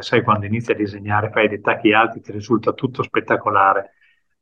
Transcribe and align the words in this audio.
disegnare. 0.00 0.02
Sai, 0.02 0.22
quando 0.22 0.46
inizi 0.46 0.72
a 0.72 0.74
disegnare, 0.74 1.30
fai 1.30 1.48
dei 1.48 1.60
tacchi 1.60 1.92
alti, 1.92 2.20
ti 2.20 2.32
risulta 2.32 2.72
tutto 2.72 3.02
spettacolare. 3.02 3.92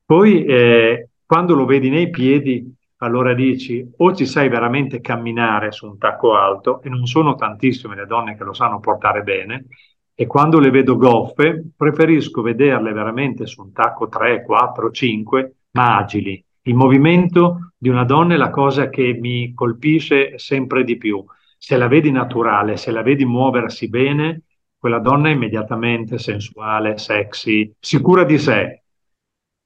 Poi, 0.05 0.45
eh, 0.45 1.09
quando 1.27 1.55
lo 1.55 1.67
vedi 1.67 1.91
nei 1.91 2.11
piedi, 2.11 2.75
allora 2.99 3.35
dici 3.35 3.87
o 3.99 4.15
ci 4.15 4.27
sai 4.27 4.49
veramente 4.49 5.01
camminare 5.01 5.71
su 5.71 5.87
un 5.87 5.99
tacco 5.99 6.35
alto, 6.35 6.81
e 6.83 6.89
non 6.89 7.07
sono 7.07 7.35
tantissime 7.35 7.95
le 7.95 8.07
donne 8.07 8.37
che 8.37 8.45
lo 8.45 8.55
sanno 8.55 8.81
portare 8.81 9.23
bene, 9.23 9.67
e 10.15 10.27
quando 10.27 10.59
le 10.59 10.71
vedo 10.71 10.97
goffe, 10.97 11.71
preferisco 11.77 12.43
vederle 12.43 12.93
veramente 12.93 13.47
su 13.47 13.63
un 13.63 13.73
tacco 13.73 14.09
3, 14.09 14.43
4, 14.43 14.91
5, 14.91 15.55
ma 15.73 15.97
agili. 15.97 16.43
Il 16.63 16.75
movimento 16.75 17.73
di 17.77 17.89
una 17.89 18.05
donna 18.05 18.35
è 18.35 18.37
la 18.37 18.51
cosa 18.51 18.89
che 18.89 19.17
mi 19.19 19.55
colpisce 19.55 20.37
sempre 20.39 20.83
di 20.83 20.97
più. 20.97 21.25
Se 21.57 21.77
la 21.77 21.87
vedi 21.87 22.11
naturale, 22.11 22.77
se 22.77 22.91
la 22.91 23.03
vedi 23.03 23.25
muoversi 23.25 23.89
bene, 23.89 24.43
quella 24.79 25.01
donna 25.01 25.29
è 25.29 25.33
immediatamente 25.33 26.19
sensuale, 26.19 26.99
sexy, 26.99 27.75
sicura 27.81 28.23
di 28.25 28.39
sé. 28.39 28.83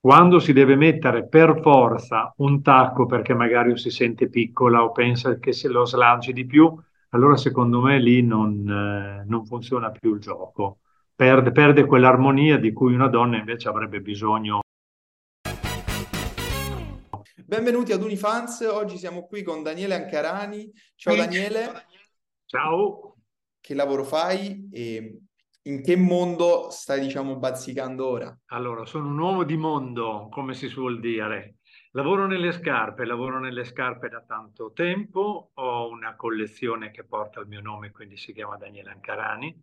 Quando 0.00 0.40
si 0.40 0.52
deve 0.52 0.74
mettere 0.74 1.28
per 1.28 1.60
forza 1.62 2.32
un 2.38 2.62
tacco 2.62 3.06
perché 3.06 3.34
magari 3.34 3.76
si 3.76 3.90
sente 3.90 4.28
piccola 4.28 4.82
o 4.82 4.90
pensa 4.90 5.38
che 5.38 5.52
se 5.52 5.68
lo 5.68 5.84
slanci 5.84 6.32
di 6.32 6.46
più, 6.46 6.74
allora 7.10 7.36
secondo 7.36 7.80
me 7.80 8.00
lì 8.00 8.22
non, 8.22 8.66
eh, 8.68 9.24
non 9.28 9.44
funziona 9.44 9.90
più 9.90 10.14
il 10.14 10.20
gioco. 10.20 10.78
Perde, 11.14 11.52
perde 11.52 11.84
quell'armonia 11.84 12.58
di 12.58 12.72
cui 12.72 12.94
una 12.94 13.08
donna 13.08 13.36
invece 13.36 13.68
avrebbe 13.68 14.00
bisogno. 14.00 14.60
Benvenuti 17.36 17.92
ad 17.92 18.02
Unifans, 18.02 18.62
oggi 18.62 18.96
siamo 18.96 19.26
qui 19.26 19.42
con 19.42 19.62
Daniele 19.62 19.94
Ancarani. 19.94 20.72
Ciao 20.96 21.14
Daniele. 21.14 21.70
Ciao. 22.46 23.11
Che 23.62 23.74
lavoro 23.74 24.02
fai 24.02 24.68
e 24.72 25.20
in 25.62 25.82
che 25.84 25.94
mondo 25.94 26.68
stai, 26.70 27.00
diciamo, 27.00 27.36
bazzicando 27.36 28.04
ora? 28.08 28.36
Allora, 28.46 28.84
sono 28.84 29.06
un 29.06 29.16
uomo 29.16 29.44
di 29.44 29.56
mondo, 29.56 30.26
come 30.32 30.54
si 30.54 30.66
suol 30.66 30.98
dire. 30.98 31.58
Lavoro 31.92 32.26
nelle 32.26 32.50
scarpe, 32.50 33.04
lavoro 33.04 33.38
nelle 33.38 33.62
scarpe 33.62 34.08
da 34.08 34.20
tanto 34.22 34.72
tempo, 34.72 35.52
ho 35.54 35.88
una 35.88 36.16
collezione 36.16 36.90
che 36.90 37.04
porta 37.04 37.38
il 37.38 37.46
mio 37.46 37.60
nome, 37.60 37.92
quindi 37.92 38.16
si 38.16 38.32
chiama 38.32 38.56
Daniele 38.56 38.90
Ancarani. 38.90 39.62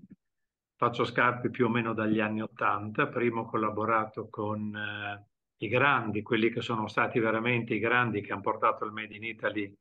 Faccio 0.77 1.03
scarpe 1.03 1.49
più 1.49 1.65
o 1.65 1.69
meno 1.69 1.93
dagli 1.93 2.21
anni 2.21 2.41
Ottanta, 2.41 3.07
prima 3.07 3.41
ho 3.41 3.45
collaborato 3.45 4.29
con 4.29 4.73
eh, 4.73 5.27
i 5.57 5.67
grandi, 5.67 6.21
quelli 6.21 6.49
che 6.51 6.61
sono 6.61 6.87
stati 6.87 7.19
veramente 7.19 7.73
i 7.73 7.79
grandi 7.79 8.21
che 8.21 8.31
hanno 8.31 8.39
portato 8.39 8.85
il 8.85 8.93
Made 8.93 9.13
in 9.13 9.25
Italy 9.25 9.77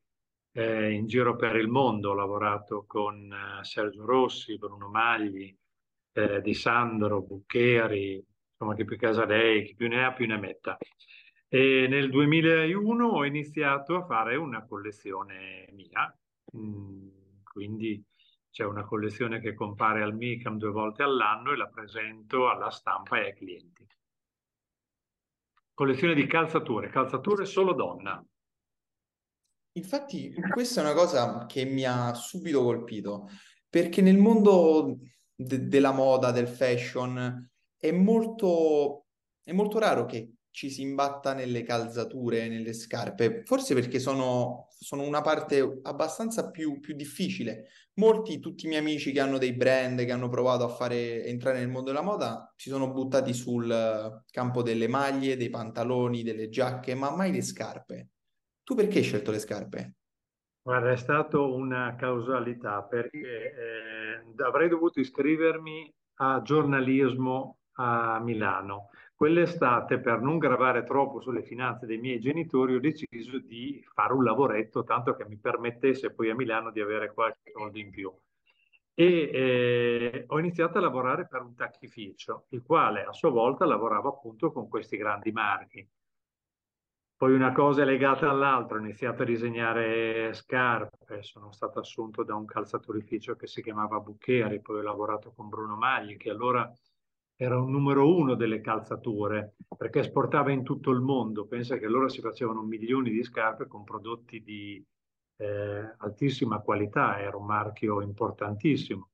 eh, 0.59 0.91
in 0.91 1.07
giro 1.07 1.35
per 1.35 1.55
il 1.55 1.69
mondo. 1.69 2.09
Ho 2.09 2.13
lavorato 2.13 2.83
con 2.85 3.31
eh, 3.31 3.63
Sergio 3.63 4.05
Rossi, 4.05 4.57
Bruno 4.57 4.89
Magli, 4.89 5.55
eh, 6.13 6.41
Di 6.41 6.53
Sandro, 6.53 7.21
Buccheri, 7.21 8.21
insomma 8.51 8.75
chi 8.75 8.83
più 8.83 8.97
casa 8.97 9.25
lei, 9.25 9.63
chi 9.63 9.75
più 9.75 9.87
ne 9.87 10.03
ha 10.03 10.11
più 10.13 10.27
ne 10.27 10.37
metta. 10.37 10.77
E 11.47 11.87
nel 11.89 12.09
2001 12.09 13.07
ho 13.07 13.25
iniziato 13.25 13.95
a 13.95 14.05
fare 14.05 14.35
una 14.35 14.65
collezione 14.65 15.69
mia, 15.71 16.13
mm, 16.55 17.07
quindi 17.43 18.03
c'è 18.51 18.65
una 18.65 18.83
collezione 18.83 19.39
che 19.39 19.53
compare 19.53 20.03
al 20.03 20.15
MICAM 20.15 20.57
due 20.57 20.71
volte 20.71 21.03
all'anno 21.03 21.53
e 21.53 21.55
la 21.55 21.67
presento 21.67 22.49
alla 22.49 22.69
stampa 22.69 23.19
e 23.19 23.25
ai 23.27 23.35
clienti. 23.35 23.87
Collezione 25.73 26.13
di 26.13 26.27
calzature, 26.27 26.89
calzature 26.89 27.45
solo 27.45 27.73
donna. 27.73 28.23
Infatti, 29.73 30.33
questa 30.51 30.81
è 30.81 30.83
una 30.83 30.93
cosa 30.93 31.45
che 31.45 31.63
mi 31.65 31.85
ha 31.85 32.13
subito 32.13 32.63
colpito, 32.63 33.29
perché 33.69 34.01
nel 34.01 34.17
mondo 34.17 34.97
de- 35.35 35.67
della 35.67 35.91
moda, 35.91 36.31
del 36.31 36.47
fashion, 36.47 37.49
è 37.77 37.91
molto, 37.91 39.05
è 39.43 39.51
molto 39.53 39.79
raro 39.79 40.05
che 40.05 40.33
ci 40.51 40.69
si 40.69 40.81
imbatta 40.81 41.33
nelle 41.33 41.63
calzature, 41.63 42.49
nelle 42.49 42.73
scarpe, 42.73 43.43
forse 43.45 43.73
perché 43.73 43.99
sono, 43.99 44.67
sono 44.77 45.03
una 45.03 45.21
parte 45.21 45.79
abbastanza 45.83 46.49
più, 46.49 46.79
più, 46.79 46.95
difficile. 46.95 47.67
Molti, 47.95 48.39
tutti 48.39 48.65
i 48.65 48.67
miei 48.69 48.81
amici 48.81 49.11
che 49.11 49.19
hanno 49.19 49.37
dei 49.37 49.53
brand, 49.53 50.03
che 50.03 50.11
hanno 50.11 50.29
provato 50.29 50.63
a 50.65 50.69
fare, 50.69 51.23
entrare 51.25 51.59
nel 51.59 51.69
mondo 51.69 51.91
della 51.91 52.01
moda, 52.01 52.51
si 52.57 52.69
sono 52.69 52.91
buttati 52.91 53.33
sul 53.33 54.23
campo 54.31 54.61
delle 54.61 54.87
maglie, 54.87 55.37
dei 55.37 55.49
pantaloni, 55.49 56.23
delle 56.23 56.49
giacche, 56.49 56.95
ma 56.95 57.15
mai 57.15 57.31
le 57.31 57.41
scarpe. 57.41 58.09
Tu 58.69 58.75
perché 58.75 58.99
hai 58.99 59.03
scelto 59.03 59.31
le 59.31 59.39
scarpe? 59.39 59.93
Guarda, 60.61 60.91
è 60.91 60.95
stata 60.95 61.39
una 61.39 61.95
causalità 61.95 62.83
perché 62.83 63.17
eh, 63.17 64.43
avrei 64.43 64.69
dovuto 64.69 64.99
iscrivermi 64.99 65.91
a 66.17 66.43
giornalismo 66.43 67.61
a 67.77 68.19
Milano 68.19 68.91
Quell'estate, 69.15 69.99
per 69.99 70.21
non 70.21 70.37
gravare 70.37 70.83
troppo 70.83 71.19
sulle 71.19 71.41
finanze 71.41 71.87
dei 71.87 71.97
miei 71.97 72.19
genitori, 72.19 72.75
ho 72.75 72.79
deciso 72.79 73.39
di 73.39 73.83
fare 73.91 74.13
un 74.13 74.23
lavoretto, 74.23 74.83
tanto 74.83 75.15
che 75.15 75.25
mi 75.25 75.37
permettesse 75.37 76.13
poi 76.13 76.29
a 76.29 76.35
Milano 76.35 76.69
di 76.69 76.79
avere 76.79 77.11
qualche 77.11 77.49
soldo 77.51 77.79
in 77.79 77.89
più. 77.89 78.13
E 78.93 79.05
eh, 79.33 80.25
ho 80.27 80.37
iniziato 80.37 80.77
a 80.77 80.81
lavorare 80.81 81.27
per 81.27 81.41
un 81.41 81.55
tacchificio, 81.55 82.45
il 82.49 82.61
quale 82.61 83.03
a 83.03 83.11
sua 83.11 83.31
volta 83.31 83.65
lavorava 83.65 84.09
appunto 84.09 84.51
con 84.51 84.69
questi 84.69 84.95
grandi 84.95 85.31
marchi. 85.31 85.89
Poi 87.19 87.33
una 87.33 87.51
cosa 87.51 87.81
è 87.81 87.85
legata 87.85 88.29
all'altra, 88.29 88.77
ho 88.77 88.79
iniziato 88.79 89.23
a 89.23 89.25
disegnare 89.25 90.33
scarpe, 90.33 91.21
sono 91.21 91.51
stato 91.51 91.79
assunto 91.79 92.23
da 92.23 92.33
un 92.33 92.45
calzatorificio 92.45 93.35
che 93.35 93.45
si 93.45 93.61
chiamava 93.61 93.99
Buccheri, 93.99 94.61
poi 94.61 94.79
ho 94.79 94.83
lavorato 94.83 95.33
con 95.35 95.49
Bruno 95.49 95.75
Magli, 95.75 96.15
che 96.15 96.29
allora 96.29 96.73
era 97.35 97.61
un 97.61 97.71
numero 97.71 98.15
uno 98.15 98.35
delle 98.35 98.61
calzature 98.61 99.55
perché 99.75 99.99
esportava 99.99 100.53
in 100.53 100.63
tutto 100.63 100.91
il 100.91 101.01
mondo. 101.01 101.45
Pensa 101.45 101.75
che 101.75 101.87
allora 101.87 102.07
si 102.07 102.21
facevano 102.21 102.61
milioni 102.61 103.09
di 103.09 103.21
scarpe 103.21 103.67
con 103.67 103.83
prodotti 103.83 104.41
di 104.41 104.81
eh, 105.35 105.95
altissima 105.97 106.61
qualità, 106.61 107.19
era 107.19 107.35
un 107.35 107.47
marchio 107.47 108.01
importantissimo. 108.01 109.09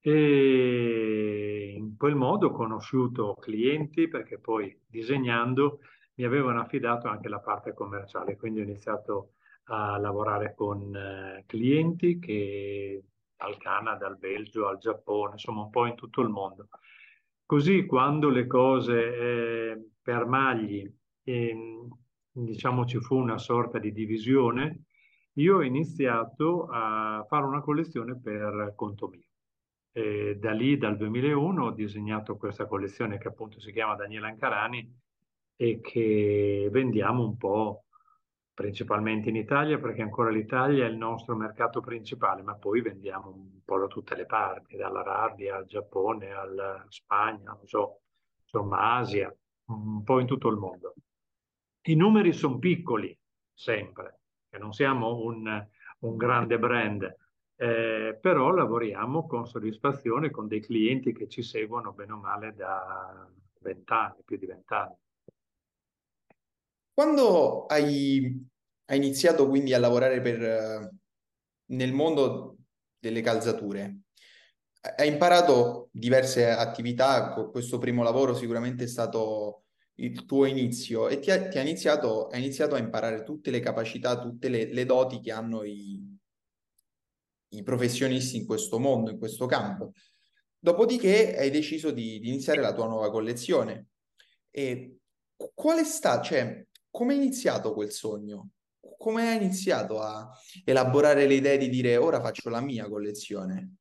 E 0.00 1.74
in 1.76 1.94
quel 1.94 2.14
modo 2.14 2.46
ho 2.46 2.52
conosciuto 2.52 3.34
clienti 3.34 4.08
perché 4.08 4.38
poi 4.38 4.74
disegnando 4.86 5.80
mi 6.14 6.24
avevano 6.24 6.60
affidato 6.60 7.08
anche 7.08 7.28
la 7.28 7.40
parte 7.40 7.72
commerciale, 7.72 8.36
quindi 8.36 8.60
ho 8.60 8.64
iniziato 8.64 9.34
a 9.64 9.96
lavorare 9.98 10.54
con 10.54 10.94
eh, 10.94 11.44
clienti 11.46 12.18
che 12.18 13.04
dal 13.36 13.56
Canada, 13.58 14.06
al 14.06 14.18
Belgio, 14.18 14.68
al 14.68 14.78
Giappone, 14.78 15.32
insomma 15.32 15.62
un 15.62 15.70
po' 15.70 15.86
in 15.86 15.94
tutto 15.94 16.20
il 16.20 16.28
mondo. 16.28 16.68
Così 17.44 17.86
quando 17.86 18.28
le 18.28 18.46
cose 18.46 19.16
eh, 19.16 19.90
per 20.00 20.26
Magli, 20.26 20.90
eh, 21.24 21.88
diciamo 22.30 22.84
ci 22.86 22.98
fu 23.00 23.16
una 23.16 23.38
sorta 23.38 23.78
di 23.78 23.92
divisione, 23.92 24.84
io 25.36 25.56
ho 25.56 25.62
iniziato 25.62 26.68
a 26.70 27.24
fare 27.28 27.44
una 27.44 27.60
collezione 27.60 28.18
per 28.18 28.74
conto 28.76 29.08
mio. 29.08 29.26
E 29.92 30.36
da 30.38 30.52
lì, 30.52 30.76
dal 30.78 30.96
2001, 30.96 31.64
ho 31.64 31.70
disegnato 31.72 32.36
questa 32.36 32.66
collezione 32.66 33.18
che 33.18 33.28
appunto 33.28 33.60
si 33.60 33.72
chiama 33.72 33.94
Daniele 33.94 34.28
Ancarani 34.28 35.01
e 35.56 35.80
che 35.80 36.68
vendiamo 36.70 37.24
un 37.24 37.36
po' 37.36 37.84
principalmente 38.54 39.30
in 39.30 39.36
Italia, 39.36 39.78
perché 39.78 40.02
ancora 40.02 40.30
l'Italia 40.30 40.84
è 40.84 40.88
il 40.88 40.96
nostro 40.96 41.34
mercato 41.34 41.80
principale, 41.80 42.42
ma 42.42 42.54
poi 42.54 42.82
vendiamo 42.82 43.30
un 43.30 43.64
po' 43.64 43.78
da 43.78 43.86
tutte 43.86 44.14
le 44.14 44.26
parti, 44.26 44.76
dall'Arabia 44.76 45.56
al 45.56 45.66
Giappone, 45.66 46.30
alla 46.30 46.84
Spagna, 46.88 47.52
non 47.52 47.66
so, 47.66 48.02
insomma 48.42 48.96
Asia, 48.96 49.34
un 49.66 50.02
po' 50.02 50.20
in 50.20 50.26
tutto 50.26 50.48
il 50.48 50.58
mondo. 50.58 50.94
I 51.82 51.94
numeri 51.96 52.32
sono 52.32 52.58
piccoli, 52.58 53.18
sempre, 53.52 54.20
e 54.50 54.58
non 54.58 54.72
siamo 54.72 55.16
un, 55.24 55.66
un 56.00 56.16
grande 56.16 56.58
brand, 56.58 57.16
eh, 57.56 58.18
però 58.20 58.50
lavoriamo 58.50 59.26
con 59.26 59.46
soddisfazione 59.46 60.30
con 60.30 60.46
dei 60.46 60.60
clienti 60.60 61.12
che 61.12 61.28
ci 61.28 61.42
seguono 61.42 61.92
bene 61.92 62.12
o 62.12 62.18
male 62.18 62.54
da 62.54 63.26
vent'anni, 63.60 64.22
più 64.24 64.36
di 64.36 64.46
vent'anni. 64.46 64.94
Quando 66.94 67.66
hai, 67.66 68.46
hai, 68.86 68.96
iniziato 68.96 69.48
quindi 69.48 69.72
a 69.72 69.78
lavorare 69.78 70.20
per, 70.20 70.90
nel 71.66 71.92
mondo 71.92 72.58
delle 72.98 73.22
calzature, 73.22 74.00
hai 74.96 75.08
imparato 75.08 75.88
diverse 75.92 76.50
attività, 76.50 77.32
questo 77.50 77.78
primo 77.78 78.02
lavoro 78.02 78.34
sicuramente 78.34 78.84
è 78.84 78.88
stato 78.88 79.64
il 79.96 80.24
tuo 80.24 80.46
inizio 80.46 81.08
e 81.08 81.18
ti 81.18 81.30
ha, 81.30 81.48
ti 81.48 81.58
ha 81.58 81.60
iniziato, 81.60 82.26
hai 82.28 82.40
iniziato 82.40 82.74
a 82.74 82.78
imparare 82.78 83.22
tutte 83.22 83.50
le 83.50 83.60
capacità, 83.60 84.18
tutte 84.20 84.48
le, 84.48 84.72
le 84.72 84.84
doti 84.84 85.20
che 85.20 85.32
hanno 85.32 85.62
i, 85.62 86.00
i, 87.50 87.62
professionisti 87.62 88.36
in 88.36 88.46
questo 88.46 88.78
mondo, 88.78 89.10
in 89.10 89.18
questo 89.18 89.46
campo. 89.46 89.92
Dopodiché 90.58 91.36
hai 91.38 91.50
deciso 91.50 91.90
di, 91.90 92.18
di 92.18 92.28
iniziare 92.28 92.60
la 92.60 92.72
tua 92.72 92.86
nuova 92.86 93.10
collezione. 93.10 93.88
E 94.50 94.98
qual 95.54 95.78
è 95.78 95.84
stato, 95.84 96.24
cioè, 96.24 96.66
come 96.92 97.14
è 97.14 97.16
iniziato 97.16 97.72
quel 97.72 97.90
sogno? 97.90 98.50
Come 98.98 99.28
hai 99.28 99.36
iniziato 99.36 100.00
a 100.00 100.28
elaborare 100.64 101.26
le 101.26 101.34
idee 101.34 101.58
di 101.58 101.68
dire 101.68 101.96
ora 101.96 102.20
faccio 102.20 102.50
la 102.50 102.60
mia 102.60 102.88
collezione? 102.88 103.76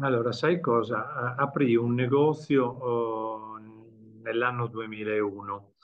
Allora, 0.00 0.32
sai 0.32 0.60
cosa? 0.60 1.34
Aprì 1.36 1.76
un 1.76 1.94
negozio 1.94 2.64
oh, 2.64 3.58
nell'anno 4.22 4.66
2001 4.66 5.74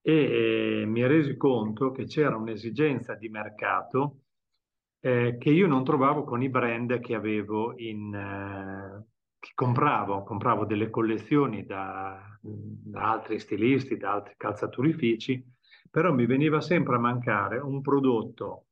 e 0.00 0.82
eh, 0.82 0.86
mi 0.86 1.06
resi 1.06 1.36
conto 1.36 1.90
che 1.90 2.04
c'era 2.04 2.36
un'esigenza 2.36 3.14
di 3.14 3.28
mercato 3.28 4.22
eh, 5.00 5.36
che 5.38 5.50
io 5.50 5.66
non 5.66 5.84
trovavo 5.84 6.24
con 6.24 6.42
i 6.42 6.48
brand 6.48 6.98
che 6.98 7.14
avevo 7.14 7.74
in... 7.76 8.14
Eh, 8.14 9.14
che 9.38 9.52
compravo, 9.54 10.24
compravo 10.24 10.64
delle 10.64 10.90
collezioni 10.90 11.64
da, 11.64 12.20
da 12.40 13.12
altri 13.12 13.38
stilisti, 13.38 13.96
da 13.96 14.14
altri 14.14 14.34
calzaturifici, 14.36 15.44
però 15.90 16.12
mi 16.12 16.26
veniva 16.26 16.60
sempre 16.60 16.96
a 16.96 17.00
mancare 17.00 17.58
un 17.58 17.80
prodotto 17.80 18.66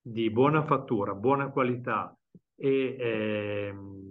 di 0.00 0.30
buona 0.30 0.64
fattura, 0.64 1.14
buona 1.14 1.50
qualità 1.50 2.16
e... 2.54 2.96
Ehm, 2.98 4.06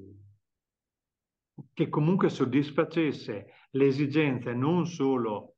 che 1.74 1.90
comunque 1.90 2.30
soddisfacesse 2.30 3.48
le 3.72 3.86
esigenze 3.86 4.54
non 4.54 4.86
solo 4.86 5.56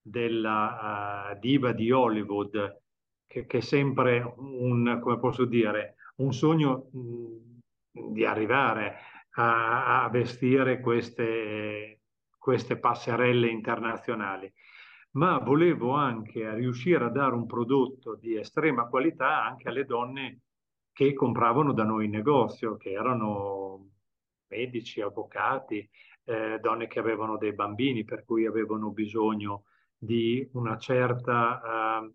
della 0.00 1.32
uh, 1.32 1.38
diva 1.38 1.72
di 1.72 1.90
Hollywood, 1.90 2.82
che, 3.26 3.46
che, 3.46 3.58
è 3.58 3.60
sempre 3.60 4.20
un, 4.36 4.98
come 5.00 5.18
posso 5.18 5.44
dire, 5.44 5.96
un 6.16 6.32
sogno 6.32 6.90
mh, 6.92 8.12
di 8.12 8.24
arrivare 8.24 8.96
a, 9.34 10.02
a 10.02 10.08
vestire 10.08 10.80
queste, 10.80 12.00
queste 12.38 12.78
passerelle 12.78 13.48
internazionali, 13.48 14.52
ma 15.12 15.38
volevo 15.38 15.92
anche 15.94 16.54
riuscire 16.54 17.04
a 17.04 17.08
dare 17.08 17.34
un 17.34 17.46
prodotto 17.46 18.14
di 18.14 18.36
estrema 18.36 18.86
qualità 18.86 19.44
anche 19.44 19.68
alle 19.68 19.84
donne 19.84 20.40
che 20.92 21.12
compravano 21.14 21.72
da 21.72 21.84
noi 21.84 22.04
in 22.04 22.10
negozio, 22.10 22.76
che 22.76 22.90
erano 22.90 23.88
medici, 24.48 25.00
avvocati, 25.00 25.88
eh, 26.24 26.58
donne 26.60 26.86
che 26.86 26.98
avevano 26.98 27.38
dei 27.38 27.54
bambini, 27.54 28.04
per 28.04 28.24
cui 28.24 28.46
avevano 28.46 28.90
bisogno 28.90 29.64
di 29.96 30.48
una 30.52 30.76
certa 30.76 31.60
eh, 32.02 32.12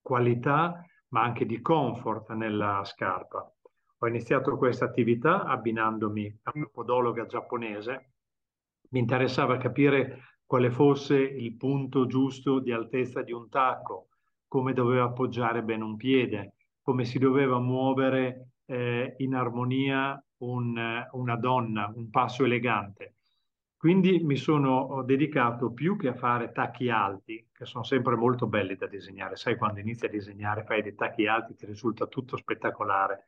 qualità, 0.00 0.84
ma 1.08 1.22
anche 1.22 1.46
di 1.46 1.60
comfort 1.60 2.30
nella 2.32 2.82
scarpa. 2.84 3.50
Ho 3.98 4.06
iniziato 4.08 4.56
questa 4.56 4.84
attività 4.84 5.44
abbinandomi 5.44 6.40
a 6.44 6.52
una 6.54 6.68
podologa 6.70 7.26
giapponese. 7.26 8.12
Mi 8.90 8.98
interessava 8.98 9.56
capire 9.56 10.35
quale 10.46 10.70
fosse 10.70 11.18
il 11.18 11.54
punto 11.56 12.06
giusto 12.06 12.60
di 12.60 12.72
altezza 12.72 13.22
di 13.22 13.32
un 13.32 13.48
tacco, 13.48 14.08
come 14.46 14.72
doveva 14.72 15.04
appoggiare 15.04 15.62
bene 15.62 15.82
un 15.82 15.96
piede, 15.96 16.54
come 16.80 17.04
si 17.04 17.18
doveva 17.18 17.58
muovere 17.58 18.50
eh, 18.66 19.14
in 19.18 19.34
armonia 19.34 20.22
un, 20.38 21.06
una 21.12 21.36
donna, 21.36 21.92
un 21.94 22.10
passo 22.10 22.44
elegante. 22.44 23.14
Quindi 23.76 24.20
mi 24.20 24.36
sono 24.36 25.02
dedicato 25.04 25.72
più 25.72 25.96
che 25.96 26.08
a 26.08 26.14
fare 26.14 26.52
tacchi 26.52 26.88
alti, 26.88 27.48
che 27.52 27.66
sono 27.66 27.84
sempre 27.84 28.16
molto 28.16 28.46
belli 28.46 28.74
da 28.74 28.86
disegnare. 28.86 29.36
Sai, 29.36 29.56
quando 29.56 29.80
inizi 29.80 30.06
a 30.06 30.08
disegnare, 30.08 30.64
fai 30.64 30.82
dei 30.82 30.94
tacchi 30.94 31.26
alti, 31.26 31.54
ti 31.54 31.66
risulta 31.66 32.06
tutto 32.06 32.36
spettacolare. 32.36 33.26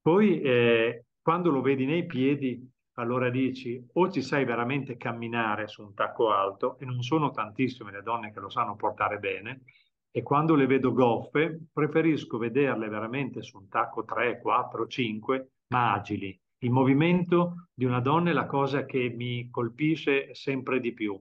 Poi, 0.00 0.40
eh, 0.42 1.04
quando 1.22 1.50
lo 1.50 1.60
vedi 1.60 1.86
nei 1.86 2.06
piedi, 2.06 2.70
allora 2.98 3.30
dici 3.30 3.84
o 3.94 4.10
ci 4.10 4.22
sai 4.22 4.44
veramente 4.44 4.96
camminare 4.96 5.66
su 5.68 5.82
un 5.82 5.94
tacco 5.94 6.30
alto, 6.32 6.78
e 6.78 6.84
non 6.84 7.02
sono 7.02 7.30
tantissime 7.30 7.90
le 7.90 8.02
donne 8.02 8.32
che 8.32 8.40
lo 8.40 8.48
sanno 8.48 8.76
portare 8.76 9.18
bene, 9.18 9.62
e 10.10 10.22
quando 10.22 10.54
le 10.54 10.66
vedo 10.66 10.92
goffe, 10.92 11.66
preferisco 11.72 12.38
vederle 12.38 12.88
veramente 12.88 13.42
su 13.42 13.58
un 13.58 13.68
tacco 13.68 14.04
3, 14.04 14.40
4, 14.40 14.86
5, 14.86 15.50
ma 15.68 15.92
agili, 15.92 16.38
il 16.60 16.70
movimento 16.70 17.68
di 17.74 17.84
una 17.84 18.00
donna 18.00 18.30
è 18.30 18.32
la 18.32 18.46
cosa 18.46 18.86
che 18.86 19.12
mi 19.14 19.50
colpisce 19.50 20.34
sempre 20.34 20.80
di 20.80 20.94
più, 20.94 21.20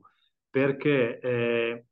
perché 0.50 1.19
eh, 1.19 1.86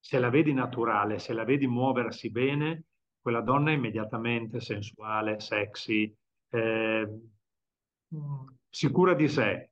se 0.00 0.18
la 0.18 0.30
vedi 0.30 0.52
naturale, 0.52 1.20
se 1.20 1.32
la 1.32 1.44
vedi 1.44 1.68
muoversi 1.68 2.28
bene, 2.30 2.86
quella 3.20 3.40
donna 3.40 3.70
è 3.70 3.74
immediatamente 3.74 4.58
sensuale, 4.58 5.38
sexy, 5.38 6.12
eh, 6.50 7.08
sicura 8.72 9.12
di 9.14 9.28
sé. 9.28 9.70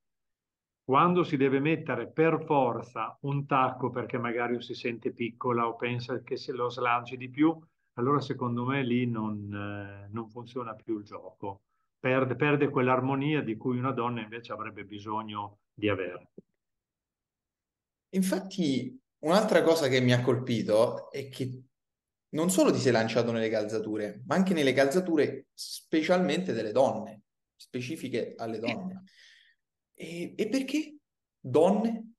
Quando 0.84 1.24
si 1.24 1.36
deve 1.36 1.58
mettere 1.58 2.08
per 2.08 2.44
forza 2.44 3.16
un 3.22 3.46
tacco 3.46 3.90
perché 3.90 4.18
magari 4.18 4.60
si 4.60 4.74
sente 4.74 5.12
piccola 5.12 5.66
o 5.66 5.76
pensa 5.76 6.20
che 6.22 6.36
se 6.36 6.52
lo 6.52 6.68
slanci 6.68 7.16
di 7.16 7.30
più, 7.30 7.58
allora 7.94 8.20
secondo 8.20 8.66
me 8.66 8.84
lì 8.84 9.06
non, 9.06 9.52
eh, 9.52 10.08
non 10.12 10.28
funziona 10.28 10.74
più 10.74 10.98
il 10.98 11.04
gioco 11.04 11.62
perde, 12.00 12.34
perde 12.34 12.70
quell'armonia 12.70 13.42
di 13.42 13.56
cui 13.56 13.78
una 13.78 13.92
donna 13.92 14.22
invece 14.22 14.52
avrebbe 14.52 14.84
bisogno 14.84 15.58
di 15.72 15.88
avere. 15.88 16.30
Infatti, 18.14 18.98
un'altra 19.20 19.62
cosa 19.62 19.86
che 19.86 20.00
mi 20.00 20.12
ha 20.12 20.22
colpito 20.22 21.10
è 21.12 21.28
che 21.28 21.62
non 22.30 22.50
solo 22.50 22.72
ti 22.72 22.78
sei 22.78 22.92
lanciato 22.92 23.30
nelle 23.30 23.50
calzature, 23.50 24.22
ma 24.26 24.34
anche 24.34 24.54
nelle 24.54 24.72
calzature 24.72 25.48
specialmente 25.52 26.52
delle 26.52 26.72
donne, 26.72 27.22
specifiche 27.60 28.34
alle 28.36 28.58
donne. 28.58 29.02
E, 29.92 30.34
e 30.34 30.48
perché 30.48 30.96
donne? 31.38 32.14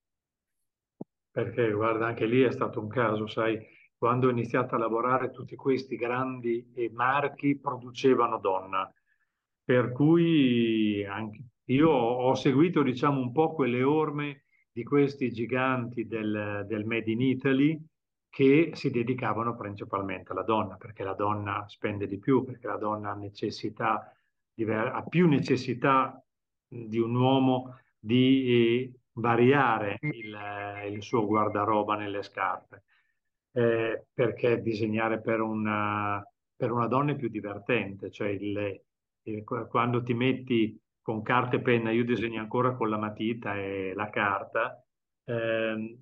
Perché, 1.31 1.71
guarda, 1.71 2.05
anche 2.05 2.25
lì 2.25 2.41
è 2.41 2.51
stato 2.51 2.79
un 2.79 2.87
caso, 2.87 3.25
sai, 3.25 3.59
quando 3.97 4.27
ho 4.27 4.31
iniziato 4.31 4.75
a 4.75 4.77
lavorare 4.77 5.31
tutti 5.31 5.55
questi 5.55 5.95
grandi 5.95 6.71
marchi 6.91 7.57
producevano 7.57 8.39
donna 8.39 8.91
per 9.63 9.91
cui 9.91 11.05
anche 11.05 11.43
io 11.65 11.89
ho 11.89 12.33
seguito 12.35 12.81
diciamo 12.81 13.21
un 13.21 13.31
po' 13.31 13.53
quelle 13.53 13.83
orme 13.83 14.45
di 14.71 14.83
questi 14.83 15.31
giganti 15.31 16.05
del, 16.05 16.65
del 16.67 16.85
Made 16.85 17.11
in 17.11 17.21
Italy 17.21 17.79
che 18.27 18.71
si 18.73 18.89
dedicavano 18.89 19.55
principalmente 19.55 20.31
alla 20.31 20.43
donna, 20.43 20.77
perché 20.77 21.03
la 21.03 21.13
donna 21.13 21.65
spende 21.67 22.07
di 22.07 22.17
più, 22.17 22.43
perché 22.43 22.65
la 22.67 22.77
donna 22.77 23.11
ha 23.11 23.15
necessità, 23.15 24.11
ha 24.69 25.03
più 25.03 25.27
necessità 25.27 26.23
di 26.67 26.99
un 26.99 27.15
uomo 27.15 27.79
di 27.99 28.45
eh, 28.45 28.99
variare 29.13 29.97
il, 30.01 30.37
il, 30.91 31.01
suo 31.03 31.25
guardaroba 31.25 31.95
nelle 31.95 32.23
scarpe, 32.23 32.83
eh, 33.53 34.05
perché 34.13 34.61
disegnare 34.61 35.21
per 35.21 35.41
una, 35.41 36.23
per 36.55 36.71
una 36.71 36.87
donna 36.87 37.11
è 37.11 37.15
più 37.15 37.29
divertente, 37.29 38.09
cioè 38.09 38.29
il, 38.29 38.81
e 39.23 39.43
quando 39.43 40.01
ti 40.03 40.13
metti 40.13 40.79
con 41.01 41.21
carta 41.21 41.57
e 41.57 41.61
penna, 41.61 41.91
io 41.91 42.05
disegno 42.05 42.39
ancora 42.39 42.73
con 42.75 42.89
la 42.89 42.97
matita 42.97 43.55
e 43.55 43.93
la 43.95 44.09
carta, 44.09 44.83
ehm, 45.25 45.97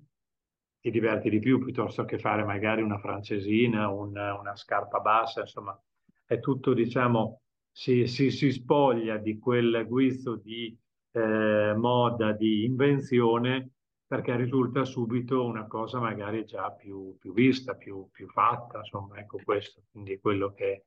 ti 0.80 0.90
diverti 0.90 1.28
di 1.28 1.38
più 1.40 1.58
piuttosto 1.58 2.04
che 2.04 2.18
fare 2.18 2.44
magari 2.44 2.82
una 2.82 2.98
francesina, 2.98 3.88
una, 3.90 4.38
una 4.38 4.56
scarpa 4.56 5.00
bassa, 5.00 5.40
insomma, 5.40 5.78
è 6.24 6.38
tutto, 6.40 6.72
diciamo, 6.72 7.39
si, 7.70 8.06
si, 8.06 8.30
si 8.30 8.50
spoglia 8.50 9.16
di 9.16 9.38
quel 9.38 9.86
guizzo 9.86 10.36
di 10.36 10.76
eh, 11.12 11.74
moda, 11.76 12.32
di 12.32 12.64
invenzione, 12.64 13.70
perché 14.06 14.34
risulta 14.36 14.84
subito 14.84 15.44
una 15.44 15.66
cosa 15.66 16.00
magari 16.00 16.44
già 16.44 16.70
più, 16.72 17.16
più 17.18 17.32
vista, 17.32 17.74
più, 17.74 18.08
più, 18.10 18.28
fatta, 18.28 18.78
insomma, 18.78 19.18
ecco 19.18 19.40
questo, 19.44 19.82
quindi 19.90 20.14
è 20.14 20.20
quello 20.20 20.52
che 20.52 20.86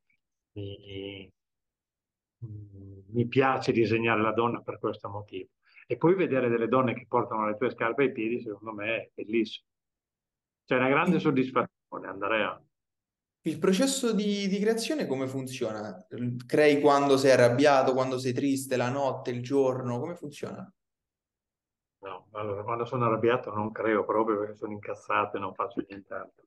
mi, 0.54 1.32
mi 3.12 3.28
piace 3.28 3.72
disegnare 3.72 4.22
la 4.22 4.34
donna 4.34 4.62
per 4.62 4.80
questo 4.80 5.10
motivo. 5.10 5.50
E 5.88 5.98
poi 5.98 6.16
vedere 6.16 6.50
delle 6.50 6.68
donne 6.68 6.94
che 6.94 7.06
portano 7.08 7.48
le 7.48 7.56
tue 7.56 7.70
scarpe 7.72 8.04
ai 8.04 8.12
piedi, 8.12 8.42
secondo 8.42 8.74
me 8.74 8.96
è 8.96 9.12
bellissimo. 9.14 9.68
C'è 10.66 10.78
una 10.78 10.90
grande 10.90 11.20
soddisfazione, 11.20 12.08
Andrea. 12.08 12.62
Il 13.46 13.60
processo 13.60 14.14
di, 14.14 14.48
di, 14.48 14.58
creazione 14.58 15.06
come 15.06 15.28
funziona? 15.28 16.06
Crei 16.48 16.80
quando 16.80 17.18
sei 17.18 17.32
arrabbiato, 17.32 17.94
quando 17.94 18.18
sei 18.18 18.32
triste, 18.32 18.78
la 18.78 18.90
notte, 18.90 19.32
il 19.32 19.44
giorno, 19.44 20.00
come 20.00 20.16
funziona? 20.16 20.72
No, 22.00 22.28
allora 22.32 22.64
quando 22.64 22.86
sono 22.86 23.04
arrabbiato 23.04 23.54
non 23.54 23.74
creo 23.74 24.06
proprio 24.06 24.40
perché 24.40 24.56
sono 24.56 24.72
incazzato 24.72 25.36
e 25.36 25.40
non 25.42 25.54
faccio 25.54 25.84
nient'altro. 25.86 26.46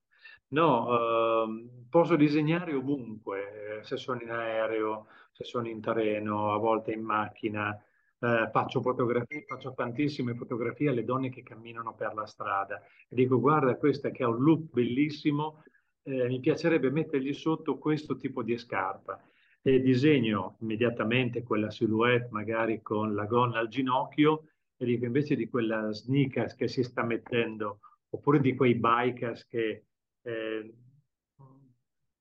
No, 0.48 1.42
ehm, 1.44 1.86
posso 1.90 2.16
disegnare 2.16 2.72
ovunque, 2.72 3.80
eh, 3.80 3.84
se 3.84 3.98
sono 3.98 4.22
in 4.22 4.30
aereo, 4.30 5.08
se 5.32 5.44
sono 5.44 5.68
in 5.68 5.82
treno, 5.82 6.54
a 6.54 6.56
volte 6.56 6.92
in 6.92 7.02
macchina. 7.02 7.78
Eh, 8.18 8.48
faccio 8.50 8.80
fotografie, 8.80 9.44
faccio 9.46 9.74
tantissime 9.74 10.34
fotografie 10.34 10.88
alle 10.88 11.04
donne 11.04 11.28
che 11.28 11.42
camminano 11.42 11.94
per 11.94 12.14
la 12.14 12.24
strada 12.24 12.80
e 12.80 13.14
dico 13.14 13.38
guarda 13.38 13.76
questa 13.76 14.08
che 14.08 14.22
ha 14.24 14.28
un 14.28 14.42
look 14.42 14.72
bellissimo, 14.72 15.62
eh, 16.06 16.28
mi 16.28 16.38
piacerebbe 16.40 16.90
mettergli 16.90 17.32
sotto 17.32 17.78
questo 17.78 18.16
tipo 18.16 18.42
di 18.42 18.56
scarpa. 18.56 19.20
E 19.60 19.80
disegno 19.80 20.56
immediatamente 20.60 21.42
quella 21.42 21.70
silhouette 21.70 22.28
magari 22.30 22.80
con 22.80 23.14
la 23.14 23.24
gonna 23.24 23.58
al 23.58 23.68
ginocchio 23.68 24.44
e 24.76 24.84
dico 24.84 25.04
invece 25.04 25.34
di 25.34 25.48
quella 25.48 25.92
sneakers 25.92 26.54
che 26.54 26.68
si 26.68 26.84
sta 26.84 27.02
mettendo 27.02 27.80
oppure 28.10 28.38
di 28.38 28.54
quei 28.54 28.76
bikers 28.76 29.46
che 29.48 29.86
eh, 30.22 30.74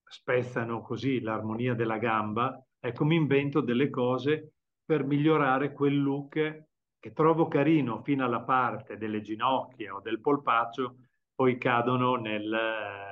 spezzano 0.04 0.82
così 0.82 1.20
l'armonia 1.20 1.76
della 1.76 2.00
gamba, 2.00 2.60
ecco 2.80 3.06
mi 3.06 3.16
invento 3.16 3.62
delle 3.62 3.92
cose 3.92 4.54
per 4.84 5.04
migliorare 5.04 5.74
quel 5.74 6.02
look 6.02 6.64
che 7.00 7.14
trovo 7.14 7.48
carino 7.48 8.02
fino 8.02 8.26
alla 8.26 8.42
parte 8.42 8.98
delle 8.98 9.22
ginocchia 9.22 9.94
o 9.94 10.02
del 10.02 10.20
polpaccio, 10.20 10.96
poi 11.36 11.58
cadono 11.58 12.16
nel, 12.16 12.50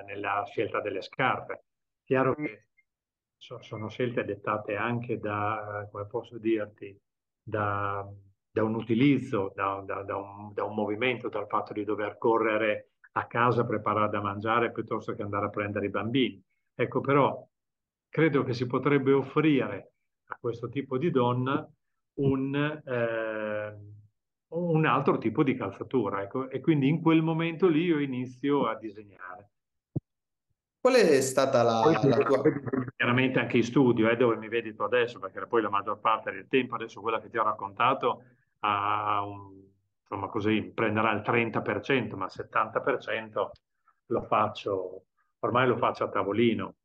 nella 0.06 0.44
scelta 0.48 0.80
delle 0.80 1.02
scarpe. 1.02 1.66
Chiaro 2.04 2.34
che 2.36 2.68
sono 3.38 3.90
scelte 3.90 4.24
dettate 4.24 4.76
anche 4.76 5.20
da, 5.20 5.88
come 5.92 6.08
posso 6.08 6.38
dirti, 6.38 6.98
da, 7.42 8.08
da 8.50 8.64
un 8.64 8.76
utilizzo, 8.76 9.52
da, 9.54 9.84
da, 9.86 10.04
da, 10.04 10.16
un, 10.16 10.54
da 10.54 10.64
un 10.64 10.74
movimento, 10.74 11.28
dal 11.28 11.48
fatto 11.48 11.74
di 11.74 11.84
dover 11.84 12.18
correre 12.18 12.92
a 13.16 13.28
casa, 13.28 13.66
preparare 13.66 14.10
da 14.10 14.22
mangiare 14.22 14.72
piuttosto 14.72 15.14
che 15.14 15.22
andare 15.22 15.48
a 15.48 15.50
prendere 15.50 15.88
i 15.88 15.90
bambini. 15.90 16.42
Ecco, 16.74 17.02
però 17.02 17.46
credo 18.08 18.44
che 18.44 18.54
si 18.54 18.66
potrebbe 18.66 19.12
offrire 19.12 19.92
a 20.28 20.38
questo 20.40 20.70
tipo 20.70 20.98
di 20.98 21.12
donna 21.12 21.70
un, 22.16 22.82
eh, 22.86 23.93
un 24.54 24.86
altro 24.86 25.18
tipo 25.18 25.44
di 25.44 25.56
calzatura. 25.56 26.22
Ecco, 26.22 26.50
e 26.50 26.60
quindi 26.60 26.88
in 26.88 27.02
quel 27.02 27.22
momento 27.22 27.68
lì 27.68 27.84
io 27.84 28.00
inizio 28.00 28.68
a 28.68 28.76
disegnare. 28.76 29.50
Qual 30.80 30.96
è 30.96 31.22
stata 31.22 31.64
la, 31.64 31.82
poi, 31.82 32.10
la 32.10 32.18
tua... 32.18 32.42
Chiaramente 32.96 33.40
anche 33.40 33.58
in 33.58 33.64
studio, 33.64 34.10
eh, 34.10 34.18
dove 34.18 34.36
mi 34.36 34.50
vedi 34.50 34.76
tu 34.76 34.82
adesso, 34.82 35.18
perché 35.18 35.46
poi 35.48 35.62
la 35.62 35.70
maggior 35.70 36.00
parte 36.00 36.32
del 36.32 36.48
tempo, 36.50 36.76
adesso 36.76 37.00
quella 37.00 37.22
che 37.22 37.30
ti 37.30 37.38
ho 37.38 37.44
raccontato, 37.44 38.24
ha 38.60 39.24
un, 39.26 39.64
insomma 40.02 40.28
così, 40.28 40.62
prenderà 40.74 41.12
il 41.14 41.22
30%, 41.22 42.16
ma 42.16 42.26
il 42.26 42.32
70% 42.34 43.50
lo 44.08 44.22
faccio, 44.24 45.06
ormai 45.40 45.68
lo 45.68 45.78
faccio 45.78 46.04
a 46.04 46.10
tavolino. 46.10 46.76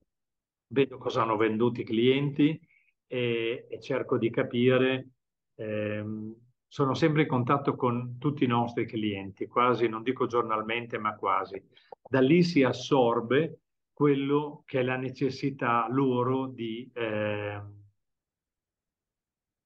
Vedo 0.69 0.99
cosa 0.99 1.23
hanno 1.23 1.37
venduto 1.37 1.81
i 1.81 1.85
clienti 1.85 2.61
e, 3.07 3.67
e 3.69 3.81
cerco 3.81 4.17
di 4.17 4.31
capire, 4.31 5.09
ehm, 5.57 6.35
sono 6.69 6.93
sempre 6.93 7.23
in 7.23 7.29
contatto 7.29 7.75
con 7.75 8.19
tutti 8.19 8.45
i 8.45 8.49
nostri 8.49 8.87
clienti, 8.87 9.47
quasi, 9.47 9.89
non 9.89 10.03
dico 10.03 10.27
giornalmente, 10.27 10.99
ma 10.99 11.17
quasi. 11.17 11.61
Da 12.09 12.21
lì 12.21 12.43
si 12.43 12.63
assorbe 12.63 13.61
quello 13.93 14.63
che 14.67 14.81
è 14.81 14.83
la 14.83 14.97
necessità 14.97 15.89
loro 15.91 16.47
di, 16.47 16.89
eh, 16.95 17.61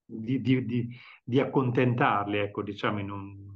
di, 0.04 0.40
di, 0.40 0.88
di, 1.24 1.40
accontentarli, 1.40 2.38
ecco, 2.38 2.62
diciamo 2.62 3.00
in 3.00 3.10
un, 3.10 3.52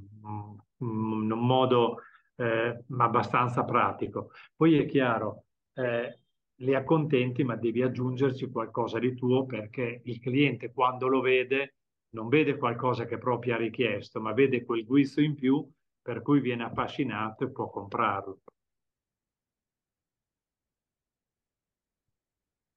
in 0.79 1.31
un 1.31 1.45
modo 1.45 2.01
eh, 2.35 2.83
abbastanza 2.97 3.63
pratico. 3.63 4.31
Poi 4.55 4.77
è 4.77 4.85
chiaro, 4.85 5.45
eh, 5.73 6.19
li 6.61 6.75
accontenti, 6.75 7.43
ma 7.43 7.55
devi 7.55 7.81
aggiungerci 7.81 8.49
qualcosa 8.51 8.99
di 8.99 9.15
tuo 9.15 9.45
perché 9.45 10.01
il 10.03 10.19
cliente 10.19 10.71
quando 10.73 11.07
lo 11.07 11.21
vede 11.21 11.75
non 12.09 12.27
vede 12.27 12.57
qualcosa 12.57 13.05
che 13.05 13.17
proprio 13.17 13.55
ha 13.55 13.57
richiesto, 13.57 14.19
ma 14.21 14.33
vede 14.33 14.63
quel 14.63 14.85
guizzo 14.85 15.21
in 15.21 15.35
più 15.35 15.67
per 16.01 16.21
cui 16.21 16.39
viene 16.39 16.63
affascinato 16.63 17.43
e 17.43 17.51
può 17.51 17.69
comprarlo. 17.69 18.41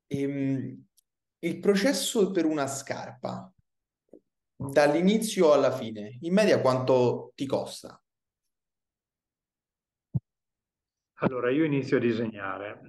Ehm, 0.08 0.84
il 1.38 1.60
processo 1.60 2.32
per 2.32 2.44
una 2.44 2.66
scarpa, 2.66 3.52
dall'inizio 4.56 5.52
alla 5.52 5.70
fine, 5.70 6.18
in 6.22 6.34
media 6.34 6.60
quanto 6.60 7.32
ti 7.34 7.46
costa? 7.46 8.02
Allora, 11.22 11.50
io 11.50 11.64
inizio 11.64 11.98
a 11.98 12.00
disegnare. 12.00 12.80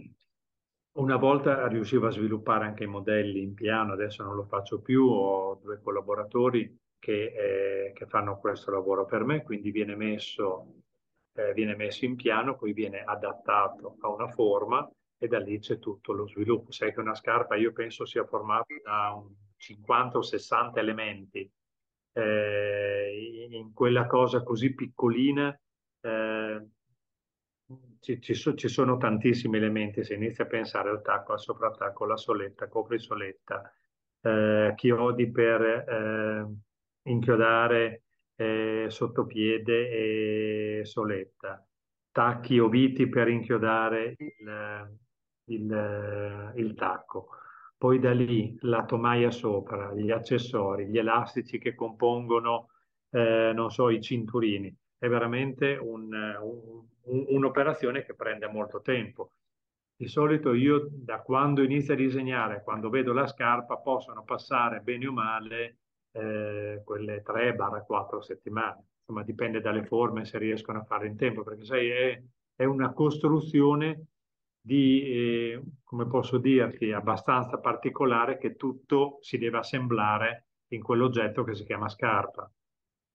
Una 0.94 1.16
volta 1.16 1.68
riuscivo 1.68 2.08
a 2.08 2.12
sviluppare 2.12 2.66
anche 2.66 2.84
i 2.84 2.88
modelli 2.88 3.42
in 3.42 3.54
piano, 3.54 3.94
adesso 3.94 4.24
non 4.24 4.36
lo 4.36 4.44
faccio 4.44 4.82
più, 4.82 5.08
ho 5.08 5.56
due 5.56 5.80
collaboratori 5.82 6.78
che, 7.00 7.88
eh, 7.88 7.94
che 7.94 8.06
fanno 8.08 8.38
questo 8.40 8.72
lavoro 8.72 9.06
per 9.06 9.24
me, 9.24 9.42
quindi 9.42 9.72
viene 9.72 9.96
messo, 9.96 10.82
eh, 11.34 11.54
viene 11.54 11.78
messo 11.78 12.04
in 12.04 12.16
piano, 12.18 12.58
poi 12.58 12.74
viene 12.74 13.04
adattato 13.06 13.96
a 14.02 14.10
una 14.10 14.28
forma 14.28 14.90
e 15.18 15.28
da 15.28 15.40
lì 15.40 15.60
c'è 15.60 15.80
tutto 15.80 16.12
lo 16.12 16.28
sviluppo. 16.28 16.72
Sai 16.72 16.94
che 16.94 17.00
una 17.00 17.16
scarpa 17.16 17.56
io 17.56 17.72
penso 17.72 18.06
sia 18.06 18.26
formata 18.26 18.74
da 18.84 19.14
un 19.14 19.34
50 19.56 20.18
o 20.18 20.22
60 20.22 20.82
elementi. 20.82 21.50
Eh, 22.14 23.48
in 23.50 23.72
quella 23.74 24.06
cosa 24.08 24.44
così 24.44 24.74
piccolina 24.76 25.58
eh, 26.02 26.68
ci, 28.00 28.20
ci, 28.22 28.34
so, 28.34 28.56
ci, 28.56 28.68
sono 28.68 28.98
tantissimi 28.98 29.58
elementi. 29.58 30.04
Se 30.04 30.16
inizi 30.16 30.42
a 30.42 30.46
pensare 30.46 30.90
al 30.90 31.02
tacco, 31.02 31.34
al 31.34 31.40
soprattacco, 31.40 32.06
alla 32.06 32.18
soletta, 32.18 32.68
coprisoletta, 32.68 33.72
eh, 34.22 34.74
chiodi 34.76 35.32
per 35.32 35.62
eh, 35.62 36.48
inchiodare 37.04 38.04
eh, 38.36 38.86
sottopiede 38.90 39.90
e 39.90 40.86
soletta, 40.86 41.66
tacchi 42.12 42.60
o 42.60 42.68
viti 42.70 43.08
per 43.08 43.28
inchiodare 43.28 44.16
il, 44.18 44.98
il, 45.46 46.54
il 46.56 46.74
tacco. 46.74 47.30
Poi 47.78 48.00
da 48.00 48.12
lì 48.12 48.56
la 48.62 48.86
tomaia 48.86 49.32
sopra, 49.32 49.94
gli 49.94 50.12
accessori, 50.12 50.88
gli 50.88 50.98
elastici 50.98 51.58
che 51.58 51.74
compongono, 51.74 52.70
eh, 53.10 53.52
non 53.56 53.72
so, 53.72 53.90
i 53.90 54.00
cinturini. 54.00 54.76
È 55.02 55.08
veramente 55.08 55.78
un, 55.78 56.14
un, 56.14 57.26
un'operazione 57.28 58.04
che 58.06 58.14
prende 58.14 58.46
molto 58.46 58.82
tempo. 58.82 59.32
Di 59.96 60.08
solito 60.08 60.54
io 60.54 60.90
da 60.92 61.22
quando 61.22 61.64
inizio 61.64 61.96
a 61.96 61.98
disegnare, 61.98 62.62
quando 62.62 62.92
vedo 62.92 63.12
la 63.12 63.26
scarpa, 63.26 63.78
possono 63.78 64.24
passare 64.24 64.82
bene 64.82 65.08
o 65.08 65.12
male 65.12 65.78
eh, 66.12 66.84
quelle 66.86 67.24
3-4 67.24 68.20
settimane. 68.20 68.86
Insomma, 69.00 69.24
dipende 69.24 69.60
dalle 69.60 69.86
forme 69.86 70.24
se 70.24 70.38
riescono 70.38 70.82
a 70.82 70.84
fare 70.84 71.08
in 71.08 71.18
tempo, 71.18 71.42
perché 71.42 71.66
sai, 71.66 71.90
è, 71.90 72.24
è 72.56 72.66
una 72.66 72.94
costruzione 72.94 74.06
di, 74.62 75.02
eh, 75.02 75.64
come 75.84 76.06
posso 76.06 76.38
dirti, 76.38 76.92
abbastanza 76.92 77.58
particolare 77.58 78.38
che 78.38 78.56
tutto 78.56 79.18
si 79.22 79.40
deve 79.40 79.58
assemblare 79.58 80.46
in 80.74 80.84
quell'oggetto 80.84 81.44
che 81.44 81.56
si 81.56 81.64
chiama 81.64 81.90
scarpa. 81.90 82.48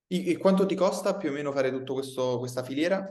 E 0.08 0.38
quanto 0.38 0.66
ti 0.66 0.76
costa 0.76 1.16
più 1.16 1.30
o 1.30 1.32
meno 1.32 1.50
fare 1.50 1.70
tutta 1.70 1.92
questa 2.38 2.62
filiera? 2.62 3.04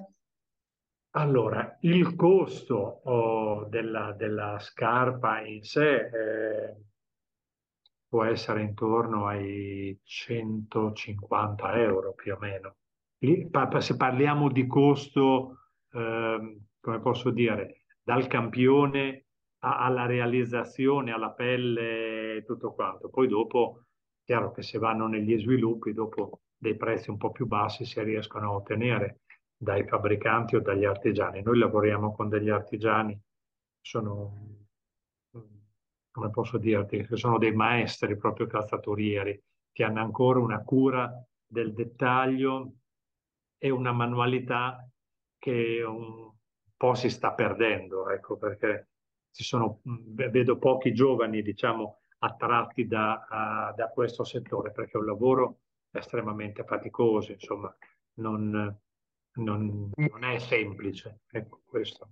Allora, 1.18 1.78
il 1.82 2.16
costo 2.16 3.02
oh, 3.04 3.66
della, 3.66 4.14
della, 4.14 4.60
scarpa 4.60 5.42
in 5.42 5.62
sé 5.64 5.96
eh, 5.96 6.76
può 8.08 8.24
essere 8.24 8.62
intorno 8.62 9.28
ai 9.28 9.98
150 10.04 11.74
euro 11.82 12.14
più 12.14 12.34
o 12.34 12.38
meno. 12.40 12.76
Se 13.80 13.96
parliamo 13.96 14.50
di 14.50 14.68
costo, 14.68 15.70
eh, 15.92 16.60
come 16.80 17.00
posso 17.00 17.30
dire, 17.30 17.84
dal 18.04 18.28
campione 18.28 19.26
a, 19.60 19.86
alla 19.86 20.06
realizzazione, 20.06 21.12
alla 21.12 21.32
pelle 21.32 22.44
tutto 22.46 22.74
quanto. 22.74 23.10
Poi 23.10 23.28
dopo, 23.28 23.86
chiaro 24.24 24.52
che 24.52 24.62
se 24.62 24.78
vanno 24.78 25.08
negli 25.08 25.38
sviluppi, 25.40 25.94
dopo 25.94 26.42
dei 26.66 26.76
prezzi 26.76 27.12
un 27.12 27.18
po' 27.18 27.32
più 27.32 27.46
bassi 27.46 27.86
si 27.86 28.02
riescono 28.02 28.48
a 28.48 28.54
ottenere 28.56 29.22
dai 29.56 29.86
fabbricanti 29.88 30.56
o 30.56 30.62
dagli 30.62 30.84
artigiani. 30.84 31.44
Noi 31.44 31.60
lavoriamo 31.60 32.12
con 32.12 32.28
degli 32.28 32.50
artigiani, 32.50 33.20
sono, 33.80 34.66
come 36.12 36.30
posso 36.32 36.58
dirti, 36.58 37.06
sono 37.12 37.38
dei 37.38 37.54
maestri 37.54 38.18
proprio 38.18 38.48
calzaturieri, 38.48 39.40
che 39.72 39.84
hanno 39.84 40.02
ancora 40.02 40.40
una 40.40 40.64
cura 40.64 41.24
del 41.46 41.74
dettaglio 41.74 42.74
e 43.58 43.70
una 43.70 43.92
manualità 43.92 44.88
che 45.38 45.84
un, 45.84 46.34
po' 46.78 46.96
si 46.96 47.10
sta 47.10 47.32
perdendo, 47.32 48.10
ecco, 48.10 48.38
perché 48.38 48.90
ci 49.32 49.44
sono, 49.44 49.80
vedo 49.84 50.58
pochi 50.58 50.94
giovani, 50.94 51.42
diciamo, 51.42 52.02
attratti 52.18 52.86
da, 52.86 53.26
a, 53.30 53.74
da 53.74 53.88
questo 53.90 54.26
settore, 54.26 54.72
perché 54.72 54.98
è 54.98 55.00
un 55.00 55.06
lavoro 55.06 55.60
estremamente 56.00 56.64
faticoso, 56.64 57.32
insomma, 57.32 57.76
non, 58.16 58.80
non, 59.34 59.92
non 59.96 60.24
è 60.24 60.40
semplice, 60.40 61.22
ecco 61.30 61.62
questo. 61.66 62.10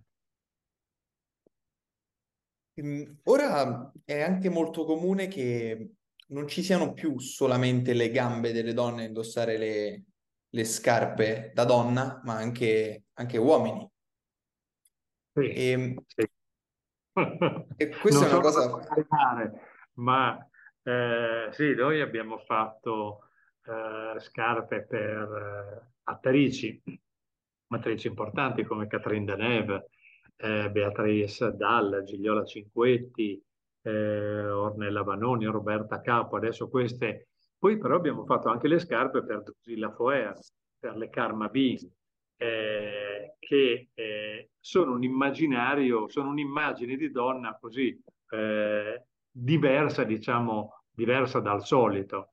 Ehm, 2.75 3.19
ora 3.23 3.91
è 4.03 4.21
anche 4.21 4.49
molto 4.49 4.85
comune 4.85 5.27
che 5.27 5.95
non 6.27 6.47
ci 6.47 6.63
siano 6.63 6.93
più 6.93 7.19
solamente 7.19 7.93
le 7.93 8.09
gambe 8.09 8.51
delle 8.51 8.73
donne 8.73 9.03
a 9.03 9.07
indossare 9.07 9.57
le, 9.57 10.03
le 10.49 10.63
scarpe 10.63 11.51
da 11.53 11.65
donna, 11.65 12.21
ma 12.23 12.35
anche, 12.35 13.05
anche 13.13 13.37
uomini. 13.37 13.89
Sì, 15.33 15.47
e, 15.47 15.69
ehm, 15.69 16.03
sì. 16.05 16.29
e 17.77 17.89
questa 17.89 18.21
non 18.21 18.29
è 18.29 18.33
una 18.33 18.41
cosa... 18.41 18.79
Parlare, 18.79 19.61
ma 19.93 20.49
eh, 20.83 21.49
sì, 21.51 21.73
noi 21.75 22.01
abbiamo 22.01 22.39
fatto 22.39 23.29
eh, 23.65 24.20
scarpe 24.20 24.86
per 24.86 25.32
eh, 25.32 25.91
attrici, 26.03 26.82
attrici 27.67 28.08
importanti 28.08 28.63
come 28.63 28.88
Catherine 28.88 29.25
Deneuve, 29.25 29.89
eh, 30.38 30.70
Beatrice 30.70 31.55
Dalla, 31.55 32.03
Gigliola 32.03 32.43
Cinquetti, 32.43 33.41
eh, 33.82 34.50
Ornella 34.50 35.03
Vanoni, 35.03 35.46
Roberta 35.46 36.01
Capo. 36.01 36.36
Adesso 36.36 36.70
queste 36.70 37.27
Poi 37.58 37.77
però 37.77 37.96
abbiamo 37.96 38.25
fatto 38.25 38.50
anche 38.50 38.67
le 38.67 38.77
scarpe 38.77 39.24
per 39.24 39.41
Drusilla 39.43 39.89
Foer, 39.91 40.38
per 40.77 40.98
le 40.98 41.10
Karma 41.10 41.48
Bean, 41.48 41.77
eh, 42.36 43.36
che 43.39 43.89
eh, 43.93 44.50
sono 44.60 44.93
un 44.93 45.03
immaginario, 45.03 46.10
sono 46.10 46.29
un'immagine 46.29 46.98
di 46.98 47.10
donna 47.10 47.58
così 47.58 47.98
eh, 48.32 49.05
diversa, 49.32 50.03
diciamo, 50.03 50.84
diversa 50.91 51.39
dal 51.39 51.63
solito. 51.63 52.32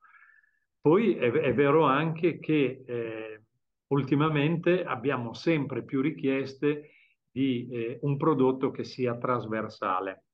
Poi 0.81 1.15
è, 1.15 1.31
è 1.31 1.55
vero 1.55 1.85
anche 1.85 2.39
che 2.39 2.85
eh, 2.87 3.43
ultimamente 3.89 4.85
abbiamo 4.85 5.35
sempre 5.35 5.85
più 5.85 6.01
richieste 6.01 6.91
di 7.31 7.69
eh, 7.71 7.99
un 8.03 8.17
prodotto 8.17 8.71
che 8.71 8.85
sia 8.85 9.17
trasversale. 9.17 10.25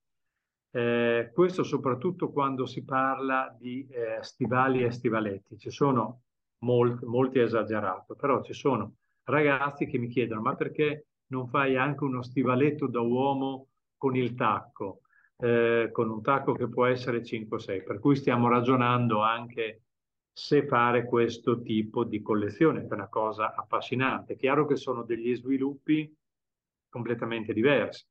Eh, 0.70 1.30
questo 1.32 1.62
soprattutto 1.62 2.30
quando 2.30 2.66
si 2.66 2.84
parla 2.84 3.54
di 3.58 3.86
eh, 3.88 4.22
stivali 4.22 4.84
e 4.84 4.90
stivaletti. 4.90 5.58
Ci 5.58 5.70
sono 5.70 6.22
molti, 6.58 7.04
molti 7.04 7.38
esagerato, 7.40 8.14
però 8.14 8.42
ci 8.42 8.52
sono 8.52 8.96
ragazzi 9.24 9.86
che 9.86 9.98
mi 9.98 10.08
chiedono 10.08 10.42
ma 10.42 10.54
perché 10.54 11.06
non 11.28 11.48
fai 11.48 11.76
anche 11.76 12.04
uno 12.04 12.22
stivaletto 12.22 12.86
da 12.86 13.00
uomo 13.00 13.68
con 13.96 14.14
il 14.14 14.34
tacco, 14.34 15.00
eh, 15.38 15.88
con 15.90 16.10
un 16.10 16.22
tacco 16.22 16.52
che 16.52 16.68
può 16.68 16.86
essere 16.86 17.22
5-6, 17.22 17.82
per 17.82 17.98
cui 17.98 18.14
stiamo 18.14 18.48
ragionando 18.48 19.22
anche 19.22 19.85
se 20.38 20.66
fare 20.66 21.06
questo 21.06 21.62
tipo 21.62 22.04
di 22.04 22.20
collezione, 22.20 22.82
che 22.82 22.88
è 22.88 22.92
una 22.92 23.08
cosa 23.08 23.54
affascinante. 23.54 24.36
Chiaro 24.36 24.66
che 24.66 24.76
sono 24.76 25.02
degli 25.02 25.34
sviluppi 25.34 26.14
completamente 26.90 27.54
diversi, 27.54 28.04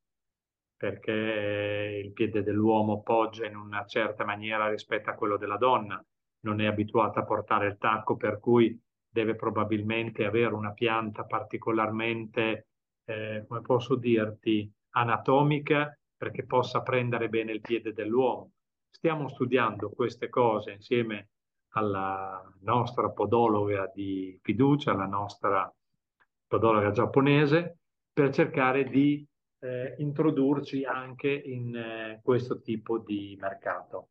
perché 0.76 2.00
il 2.04 2.12
piede 2.12 2.42
dell'uomo 2.42 3.00
poggia 3.02 3.46
in 3.46 3.54
una 3.54 3.86
certa 3.86 4.24
maniera 4.24 4.68
rispetto 4.68 5.08
a 5.08 5.14
quello 5.14 5.36
della 5.36 5.56
donna, 5.56 6.04
non 6.40 6.60
è 6.60 6.66
abituata 6.66 7.20
a 7.20 7.24
portare 7.24 7.68
il 7.68 7.78
tacco, 7.78 8.16
per 8.16 8.40
cui 8.40 8.76
deve 9.08 9.36
probabilmente 9.36 10.24
avere 10.24 10.52
una 10.52 10.72
pianta 10.72 11.22
particolarmente, 11.22 12.66
eh, 13.04 13.44
come 13.46 13.60
posso 13.60 13.94
dirti, 13.94 14.68
anatomica 14.96 15.96
perché 16.16 16.44
possa 16.44 16.82
prendere 16.82 17.28
bene 17.28 17.52
il 17.52 17.60
piede 17.60 17.92
dell'uomo. 17.92 18.50
Stiamo 18.90 19.28
studiando 19.28 19.90
queste 19.90 20.28
cose 20.28 20.72
insieme 20.72 21.28
alla 21.76 22.42
nostra 22.60 23.10
podologa 23.10 23.90
di 23.94 24.38
fiducia, 24.42 24.94
la 24.94 25.06
nostra 25.06 25.72
podologa 26.46 26.90
giapponese, 26.90 27.78
per 28.12 28.32
cercare 28.32 28.84
di 28.88 29.26
eh, 29.60 29.94
introdurci 29.98 30.84
anche 30.84 31.28
in 31.28 31.76
eh, 31.76 32.20
questo 32.22 32.60
tipo 32.60 32.98
di 32.98 33.36
mercato. 33.38 34.08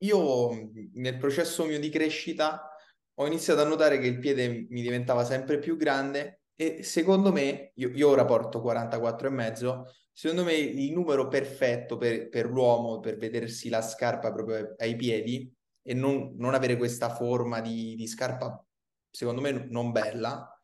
Io 0.00 0.70
nel 0.94 1.16
processo 1.16 1.64
mio 1.64 1.80
di 1.80 1.88
crescita 1.88 2.70
ho 3.14 3.26
iniziato 3.26 3.62
a 3.62 3.66
notare 3.66 3.98
che 3.98 4.06
il 4.06 4.18
piede 4.18 4.66
mi 4.68 4.82
diventava 4.82 5.24
sempre 5.24 5.58
più 5.58 5.76
grande 5.76 6.42
e 6.54 6.82
secondo 6.82 7.32
me, 7.32 7.72
io, 7.74 7.88
io 7.88 8.08
ora 8.08 8.24
porto 8.24 8.60
44 8.60 9.26
e 9.26 9.30
mezzo, 9.30 9.92
secondo 10.12 10.44
me 10.44 10.54
il 10.54 10.92
numero 10.92 11.28
perfetto 11.28 11.96
per, 11.96 12.28
per 12.28 12.46
l'uomo 12.46 13.00
per 13.00 13.16
vedersi 13.16 13.68
la 13.68 13.82
scarpa 13.82 14.32
proprio 14.32 14.74
ai 14.78 14.96
piedi 14.96 15.55
e 15.88 15.94
non, 15.94 16.34
non 16.36 16.54
avere 16.54 16.76
questa 16.76 17.14
forma 17.14 17.60
di, 17.60 17.94
di, 17.94 18.08
scarpa, 18.08 18.60
secondo 19.08 19.40
me 19.40 19.52
non 19.70 19.92
bella, 19.92 20.60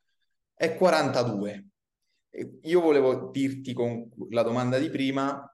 è 0.53 0.75
42. 0.75 1.67
io 2.63 2.81
volevo 2.81 3.31
dirti 3.31 3.73
con 3.73 4.11
la 4.31 4.43
domanda 4.43 4.79
di 4.79 4.91
prima 4.91 5.49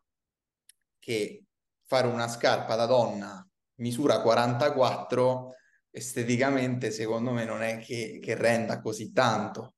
che 0.99 1.45
fare 1.85 2.07
una 2.07 2.29
scarpa 2.29 2.77
da 2.77 2.87
donna 2.87 3.47
misura 3.77 4.23
44 4.23 5.55
esteticamente 5.91 6.91
secondo 6.91 7.33
me 7.33 7.45
non 7.45 7.63
è 7.63 7.79
che, 7.79 8.19
che 8.23 8.35
renda 8.35 8.81
così 8.81 9.13
tanto. 9.13 9.75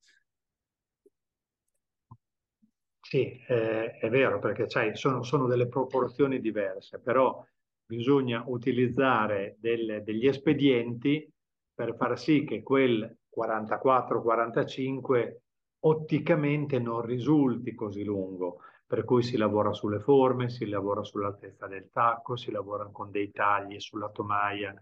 Sì, 3.00 3.42
eh, 3.48 3.98
è 3.98 4.08
vero, 4.08 4.38
perché 4.38 4.68
sai, 4.68 4.94
sono, 4.94 5.24
sono, 5.24 5.48
delle 5.48 5.66
proporzioni 5.66 6.40
diverse, 6.40 7.00
però 7.00 7.44
bisogna 7.90 8.44
utilizzare 8.46 9.56
del, 9.58 10.04
degli 10.04 10.28
espedienti 10.28 11.28
per 11.74 11.96
far 11.96 12.16
sì 12.16 12.44
che 12.44 12.62
quel 12.62 13.18
44-45 13.36 15.38
otticamente 15.80 16.78
non 16.78 17.02
risulti 17.02 17.74
così 17.74 18.04
lungo, 18.04 18.60
per 18.86 19.04
cui 19.04 19.24
si 19.24 19.36
lavora 19.36 19.72
sulle 19.72 19.98
forme, 19.98 20.50
si 20.50 20.68
lavora 20.68 21.02
sull'altezza 21.02 21.66
del 21.66 21.90
tacco, 21.90 22.36
si 22.36 22.52
lavora 22.52 22.88
con 22.92 23.10
dei 23.10 23.32
tagli 23.32 23.80
sulla 23.80 24.10
tomaia 24.10 24.72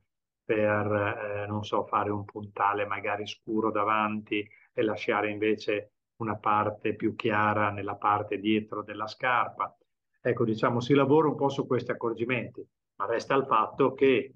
per, 0.45 0.93
eh, 0.93 1.47
non 1.47 1.65
so, 1.65 1.87
fare 1.87 2.11
un 2.11 2.27
puntale 2.27 2.85
magari 2.85 3.27
scuro 3.27 3.71
davanti 3.71 4.47
e 4.75 4.83
lasciare 4.83 5.31
invece 5.31 5.93
una 6.17 6.37
parte 6.37 6.95
più 6.95 7.15
chiara 7.15 7.71
nella 7.71 7.97
parte 7.97 8.39
dietro 8.39 8.83
della 8.83 9.07
scarpa. 9.07 9.75
Ecco, 10.21 10.45
diciamo, 10.45 10.81
si 10.81 10.93
lavora 10.93 11.29
un 11.29 11.37
po' 11.37 11.49
su 11.49 11.67
questi 11.67 11.91
accorgimenti, 11.91 12.63
ma 12.99 13.07
resta 13.07 13.35
il 13.35 13.47
fatto 13.47 13.95
che 13.95 14.35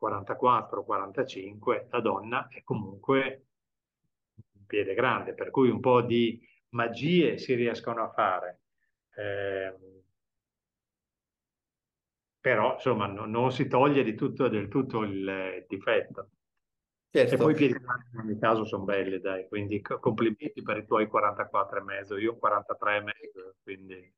44-45 0.00 1.86
la 1.90 2.00
donna 2.00 2.48
è 2.48 2.62
comunque 2.62 3.46
un 4.52 4.66
piede 4.66 4.94
grande, 4.94 5.34
per 5.34 5.50
cui 5.50 5.68
un 5.70 5.80
po' 5.80 6.02
di 6.02 6.40
magie 6.70 7.38
si 7.38 7.54
riescono 7.54 8.02
a 8.02 8.10
fare. 8.10 8.60
Eh, 9.14 9.74
però, 12.40 12.74
insomma, 12.74 13.06
no, 13.06 13.26
non 13.26 13.52
si 13.52 13.68
toglie 13.68 14.02
di 14.02 14.14
tutto, 14.14 14.48
del 14.48 14.68
tutto 14.68 15.02
il 15.02 15.64
difetto. 15.68 16.30
Certo. 17.10 17.34
E 17.34 17.36
poi 17.36 17.52
i 17.52 17.56
piedi 17.56 17.74
in 17.74 18.18
ogni 18.18 18.38
caso 18.38 18.64
sono 18.64 18.84
belli, 18.84 19.20
dai, 19.20 19.46
quindi 19.46 19.80
complimenti 19.80 20.62
per 20.62 20.78
i 20.78 20.86
tuoi 20.86 21.06
44 21.06 21.78
e 21.78 21.82
mezzo, 21.82 22.16
io 22.16 22.36
43 22.36 22.96
e 22.96 23.00
mezzo, 23.00 23.56
quindi 23.62 24.14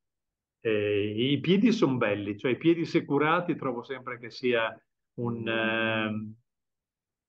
eh, 0.63 1.33
i 1.33 1.41
piedi 1.41 1.73
sono 1.73 1.97
belli, 1.97 2.39
cioè 2.39 2.53
i 2.53 2.57
piedi 2.57 2.87
securati 2.87 3.57
trovo 3.57 3.83
sempre 3.83 4.19
che 4.19 4.31
sia 4.31 4.75
un, 5.15 5.47
ehm, 5.47 6.35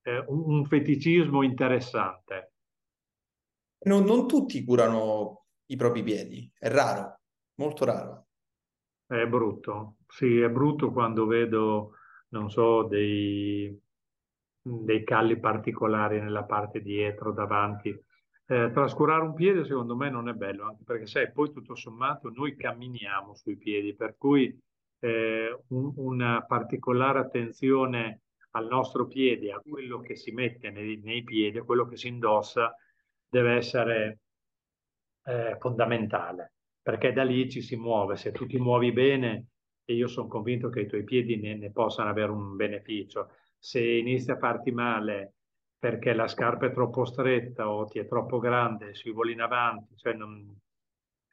eh, 0.04 0.24
un 0.28 0.65
feticismo 0.65 1.43
interessante. 1.43 2.54
Non, 3.86 4.06
non 4.06 4.28
tutti 4.28 4.63
curano 4.63 5.48
i 5.65 5.76
propri 5.76 6.04
piedi, 6.04 6.50
è 6.58 6.69
raro, 6.69 7.19
molto 7.56 7.84
raro. 7.84 8.28
È 9.06 9.26
brutto, 9.28 9.98
sì, 10.08 10.39
è 10.39 10.50
brutto 10.50 10.91
quando 10.91 11.26
vedo, 11.26 11.96
non 12.30 12.50
so, 12.50 12.84
dei 12.84 13.78
dei 14.63 15.04
calli 15.04 15.39
particolari 15.39 16.22
nella 16.22 16.43
parte 16.43 16.82
dietro, 16.82 17.34
davanti. 17.34 17.93
Eh, 18.54 18.70
trascurare 18.72 19.24
un 19.24 19.34
piede 19.34 19.66
secondo 19.66 19.96
me 19.96 20.12
non 20.12 20.30
è 20.30 20.34
bello, 20.34 20.66
anche 20.66 20.84
perché 20.84 21.08
sai, 21.08 21.32
poi 21.32 21.52
tutto 21.52 21.74
sommato 21.74 22.30
noi 22.30 22.56
camminiamo 22.56 23.34
sui 23.34 23.58
piedi, 23.58 23.96
per 23.96 24.16
cui 24.16 24.56
eh, 25.00 25.60
un, 25.70 25.94
una 25.96 26.46
particolare 26.46 27.18
attenzione 27.18 28.22
al 28.52 28.68
nostro 28.68 29.08
piede, 29.08 29.52
a 29.52 29.60
quello 29.60 30.02
che 30.02 30.16
si 30.16 30.30
mette 30.32 30.70
nei, 30.70 31.02
nei 31.02 31.24
piedi, 31.24 31.58
a 31.58 31.63
quello 31.63 31.88
che 31.88 31.98
si 31.98 32.10
indossa, 32.10 32.76
deve 33.28 33.56
essere 33.56 34.20
eh, 35.24 35.58
fondamentale, 35.60 36.54
perché 36.80 37.12
da 37.12 37.24
lì 37.24 37.50
ci 37.50 37.62
si 37.62 37.76
muove. 37.76 38.18
Se 38.18 38.32
tu 38.32 38.46
ti 38.46 38.60
muovi 38.60 38.92
bene, 38.92 39.48
e 39.84 39.96
io 39.96 40.06
sono 40.06 40.28
convinto 40.28 40.70
che 40.70 40.82
i 40.82 40.88
tuoi 40.88 41.04
piedi 41.04 41.38
ne, 41.38 41.56
ne 41.56 41.72
possano 41.72 42.12
avere 42.12 42.30
un 42.30 42.56
beneficio, 42.56 43.32
se 43.58 43.84
inizi 43.84 44.30
a 44.30 44.38
farti 44.38 44.70
male 44.70 45.34
perché 45.84 46.13
la 46.13 46.30
scarpa 46.30 46.67
è 46.67 46.72
troppo 46.72 47.04
stretta 47.04 47.67
o 47.67 47.84
ti 47.84 48.00
è 48.00 48.08
troppo 48.08 48.39
grande, 48.39 48.96
si 48.96 49.10
voli 49.10 49.34
in 49.34 49.41
avanti, 49.41 49.98
cioè 49.98 50.13
non, 50.13 50.58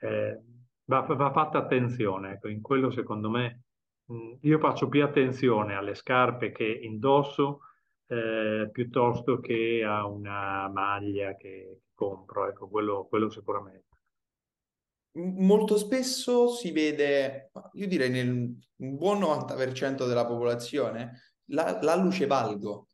eh, 0.00 0.42
va, 0.86 1.02
va, 1.02 1.30
fatta 1.30 1.58
attenzione. 1.58 2.32
Ecco, 2.32 2.48
in 2.48 2.60
quello 2.60 2.90
secondo 2.90 3.30
me 3.30 3.62
mh, 4.06 4.38
io 4.40 4.58
faccio 4.58 4.88
più 4.88 5.04
attenzione 5.04 5.76
alle 5.76 5.94
scarpe 5.94 6.50
che 6.50 6.64
indosso 6.64 7.60
eh, 8.08 8.68
piuttosto 8.72 9.38
che 9.38 9.84
a 9.86 10.04
una 10.04 10.68
maglia 10.68 11.36
che 11.36 11.82
compro, 11.94 12.48
ecco, 12.48 12.68
quello, 12.68 13.06
quello 13.08 13.30
sicuramente. 13.30 13.86
Molto 15.12 15.76
spesso 15.76 16.48
si 16.48 16.72
vede, 16.72 17.52
io 17.74 17.86
direi 17.86 18.10
nel 18.10 18.58
buon 18.74 19.20
90% 19.20 20.08
della 20.08 20.26
popolazione, 20.26 21.36
la, 21.50 21.78
l'alluce 21.80 22.26
valgo. 22.26 22.88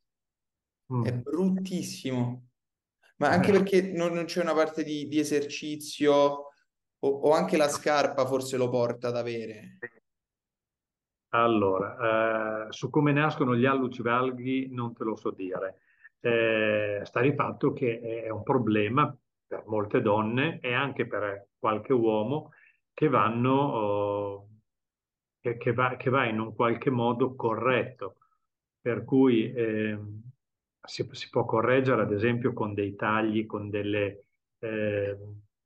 Mm. 0.92 1.04
È 1.04 1.12
bruttissimo. 1.12 2.48
Ma 3.18 3.30
anche 3.30 3.50
perché 3.50 3.92
non, 3.92 4.12
non 4.12 4.24
c'è 4.24 4.42
una 4.42 4.52
parte 4.52 4.84
di, 4.84 5.08
di 5.08 5.18
esercizio 5.18 6.12
o, 6.12 7.08
o, 7.08 7.32
anche 7.32 7.56
la 7.56 7.68
scarpa 7.68 8.26
forse 8.26 8.56
lo 8.56 8.68
porta 8.68 9.08
ad 9.08 9.16
avere. 9.16 9.78
Allora, 11.30 12.66
eh, 12.66 12.72
su 12.72 12.90
come 12.90 13.12
nascono 13.12 13.56
gli 13.56 13.64
alluci 13.64 14.02
valghi 14.02 14.68
non 14.70 14.94
te 14.94 15.04
lo 15.04 15.16
so 15.16 15.30
dire. 15.30 15.80
Eh, 16.20 17.00
sta 17.04 17.20
di 17.20 17.34
fatto 17.34 17.72
che 17.72 18.00
è 18.00 18.28
un 18.28 18.42
problema 18.42 19.14
per 19.46 19.64
molte 19.66 20.00
donne 20.00 20.58
e 20.60 20.72
anche 20.74 21.06
per 21.06 21.48
qualche 21.58 21.92
uomo 21.92 22.52
che 22.92 23.08
vanno, 23.08 23.52
oh, 23.52 24.48
che, 25.40 25.56
che, 25.56 25.72
va, 25.72 25.96
che 25.96 26.10
va 26.10 26.26
in 26.26 26.40
un 26.40 26.54
qualche 26.54 26.90
modo 26.90 27.34
corretto 27.34 28.16
per 28.80 29.04
cui 29.04 29.52
eh, 29.52 29.98
si, 30.86 31.06
si, 31.12 31.28
può 31.28 31.44
correggere 31.44 32.02
ad 32.02 32.12
esempio 32.12 32.52
con 32.52 32.74
dei 32.74 32.94
tagli, 32.94 33.46
con 33.46 33.68
delle, 33.70 34.24
eh, 34.58 35.18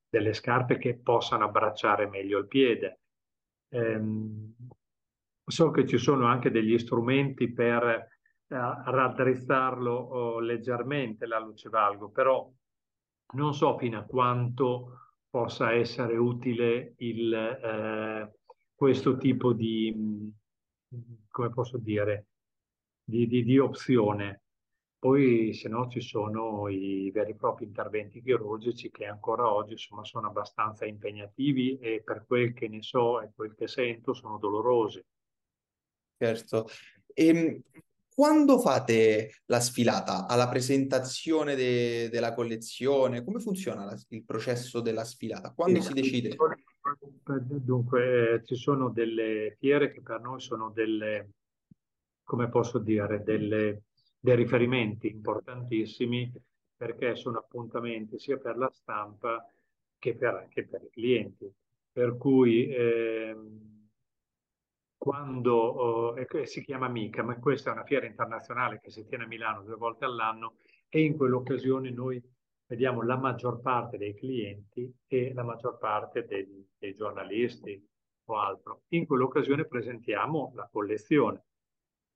delle 0.09 0.33
scarpe 0.33 0.79
che 0.79 0.97
possano 0.97 1.45
abbracciare 1.45 2.09
meglio 2.09 2.39
il 2.39 2.47
piede. 2.47 3.01
Eh, 3.69 4.03
so 5.45 5.71
che 5.71 5.87
ci 5.87 5.99
sono 5.99 6.27
anche 6.27 6.51
degli 6.51 6.79
strumenti 6.79 7.53
per 7.53 7.83
eh, 7.85 8.09
raddrizzarlo 8.47 9.93
oh, 9.93 10.41
leggermente 10.41 11.27
valgo, 11.69 12.11
però 12.11 12.51
non 13.33 13.55
so 13.55 13.79
fino 13.79 13.99
a 13.99 14.05
quanto 14.05 15.01
possa 15.29 15.73
essere 15.73 16.17
utile 16.17 16.95
il, 16.99 17.33
eh, 17.33 18.33
questo 18.75 19.17
tipo 19.17 19.53
di, 19.53 20.33
come 21.29 21.51
posso 21.51 21.79
dire, 21.79 22.27
di, 23.05 23.27
di, 23.27 23.45
di 23.45 23.59
opzione. 23.59 24.43
Poi 25.01 25.55
se 25.55 25.71
no 25.71 25.89
ci 25.89 26.03
sono 26.03 26.69
i 26.69 27.11
veri 27.11 27.31
e 27.31 27.35
propri 27.35 27.65
interventi 27.65 28.21
chirurgici 28.21 28.91
che 28.91 29.07
ancora 29.07 29.51
oggi 29.51 29.73
insomma, 29.73 30.05
sono 30.05 30.27
abbastanza 30.27 30.85
impegnativi 30.85 31.79
e 31.79 32.03
per 32.05 32.27
quel 32.27 32.53
che 32.53 32.69
ne 32.69 32.83
so 32.83 33.23
e 33.23 33.31
quel 33.35 33.55
che 33.55 33.67
sento 33.67 34.13
sono 34.13 34.37
dolorosi. 34.37 35.03
Certo. 36.19 36.69
E 37.15 37.27
ehm, 37.27 37.63
quando 38.15 38.59
fate 38.59 39.37
la 39.47 39.61
sfilata? 39.61 40.27
Alla 40.27 40.51
presentazione 40.51 41.55
de- 41.55 42.11
della 42.11 42.35
collezione? 42.35 43.25
Come 43.25 43.41
funziona 43.41 43.87
la- 43.87 43.99
il 44.09 44.25
processo 44.25 44.83
della 44.83 45.05
sfilata? 45.05 45.55
Quando 45.55 45.81
si 45.81 45.95
decide? 45.95 46.37
Dunque, 47.25 48.43
ci 48.45 48.55
sono 48.55 48.91
delle 48.91 49.57
fiere 49.59 49.93
che 49.93 50.03
per 50.03 50.21
noi 50.21 50.41
sono 50.41 50.69
delle, 50.69 51.31
come 52.23 52.51
posso 52.51 52.79
dire, 52.79 53.23
delle, 53.23 53.85
dei 54.21 54.37
riferimenti 54.37 55.09
importantissimi 55.09 56.31
perché 56.77 57.17
sono 57.17 57.39
appuntamenti 57.39 58.19
sia 58.19 58.37
per 58.37 58.57
la 58.57 58.71
stampa 58.71 59.45
che 59.99 60.15
per, 60.15 60.47
che 60.51 60.67
per 60.67 60.83
i 60.83 60.91
clienti. 60.91 61.53
Per 61.93 62.17
cui 62.17 62.73
ehm, 62.73 63.89
quando 64.97 65.55
oh, 65.55 66.45
si 66.45 66.63
chiama 66.63 66.89
Mica, 66.89 67.23
ma 67.23 67.39
questa 67.39 67.71
è 67.71 67.73
una 67.73 67.85
fiera 67.85 68.07
internazionale 68.07 68.81
che 68.81 68.91
si 68.91 69.07
tiene 69.07 69.25
a 69.25 69.27
Milano 69.27 69.63
due 69.63 69.77
volte 69.77 70.05
all'anno 70.05 70.57
e 70.89 71.03
in 71.03 71.17
quell'occasione 71.17 71.91
noi 71.91 72.23
vediamo 72.67 73.03
la 73.03 73.17
maggior 73.17 73.61
parte 73.61 73.97
dei 73.97 74.15
clienti 74.15 74.93
e 75.07 75.33
la 75.33 75.43
maggior 75.43 75.79
parte 75.79 76.27
dei, 76.27 76.69
dei 76.79 76.95
giornalisti 76.95 77.83
o 78.25 78.39
altro. 78.39 78.83
In 78.89 79.07
quell'occasione 79.07 79.67
presentiamo 79.67 80.53
la 80.55 80.69
collezione 80.71 81.45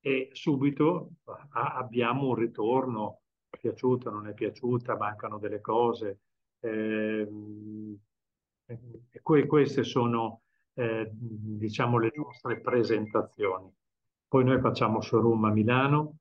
e 0.07 0.29
subito 0.33 1.13
a, 1.53 1.77
abbiamo 1.77 2.29
un 2.29 2.35
ritorno, 2.35 3.23
piaciuta, 3.49 4.11
non 4.11 4.27
è 4.27 4.35
piaciuta, 4.35 4.99
mancano 4.99 5.39
delle 5.39 5.63
cose. 5.63 6.19
Eh, 6.61 7.27
que, 9.23 9.47
queste 9.47 9.83
sono, 9.83 10.43
eh, 10.75 11.09
diciamo, 11.11 11.97
le 11.97 12.13
nostre 12.15 12.61
presentazioni. 12.61 13.73
Poi 14.29 14.45
noi 14.45 14.61
facciamo 14.61 15.01
showroom 15.01 15.45
a 15.47 15.51
Milano, 15.51 16.19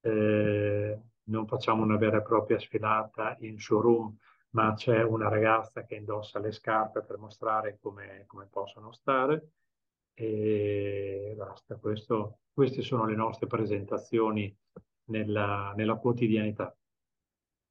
eh, 0.00 1.00
non 1.22 1.46
facciamo 1.46 1.84
una 1.84 1.98
vera 1.98 2.16
e 2.16 2.22
propria 2.22 2.58
sfilata 2.58 3.36
in 3.42 3.60
showroom, 3.60 4.12
ma 4.54 4.74
c'è 4.74 5.04
una 5.04 5.28
ragazza 5.28 5.84
che 5.84 5.94
indossa 5.94 6.40
le 6.40 6.50
scarpe 6.50 7.02
per 7.02 7.16
mostrare 7.18 7.78
come, 7.80 8.24
come 8.26 8.48
possono 8.50 8.90
stare 8.90 9.52
e 10.14 11.34
basta. 11.36 11.76
Questo, 11.76 12.40
queste 12.52 12.82
sono 12.82 13.06
le 13.06 13.14
nostre 13.14 13.46
presentazioni 13.46 14.54
nella, 15.06 15.72
nella 15.76 15.96
quotidianità. 15.96 16.74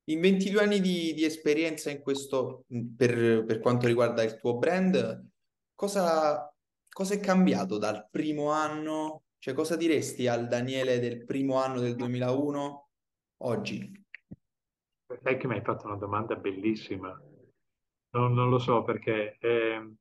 In 0.09 0.21
22 0.21 0.61
anni 0.61 0.79
di, 0.81 1.13
di 1.13 1.23
esperienza 1.23 1.91
in 1.91 2.01
questo, 2.01 2.65
per, 2.97 3.43
per, 3.45 3.59
quanto 3.59 3.85
riguarda 3.85 4.23
il 4.23 4.37
tuo 4.37 4.57
brand, 4.57 5.27
cosa, 5.75 6.51
cosa 6.89 7.13
è 7.13 7.19
cambiato 7.19 7.77
dal 7.77 8.07
primo 8.09 8.49
anno? 8.49 9.25
Cioè, 9.37 9.53
cosa 9.53 9.75
diresti 9.75 10.27
al 10.27 10.47
Daniele 10.47 10.99
del 10.99 11.23
primo 11.25 11.61
anno 11.61 11.79
del 11.79 11.95
2001 11.95 12.89
oggi? 13.43 14.05
Sai 15.21 15.37
che 15.37 15.47
mi 15.47 15.55
hai 15.55 15.63
fatto 15.63 15.85
una 15.85 15.95
domanda 15.95 16.35
bellissima. 16.35 17.09
Non, 18.11 18.33
non 18.33 18.49
lo 18.49 18.57
so 18.57 18.83
perché 18.83 19.37
eh, 19.39 19.93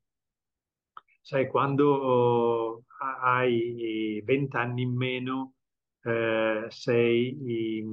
Sai, 1.28 1.46
quando 1.46 2.84
hai 3.20 4.22
vent'anni 4.24 4.80
in 4.80 4.96
meno, 4.96 5.56
eh, 6.02 6.64
sei 6.68 7.84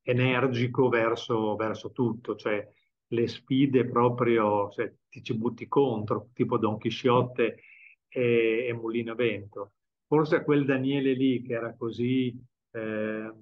energico 0.00 0.88
verso, 0.88 1.56
verso, 1.56 1.90
tutto, 1.90 2.36
cioè 2.36 2.64
le 3.08 3.26
sfide 3.26 3.84
proprio, 3.84 4.70
cioè, 4.70 4.94
ti 5.08 5.24
ci 5.24 5.36
butti 5.36 5.66
contro, 5.66 6.28
tipo 6.34 6.56
Don 6.56 6.78
Chisciotte 6.78 7.56
e, 8.06 8.66
e 8.68 8.72
Mulino 8.74 9.16
Vento. 9.16 9.72
Forse 10.06 10.44
quel 10.44 10.64
Daniele 10.64 11.14
lì 11.14 11.42
che 11.42 11.54
era 11.54 11.74
così, 11.74 12.32
eh, 12.70 13.32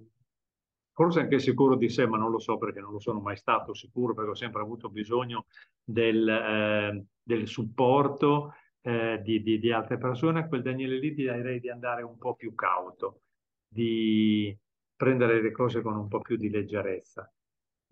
forse 0.92 1.20
anche 1.20 1.38
sicuro 1.38 1.76
di 1.76 1.90
sé, 1.90 2.06
ma 2.06 2.16
non 2.16 2.30
lo 2.30 2.38
so 2.38 2.56
perché 2.56 2.80
non 2.80 2.92
lo 2.92 3.00
sono 3.00 3.20
mai 3.20 3.36
stato 3.36 3.74
sicuro, 3.74 4.14
perché 4.14 4.30
ho 4.30 4.34
sempre 4.34 4.62
avuto 4.62 4.88
bisogno 4.88 5.44
del, 5.84 6.26
eh, 6.26 7.04
del 7.22 7.46
supporto 7.46 8.54
eh, 8.82 9.20
di, 9.22 9.42
di, 9.42 9.58
di, 9.58 9.72
altre 9.72 9.96
persone, 9.98 10.48
quel 10.48 10.62
Daniele 10.62 10.98
lì 10.98 11.14
direi 11.14 11.60
di 11.60 11.70
andare 11.70 12.02
un 12.02 12.18
po' 12.18 12.34
più 12.34 12.54
cauto, 12.54 13.22
di 13.66 14.56
prendere 14.96 15.40
le 15.40 15.50
cose 15.52 15.82
con 15.82 15.96
un 15.96 16.08
po' 16.08 16.20
più 16.20 16.36
di 16.36 16.50
leggerezza. 16.50 17.30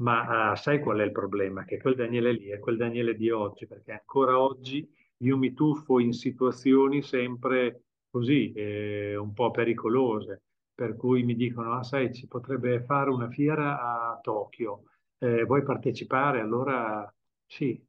Ma 0.00 0.53
uh, 0.53 0.57
sai 0.57 0.81
qual 0.81 0.98
è 0.98 1.05
il 1.05 1.12
problema? 1.12 1.64
Che 1.64 1.79
quel 1.79 1.94
Daniele 1.94 2.33
lì 2.33 2.48
è 2.48 2.59
quel 2.59 2.76
Daniele 2.76 3.14
di 3.14 3.31
oggi, 3.31 3.66
perché 3.66 3.92
ancora 3.92 4.40
oggi 4.40 4.88
io 5.18 5.37
mi 5.37 5.53
tuffo 5.53 5.98
in 6.00 6.12
situazioni 6.12 7.03
sempre 7.03 7.83
così, 8.09 8.53
eh, 8.53 9.16
un 9.16 9.33
po' 9.33 9.50
pericolose, 9.50 10.42
per 10.74 10.96
cui 10.96 11.22
mi 11.22 11.37
dicono, 11.37 11.74
ah 11.74 11.83
sai, 11.83 12.12
ci 12.14 12.26
potrebbe 12.26 12.83
fare 12.83 13.11
una 13.11 13.29
fiera 13.29 13.81
a 13.81 14.18
Tokyo, 14.20 14.85
eh, 15.18 15.44
vuoi 15.44 15.62
partecipare? 15.62 16.40
Allora 16.40 17.12
sì, 17.46 17.81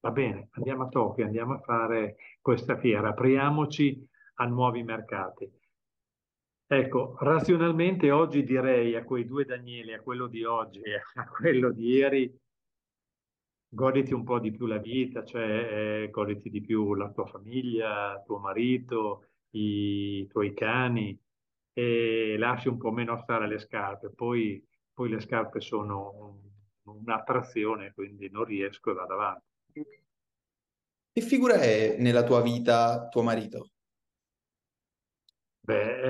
va 0.00 0.10
bene, 0.10 0.48
andiamo 0.52 0.84
a 0.84 0.88
Tokyo, 0.88 1.24
andiamo 1.24 1.54
a 1.54 1.60
fare 1.60 2.16
questa 2.40 2.76
fiera, 2.78 3.10
apriamoci 3.10 4.06
a 4.34 4.46
nuovi 4.46 4.82
mercati. 4.82 5.50
Ecco, 6.66 7.16
razionalmente 7.18 8.10
oggi 8.10 8.44
direi 8.44 8.94
a 8.94 9.02
quei 9.02 9.24
due 9.26 9.44
Danieli, 9.44 9.92
a 9.92 10.00
quello 10.00 10.28
di 10.28 10.44
oggi 10.44 10.80
e 10.80 11.00
a 11.14 11.28
quello 11.28 11.72
di 11.72 11.84
ieri, 11.84 12.38
goditi 13.68 14.14
un 14.14 14.24
po' 14.24 14.38
di 14.38 14.50
più 14.50 14.66
la 14.66 14.78
vita, 14.78 15.24
cioè 15.24 16.02
eh, 16.04 16.10
goditi 16.10 16.48
di 16.48 16.60
più 16.60 16.94
la 16.94 17.10
tua 17.10 17.26
famiglia, 17.26 18.22
tuo 18.24 18.38
marito, 18.38 19.26
i 19.50 20.26
tuoi 20.28 20.54
cani 20.54 21.18
e 21.72 22.36
lasci 22.38 22.68
un 22.68 22.78
po' 22.78 22.90
meno 22.92 23.16
stare 23.18 23.48
le 23.48 23.58
scarpe. 23.58 24.10
Poi, 24.10 24.64
poi 24.92 25.08
le 25.08 25.20
scarpe 25.20 25.60
sono 25.60 26.40
un'attrazione, 26.84 27.92
quindi 27.94 28.28
non 28.30 28.44
riesco 28.44 28.90
e 28.90 28.94
vado 28.94 29.14
avanti. 29.14 29.49
Che 29.72 31.20
figura 31.20 31.54
è 31.60 31.96
nella 31.98 32.24
tua 32.24 32.40
vita 32.40 33.08
tuo 33.08 33.22
marito? 33.22 33.70
Beh, 35.60 36.00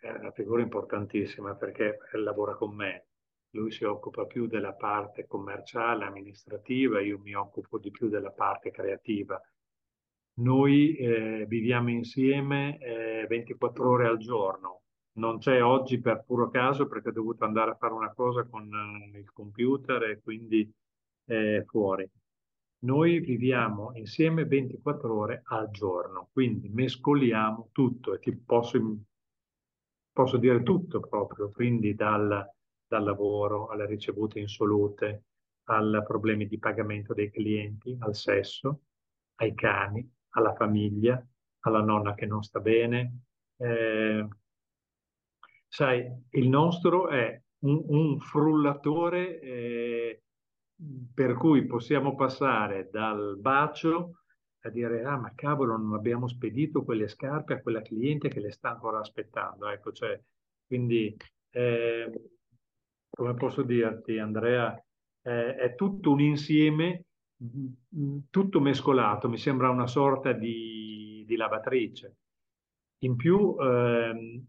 è 0.00 0.10
una 0.10 0.30
figura 0.32 0.62
importantissima 0.62 1.54
perché 1.54 1.98
lavora 2.12 2.54
con 2.54 2.74
me. 2.74 3.06
Lui 3.50 3.70
si 3.70 3.84
occupa 3.84 4.26
più 4.26 4.46
della 4.46 4.74
parte 4.74 5.26
commerciale, 5.26 6.04
amministrativa, 6.04 7.00
io 7.00 7.18
mi 7.18 7.34
occupo 7.34 7.78
di 7.78 7.90
più 7.90 8.08
della 8.08 8.30
parte 8.30 8.70
creativa. 8.70 9.40
Noi 10.40 10.94
eh, 10.96 11.46
viviamo 11.46 11.90
insieme 11.90 12.78
eh, 12.78 13.26
24 13.26 13.90
ore 13.90 14.06
al 14.06 14.18
giorno. 14.18 14.82
Non 15.14 15.38
c'è 15.38 15.62
oggi 15.62 16.00
per 16.00 16.24
puro 16.24 16.48
caso 16.50 16.86
perché 16.86 17.08
ho 17.08 17.12
dovuto 17.12 17.44
andare 17.44 17.72
a 17.72 17.76
fare 17.76 17.92
una 17.94 18.12
cosa 18.12 18.44
con 18.44 18.70
eh, 19.14 19.18
il 19.18 19.32
computer 19.32 20.02
e 20.04 20.20
quindi 20.22 20.70
eh, 21.24 21.64
fuori 21.66 22.08
noi 22.80 23.20
viviamo 23.20 23.92
insieme 23.94 24.44
24 24.44 25.16
ore 25.16 25.42
al 25.46 25.70
giorno, 25.70 26.28
quindi 26.32 26.68
mescoliamo 26.68 27.70
tutto 27.72 28.14
e 28.14 28.18
ti 28.20 28.36
posso, 28.36 28.78
posso 30.12 30.36
dire 30.36 30.62
tutto 30.62 31.00
proprio, 31.00 31.50
quindi 31.50 31.94
dal, 31.94 32.48
dal 32.86 33.04
lavoro 33.04 33.68
alle 33.68 33.86
ricevute 33.86 34.38
insolute, 34.38 35.24
ai 35.64 36.02
problemi 36.04 36.46
di 36.46 36.58
pagamento 36.58 37.14
dei 37.14 37.30
clienti, 37.30 37.96
al 38.00 38.14
sesso, 38.14 38.82
ai 39.36 39.54
cani, 39.54 40.08
alla 40.30 40.54
famiglia, 40.54 41.22
alla 41.60 41.82
nonna 41.82 42.14
che 42.14 42.26
non 42.26 42.42
sta 42.42 42.60
bene. 42.60 43.22
Eh, 43.56 44.26
sai, 45.66 46.26
il 46.30 46.48
nostro 46.48 47.08
è 47.08 47.42
un, 47.60 47.84
un 47.88 48.18
frullatore 48.20 49.40
eh, 49.40 50.22
per 51.12 51.34
cui 51.34 51.66
possiamo 51.66 52.14
passare 52.14 52.88
dal 52.90 53.36
bacio 53.38 54.20
a 54.60 54.70
dire 54.70 55.02
ah 55.04 55.16
ma 55.16 55.32
cavolo 55.34 55.76
non 55.76 55.94
abbiamo 55.94 56.28
spedito 56.28 56.84
quelle 56.84 57.08
scarpe 57.08 57.54
a 57.54 57.60
quella 57.62 57.82
cliente 57.82 58.28
che 58.28 58.40
le 58.40 58.50
sta 58.52 58.70
ancora 58.70 59.00
aspettando 59.00 59.68
ecco 59.68 59.92
cioè 59.92 60.20
Quindi, 60.66 61.16
eh, 61.50 62.12
come 63.10 63.34
posso 63.34 63.62
dirti, 63.62 64.18
Andrea, 64.18 64.74
eh, 65.22 65.54
è 65.56 65.74
tutto 65.74 66.10
un 66.12 66.20
insieme, 66.20 67.04
mm, 67.42 68.18
tutto 68.30 68.60
mescolato, 68.60 69.28
mi 69.28 69.38
sembra 69.38 69.70
una 69.70 69.86
sorta 69.86 70.32
di, 70.32 71.24
di 71.26 71.36
lavatrice. 71.36 72.16
In 73.04 73.16
più, 73.16 73.56
ehm, 73.58 74.46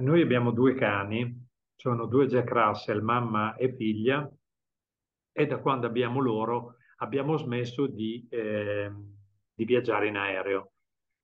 noi 0.00 0.22
abbiamo 0.22 0.50
due 0.50 0.74
cani, 0.74 1.46
sono 1.76 2.06
due 2.06 2.26
Jack 2.26 2.50
Russell, 2.50 3.00
mamma 3.02 3.54
e 3.56 3.74
figlia, 3.74 4.28
e 5.32 5.46
da 5.46 5.58
quando 5.58 5.86
abbiamo 5.86 6.20
loro 6.20 6.76
abbiamo 6.96 7.36
smesso 7.36 7.86
di, 7.86 8.26
eh, 8.30 8.90
di 9.54 9.64
viaggiare 9.64 10.08
in 10.08 10.16
aereo. 10.16 10.72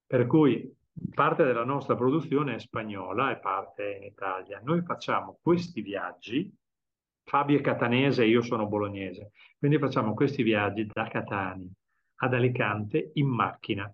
Per 0.07 0.27
cui 0.27 0.75
parte 1.14 1.45
della 1.45 1.64
nostra 1.64 1.95
produzione 1.95 2.55
è 2.55 2.59
spagnola 2.59 3.31
e 3.31 3.38
parte 3.38 3.97
in 3.97 4.05
Italia. 4.05 4.61
Noi 4.62 4.83
facciamo 4.83 5.38
questi 5.42 5.83
viaggi, 5.83 6.51
Fabio 7.25 7.59
è 7.59 7.61
catanese 7.61 8.23
e 8.23 8.29
io 8.29 8.40
sono 8.40 8.66
bolognese, 8.66 9.33
quindi 9.59 9.79
facciamo 9.79 10.14
questi 10.14 10.42
viaggi 10.42 10.87
da 10.87 11.09
Catania 11.09 11.69
ad 12.19 12.35
Alicante 12.35 13.11
in 13.14 13.27
macchina. 13.27 13.92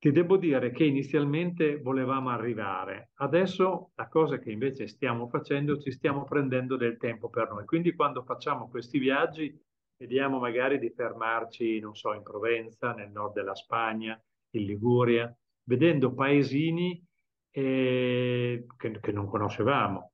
Ti 0.00 0.12
devo 0.12 0.38
dire 0.38 0.70
che 0.70 0.84
inizialmente 0.84 1.76
volevamo 1.76 2.30
arrivare, 2.30 3.10
adesso 3.16 3.90
la 3.96 4.08
cosa 4.08 4.38
che 4.38 4.50
invece 4.50 4.86
stiamo 4.86 5.28
facendo, 5.28 5.78
ci 5.78 5.90
stiamo 5.90 6.24
prendendo 6.24 6.78
del 6.78 6.96
tempo 6.96 7.28
per 7.28 7.50
noi. 7.50 7.66
Quindi 7.66 7.92
quando 7.94 8.22
facciamo 8.22 8.70
questi 8.70 8.98
viaggi, 8.98 9.54
vediamo 9.98 10.38
magari 10.38 10.78
di 10.78 10.88
fermarci, 10.88 11.80
non 11.80 11.94
so, 11.94 12.14
in 12.14 12.22
Provenza, 12.22 12.94
nel 12.94 13.10
nord 13.10 13.34
della 13.34 13.54
Spagna, 13.54 14.18
in 14.54 14.64
Liguria, 14.64 15.30
vedendo 15.64 16.14
paesini 16.14 17.06
eh, 17.50 18.64
che, 18.78 19.00
che, 19.00 19.12
non 19.12 19.26
conoscevamo. 19.26 20.12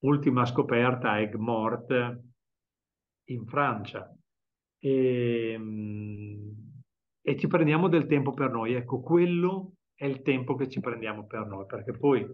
Ultima 0.00 0.44
scoperta, 0.44 1.12
Aigues-Mortes, 1.12 2.18
in 3.28 3.46
Francia. 3.46 4.14
E, 4.78 5.58
e 7.22 7.36
ci 7.36 7.46
prendiamo 7.46 7.88
del 7.88 8.06
tempo 8.06 8.32
per 8.32 8.50
noi. 8.50 8.74
Ecco, 8.74 9.00
quello 9.00 9.72
è 9.94 10.06
il 10.06 10.22
tempo 10.22 10.54
che 10.54 10.68
ci 10.68 10.80
prendiamo 10.80 11.26
per 11.26 11.46
noi, 11.46 11.66
perché 11.66 11.92
poi 11.92 12.26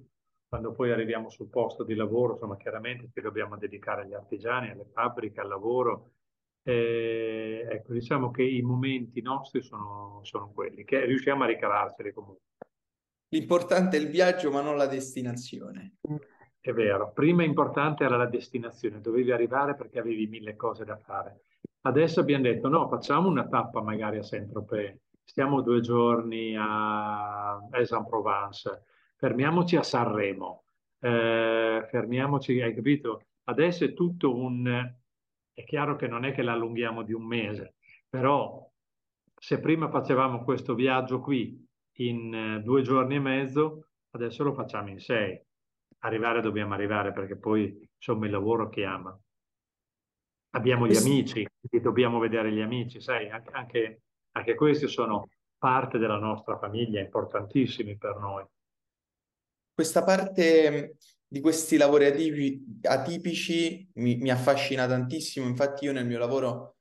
quando 0.49 0.73
poi 0.73 0.93
arriviamo 0.93 1.29
sul 1.29 1.49
posto 1.49 1.83
di 1.83 1.95
lavoro, 1.95 2.35
insomma, 2.35 2.57
chiaramente 2.57 3.11
ci 3.13 3.21
dobbiamo 3.21 3.57
dedicare 3.57 4.03
agli 4.03 4.15
artigiani, 4.15 4.71
alle 4.71 4.87
fabbriche, 4.93 5.41
al 5.41 5.49
lavoro. 5.49 6.13
Eh, 6.63 7.67
ecco, 7.69 7.93
diciamo 7.93 8.31
che 8.31 8.43
i 8.43 8.63
momenti 8.63 9.21
nostri 9.21 9.63
sono, 9.63 10.21
sono 10.23 10.53
quelli, 10.53 10.85
che 10.85 11.05
riusciamo 11.05 11.45
a 11.45 11.47
ricavarceli 11.47 12.13
comunque. 12.13 12.45
L'importante 13.29 13.97
è 13.97 14.01
il 14.01 14.09
viaggio, 14.09 14.51
ma 14.51 14.61
non 14.61 14.77
la 14.77 14.87
destinazione. 14.87 15.97
È 16.61 16.73
vero, 16.73 17.13
prima 17.13 17.45
importante 17.45 18.05
era 18.05 18.17
la 18.17 18.27
destinazione, 18.27 19.01
dovevi 19.01 19.33
arrivare 19.33 19.75
perché 19.75 19.99
avevi 19.99 20.27
mille 20.27 20.55
cose 20.57 20.85
da 20.85 20.97
fare. 20.97 21.41
Adesso 21.87 22.19
abbiamo 22.19 22.43
detto 22.43 22.69
no, 22.69 22.89
facciamo 22.89 23.29
una 23.29 23.47
tappa 23.47 23.81
magari 23.81 24.19
a 24.19 24.23
Saint-Tropez, 24.25 24.99
stiamo 25.23 25.61
due 25.61 25.81
giorni 25.81 26.57
a 26.59 27.59
Aix-en-Provence, 27.71 28.83
fermiamoci 29.15 29.77
a 29.77 29.85
Sanremo, 29.85 30.65
eh, 30.99 31.87
fermiamoci, 31.89 32.61
hai 32.61 32.75
capito? 32.75 33.23
Adesso 33.45 33.85
è 33.85 33.93
tutto 33.93 34.35
un... 34.35 34.95
È 35.55 35.65
chiaro 35.65 35.95
che 35.95 36.09
non 36.09 36.25
è 36.25 36.33
che 36.33 36.43
l'allunghiamo 36.43 37.03
di 37.05 37.13
un 37.13 37.25
mese, 37.25 37.77
però 38.09 38.69
se 39.33 39.61
prima 39.61 39.89
facevamo 39.89 40.43
questo 40.43 40.75
viaggio 40.75 41.21
qui 41.21 41.65
in 41.99 42.35
eh, 42.35 42.63
due 42.63 42.83
giorni 42.83 43.15
e 43.15 43.21
mezzo, 43.21 43.87
adesso 44.11 44.43
lo 44.43 44.53
facciamo 44.53 44.89
in 44.89 44.99
sei. 44.99 45.41
Arrivare 45.99 46.41
dobbiamo 46.41 46.75
arrivare 46.75 47.13
perché 47.13 47.37
poi 47.37 47.89
insomma 47.97 48.27
il 48.27 48.33
lavoro 48.33 48.69
chiama 48.69 49.17
abbiamo 50.57 50.87
gli 50.87 50.97
amici, 50.97 51.47
dobbiamo 51.83 52.19
vedere 52.19 52.51
gli 52.51 52.61
amici, 52.61 53.01
sai, 53.01 53.29
anche, 53.31 54.01
anche, 54.33 54.55
questi 54.55 54.89
sono 54.89 55.29
parte 55.59 55.99
della 55.99 56.19
nostra 56.19 56.59
famiglia, 56.59 57.01
importantissimi 57.01 57.97
per 57.97 58.17
noi. 58.17 58.45
Questa 59.75 60.03
parte 60.03 60.97
di 61.27 61.41
questi 61.41 61.77
lavori 61.77 62.07
atipici 62.83 63.87
mi, 63.95 64.17
mi 64.17 64.31
affascina 64.31 64.87
tantissimo, 64.87 65.47
infatti 65.47 65.85
io 65.85 65.93
nel 65.93 66.07
mio 66.07 66.19
lavoro 66.19 66.77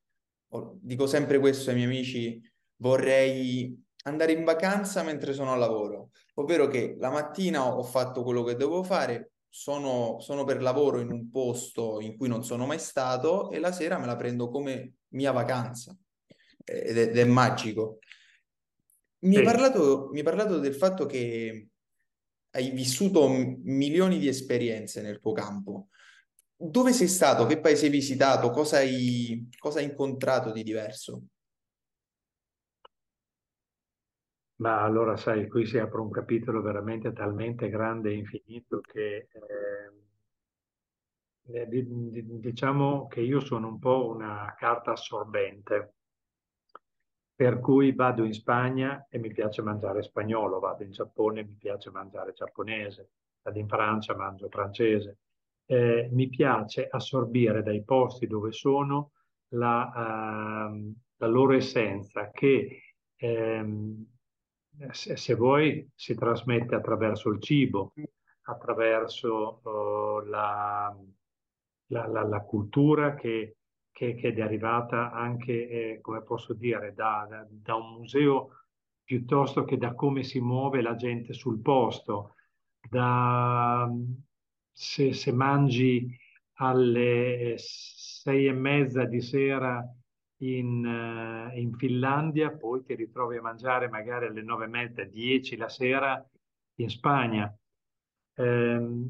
dico 0.75 1.05
sempre 1.05 1.39
questo 1.39 1.69
ai 1.69 1.75
miei 1.75 1.87
amici, 1.87 2.41
vorrei 2.77 3.77
andare 4.03 4.31
in 4.31 4.45
vacanza 4.45 5.03
mentre 5.03 5.33
sono 5.33 5.51
a 5.51 5.57
lavoro, 5.57 6.11
ovvero 6.35 6.67
che 6.67 6.95
la 6.97 7.09
mattina 7.09 7.65
ho 7.65 7.83
fatto 7.83 8.23
quello 8.23 8.43
che 8.43 8.55
devo 8.55 8.83
fare, 8.83 9.33
sono, 9.55 10.19
sono 10.19 10.43
per 10.43 10.61
lavoro 10.61 10.99
in 10.99 11.09
un 11.09 11.31
posto 11.31 12.01
in 12.01 12.17
cui 12.17 12.27
non 12.27 12.43
sono 12.43 12.65
mai 12.65 12.77
stato 12.77 13.51
e 13.51 13.59
la 13.59 13.71
sera 13.71 13.97
me 13.97 14.05
la 14.05 14.17
prendo 14.17 14.49
come 14.49 14.95
mia 15.13 15.31
vacanza 15.31 15.97
ed 16.61 16.97
è, 16.97 17.01
ed 17.03 17.17
è 17.17 17.23
magico. 17.23 17.99
Mi, 19.19 19.35
sì. 19.35 19.39
hai 19.39 19.45
parlato, 19.45 20.09
mi 20.11 20.17
hai 20.17 20.25
parlato 20.25 20.59
del 20.59 20.75
fatto 20.75 21.05
che 21.05 21.69
hai 22.51 22.69
vissuto 22.71 23.29
milioni 23.29 24.19
di 24.19 24.27
esperienze 24.27 25.01
nel 25.01 25.21
tuo 25.21 25.31
campo. 25.31 25.87
Dove 26.53 26.91
sei 26.91 27.07
stato? 27.07 27.45
Che 27.45 27.61
paese 27.61 27.85
hai 27.85 27.91
visitato? 27.91 28.49
Cosa 28.49 28.77
hai, 28.77 29.47
cosa 29.57 29.79
hai 29.79 29.85
incontrato 29.85 30.51
di 30.51 30.63
diverso? 30.63 31.27
Ma 34.57 34.81
allora, 34.81 35.17
sai, 35.17 35.47
qui 35.49 35.65
si 35.65 35.77
apre 35.77 35.99
un 35.99 36.09
capitolo 36.09 36.61
veramente 36.61 37.11
talmente 37.11 37.67
grande 37.69 38.11
e 38.11 38.13
infinito 38.13 38.79
che 38.79 39.27
eh, 39.31 39.91
eh 41.47 41.67
diciamo 41.67 43.07
che 43.07 43.21
io 43.21 43.39
sono 43.41 43.67
un 43.67 43.79
po' 43.79 44.07
una 44.07 44.55
carta 44.57 44.93
assorbente, 44.93 45.93
per 47.35 47.59
cui 47.59 47.93
vado 47.93 48.23
in 48.23 48.33
Spagna 48.33 49.07
e 49.09 49.19
mi 49.19 49.29
piace 49.33 49.61
mangiare 49.61 50.01
spagnolo, 50.03 50.59
vado 50.59 50.83
in 50.83 50.91
Giappone 50.91 51.41
e 51.41 51.43
mi 51.43 51.57
piace 51.59 51.91
mangiare 51.91 52.31
giapponese, 52.31 53.09
vado 53.41 53.59
in 53.59 53.67
Francia 53.67 54.15
mangio 54.15 54.47
francese. 54.47 55.17
Eh, 55.65 56.07
mi 56.13 56.29
piace 56.29 56.87
assorbire 56.89 57.61
dai 57.61 57.83
posti 57.83 58.25
dove 58.27 58.53
sono 58.53 59.11
la, 59.49 60.69
uh, 60.71 60.93
la 61.17 61.27
loro 61.27 61.53
essenza 61.53 62.29
che 62.31 62.95
ehm, 63.15 64.14
se, 64.91 65.15
se, 65.17 65.35
vuoi, 65.35 65.89
si 65.93 66.15
trasmette 66.15 66.75
attraverso 66.75 67.29
il 67.29 67.41
cibo, 67.41 67.93
attraverso 68.43 69.61
uh, 69.63 70.25
la, 70.27 70.95
la, 71.87 72.07
la, 72.07 72.23
la, 72.23 72.41
cultura 72.41 73.15
che, 73.15 73.57
che, 73.91 74.15
che, 74.15 74.27
è 74.29 74.33
derivata 74.33 75.11
anche, 75.11 75.67
eh, 75.69 76.01
come 76.01 76.21
posso 76.23 76.53
dire, 76.53 76.93
da, 76.93 77.25
da, 77.29 77.45
da, 77.49 77.75
un 77.75 77.93
museo 77.97 78.49
piuttosto 79.03 79.63
che 79.65 79.77
da 79.77 79.93
come 79.93 80.23
si 80.23 80.39
muove 80.39 80.81
la 80.81 80.95
gente 80.95 81.33
sul 81.33 81.59
posto. 81.61 82.35
Da, 82.89 83.89
se, 84.71 85.13
se 85.13 85.31
mangi 85.31 86.07
alle 86.57 87.55
sei 87.57 88.47
e 88.47 88.53
mezza 88.53 89.05
di 89.05 89.21
sera 89.21 89.83
in, 90.37 90.85
uh, 90.85 91.57
in, 91.57 91.73
Finlandia, 91.75 92.51
poi 92.51 92.83
ti 92.83 92.95
ritrovi 92.95 93.37
a 93.37 93.41
mangiare 93.41 93.87
magari 93.87 94.27
alle 94.27 94.41
nove 94.41 94.65
e 94.65 94.69
mezza, 94.69 95.03
dieci 95.03 95.55
la 95.55 95.69
sera 95.69 96.23
in 96.75 96.89
Spagna. 96.89 97.53
Eh, 98.33 99.09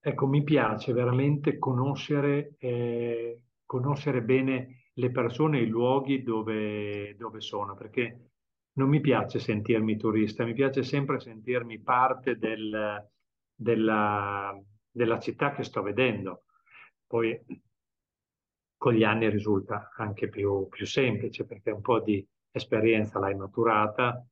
ecco, 0.00 0.26
mi 0.26 0.42
piace 0.42 0.92
veramente 0.92 1.58
conoscere, 1.58 2.54
eh, 2.58 3.40
conoscere 3.66 4.22
bene 4.22 4.88
le 4.94 5.10
persone 5.10 5.60
i 5.60 5.66
luoghi 5.66 6.22
dove, 6.22 7.14
dove 7.16 7.40
sono, 7.40 7.74
perché 7.74 8.30
non 8.74 8.88
mi 8.88 9.00
piace 9.00 9.38
sentirmi 9.38 9.96
turista, 9.96 10.44
mi 10.44 10.54
piace 10.54 10.82
sempre 10.82 11.20
sentirmi 11.20 11.80
parte 11.80 12.36
del, 12.36 13.06
della, 13.54 14.58
della 14.90 15.18
città 15.18 15.52
che 15.52 15.62
sto 15.62 15.82
vedendo. 15.82 16.44
Poi 17.06 17.38
con 18.82 18.94
gli 18.94 19.04
anni 19.04 19.30
risulta 19.30 19.92
anche 19.94 20.28
più, 20.28 20.66
più 20.68 20.86
semplice 20.86 21.46
perché 21.46 21.70
un 21.70 21.82
po' 21.82 22.00
di 22.00 22.26
esperienza 22.50 23.20
l'hai 23.20 23.36
maturata, 23.36 24.26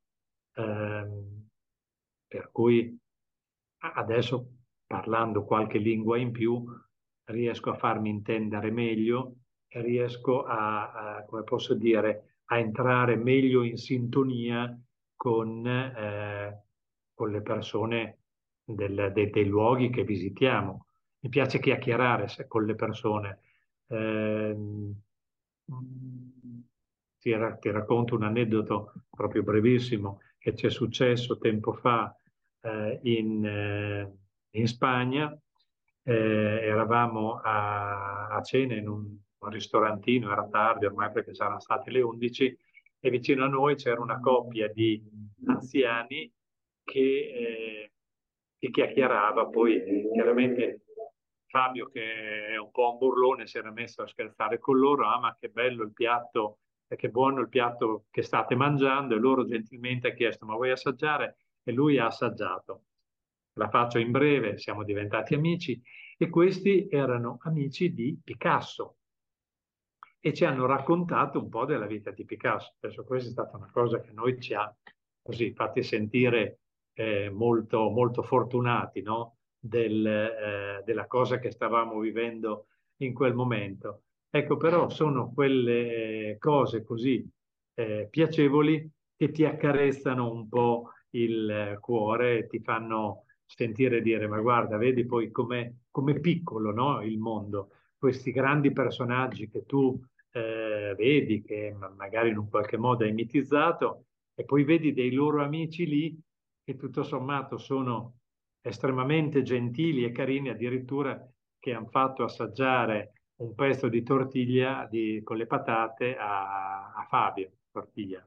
ehm, 0.57 1.49
per 2.27 2.51
cui 2.51 2.99
adesso 3.95 4.55
parlando 4.89 5.45
qualche 5.45 5.79
lingua 5.79 6.19
in 6.19 6.33
più 6.33 6.65
riesco 7.27 7.71
a 7.71 7.77
farmi 7.77 8.11
intendere 8.11 8.73
meglio 8.73 9.37
e 9.69 9.83
riesco 9.83 10.43
a, 10.43 11.19
a 11.19 11.25
come 11.27 11.45
posso 11.45 11.75
dire, 11.75 12.39
a 12.47 12.59
entrare 12.59 13.15
meglio 13.15 13.63
in 13.63 13.77
sintonia 13.77 14.77
con, 15.15 15.65
eh, 15.65 16.65
con 17.15 17.31
le 17.31 17.43
persone 17.43 18.19
del, 18.65 19.13
dei, 19.15 19.31
dei 19.31 19.47
luoghi 19.47 19.91
che 19.91 20.03
visitiamo. 20.03 20.87
Mi 21.21 21.29
piace 21.29 21.61
chiacchierare 21.61 22.27
con 22.49 22.65
le 22.65 22.75
persone, 22.75 23.39
eh, 23.91 24.57
ti, 27.19 27.35
ti, 27.61 27.71
racconto 27.71 28.15
un 28.15 28.23
aneddoto 28.23 28.93
proprio 29.11 29.43
brevissimo 29.43 30.21
che 30.39 30.55
ci 30.55 30.67
è 30.67 30.71
successo 30.71 31.39
tempo 31.39 31.73
fa 31.73 32.15
eh, 32.63 32.99
in, 33.03 33.45
eh, 33.45 34.13
in, 34.51 34.67
Spagna. 34.67 35.37
eh, 36.03 36.15
eravamo 36.63 37.41
a, 37.41 38.29
a, 38.29 38.43
cena 38.43 38.75
in 38.75 38.89
un, 38.89 39.17
un, 39.39 39.51
ristorantino, 39.51 40.31
era 40.31 40.49
tardi 40.49 40.87
ormai 40.87 41.11
perché 41.11 41.33
c'erano 41.33 41.61
state 41.61 41.91
le 41.91 42.01
11, 42.01 42.59
e 43.01 43.11
vicino 43.11 43.45
a 43.45 43.49
noi 43.49 43.77
c'era 43.77 44.01
una 44.01 44.21
coppia 44.21 44.69
di 44.69 45.03
anziani 45.47 46.31
che, 46.85 47.01
eh, 47.01 47.93
che 48.59 48.71
chiacchierava, 48.71 49.47
poi 49.47 50.09
chiaramente 50.13 50.85
Fabio 51.51 51.89
che 51.89 52.47
è 52.47 52.57
un 52.57 52.71
po' 52.71 52.93
un 52.93 52.99
burlone 52.99 53.47
si 53.47 53.59
era 53.59 53.73
messo 53.73 54.03
a 54.03 54.07
scherzare 54.07 54.59
con 54.59 54.79
loro, 54.79 55.09
ah 55.09 55.19
ma 55.19 55.37
che 55.39 55.49
bello 55.49 55.83
il 55.83 55.93
piatto, 55.93 56.61
e 56.87 56.95
che 56.95 57.11
buono 57.11 57.41
il 57.41 57.49
piatto 57.49 58.07
che 58.11 58.23
state 58.23 58.55
mangiando, 58.55 59.17
e 59.17 59.19
loro 59.19 59.45
gentilmente 59.45 60.09
ha 60.09 60.15
chiesto 60.15 60.47
ma 60.47 60.55
vuoi 60.55 60.71
assaggiare? 60.71 61.39
E 61.63 61.73
lui 61.73 61.99
ha 61.99 62.07
assaggiato. 62.07 62.85
La 63.55 63.69
faccio 63.69 63.99
in 63.99 64.13
breve, 64.13 64.59
siamo 64.59 64.85
diventati 64.85 65.35
amici 65.35 65.81
e 66.17 66.29
questi 66.29 66.89
erano 66.89 67.39
amici 67.43 67.93
di 67.93 68.19
Picasso 68.23 68.97
e 70.21 70.33
ci 70.33 70.45
hanno 70.45 70.67
raccontato 70.67 71.41
un 71.41 71.49
po' 71.49 71.65
della 71.65 71.87
vita 71.87 72.13
di 72.13 72.25
Picasso. 72.25 72.75
Adesso 72.79 73.05
questa 73.05 73.29
è 73.29 73.33
stata 73.33 73.57
una 73.57 73.71
cosa 73.73 74.01
che 74.01 74.13
noi 74.13 74.41
ci 74.41 74.55
ha 74.55 74.73
così 75.21 75.53
fatti 75.53 75.83
sentire 75.83 76.61
eh, 76.93 77.29
molto, 77.29 77.91
molto 77.91 78.23
fortunati, 78.23 79.03
no? 79.03 79.39
Del, 79.61 80.07
eh, 80.07 80.83
della 80.85 81.07
cosa 81.07 81.39
che 81.39 81.51
stavamo 81.51 82.01
vivendo 82.01 82.67
in 82.99 83.13
quel 83.13 83.35
momento. 83.35 84.05
Ecco, 84.31 84.57
però 84.57 84.89
sono 84.89 85.33
quelle 85.33 86.37
cose 86.39 86.83
così 86.83 87.29
eh, 87.75 88.09
piacevoli 88.11 88.91
che 89.17 89.31
ti 89.31 89.45
accarezzano 89.45 90.31
un 90.33 90.49
po' 90.49 90.93
il 91.11 91.77
cuore 91.81 92.39
e 92.39 92.47
ti 92.47 92.61
fanno 92.61 93.25
sentire 93.45 94.01
dire, 94.01 94.29
ma 94.29 94.39
guarda, 94.41 94.77
vedi 94.77 95.05
poi 95.05 95.31
com'è, 95.31 95.71
com'è 95.91 96.21
piccolo 96.21 96.73
no? 96.73 97.03
il 97.03 97.19
mondo, 97.19 97.71
questi 97.99 98.31
grandi 98.31 98.73
personaggi 98.73 99.51
che 99.51 99.67
tu 99.67 100.01
eh, 100.33 100.95
vedi, 100.97 101.43
che 101.43 101.75
magari 101.97 102.31
in 102.31 102.39
un 102.39 102.49
qualche 102.49 102.77
modo 102.77 103.05
hai 103.05 103.13
mitizzato, 103.13 104.05
e 104.35 104.45
poi 104.45 104.65
vedi 104.65 104.93
dei 104.93 105.13
loro 105.13 105.43
amici 105.43 105.85
lì 105.85 106.19
che 106.65 106.77
tutto 106.77 107.03
sommato 107.03 107.59
sono 107.59 108.20
estremamente 108.61 109.43
gentili 109.43 110.05
e 110.05 110.13
carini, 110.13 110.49
addirittura 110.49 111.27
che 111.59 111.73
hanno 111.73 111.89
fatto 111.89 112.25
assaggiare 112.25 113.13
un 113.37 113.55
pezzo 113.55 113.89
di 113.89 114.03
tortiglia 114.03 114.87
di, 114.91 115.21
con 115.23 115.37
le 115.37 115.47
patate 115.47 116.17
a, 116.17 116.93
a 116.93 117.07
Fabio, 117.09 117.53
tortiglia. 117.71 118.27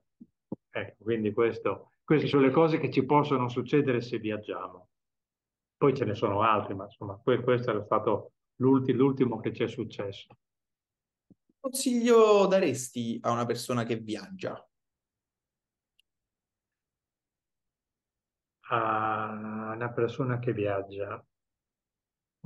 Ecco, 0.70 1.04
quindi 1.04 1.32
questo, 1.32 1.92
queste 2.04 2.28
sono 2.28 2.44
le 2.44 2.52
cose 2.52 2.80
che 2.80 2.90
ci 2.90 3.06
possono 3.06 3.48
succedere 3.48 4.02
se 4.02 4.18
viaggiamo. 4.18 4.90
Poi 5.78 5.96
ce 5.96 6.06
ne 6.06 6.16
sono 6.16 6.42
altri, 6.42 6.74
ma 6.74 6.86
insomma, 6.86 7.20
questo 7.22 7.78
è 7.78 7.84
stato 7.84 8.32
l'ultimo 8.58 9.40
che 9.40 9.54
ci 9.54 9.64
è 9.64 9.68
successo. 9.68 10.38
Consiglio 11.60 12.46
daresti 12.48 13.20
a 13.22 13.32
una 13.32 13.46
persona 13.46 13.84
che 13.84 13.98
viaggia? 13.98 14.66
a 18.74 19.53
una 19.74 19.92
persona 19.92 20.40
che 20.40 20.54
viaggia? 20.54 21.24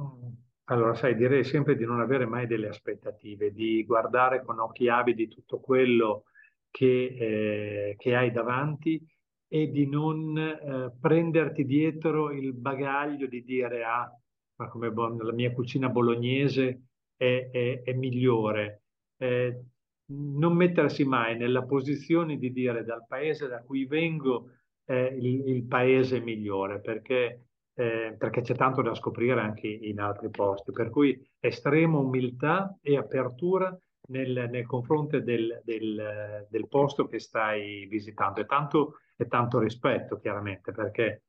Mm. 0.01 0.33
Allora, 0.69 0.93
sai, 0.95 1.15
direi 1.15 1.43
sempre 1.45 1.75
di 1.77 1.85
non 1.85 2.01
avere 2.01 2.25
mai 2.25 2.45
delle 2.45 2.67
aspettative, 2.67 3.53
di 3.53 3.85
guardare 3.85 4.43
con 4.43 4.59
occhi 4.59 4.89
avidi 4.89 5.29
tutto 5.29 5.59
quello 5.59 6.25
che, 6.69 7.15
eh, 7.19 7.95
che 7.97 8.15
hai 8.15 8.31
davanti 8.31 9.01
e 9.47 9.69
di 9.69 9.87
non 9.87 10.37
eh, 10.37 10.91
prenderti 10.99 11.63
dietro 11.63 12.31
il 12.33 12.53
bagaglio 12.53 13.27
di 13.27 13.45
dire 13.45 13.83
ah, 13.85 14.11
ma 14.57 14.67
come 14.67 14.91
la 14.93 15.31
mia 15.31 15.53
cucina 15.53 15.87
bolognese 15.87 16.81
è, 17.15 17.49
è, 17.51 17.81
è 17.83 17.93
migliore. 17.93 18.83
Eh, 19.17 19.63
non 20.09 20.53
mettersi 20.53 21.05
mai 21.05 21.37
nella 21.37 21.63
posizione 21.63 22.37
di 22.37 22.51
dire 22.51 22.83
dal 22.83 23.05
paese 23.07 23.47
da 23.47 23.61
cui 23.61 23.85
vengo 23.85 24.51
è 24.87 24.93
il, 24.93 25.49
il 25.49 25.63
paese 25.65 26.21
migliore, 26.21 26.79
perché, 26.79 27.47
eh, 27.73 28.15
perché 28.17 28.39
c'è 28.39 28.55
tanto 28.55 28.81
da 28.81 28.95
scoprire 28.95 29.41
anche 29.41 29.67
in 29.67 29.99
altri 29.99 30.29
posti. 30.29 30.71
Per 30.71 30.89
cui 30.89 31.21
estrema 31.39 31.97
umiltà 31.97 32.77
e 32.81 32.95
apertura 32.95 33.77
nel, 34.09 34.47
nel 34.49 34.65
confronto 34.65 35.19
del, 35.19 35.61
del, 35.65 36.47
del, 36.49 36.67
posto 36.69 37.05
che 37.07 37.19
stai 37.19 37.85
visitando. 37.87 38.39
E 38.39 38.45
tanto, 38.45 38.99
e 39.17 39.27
tanto 39.27 39.59
rispetto, 39.59 40.19
chiaramente, 40.19 40.71
perché 40.71 41.23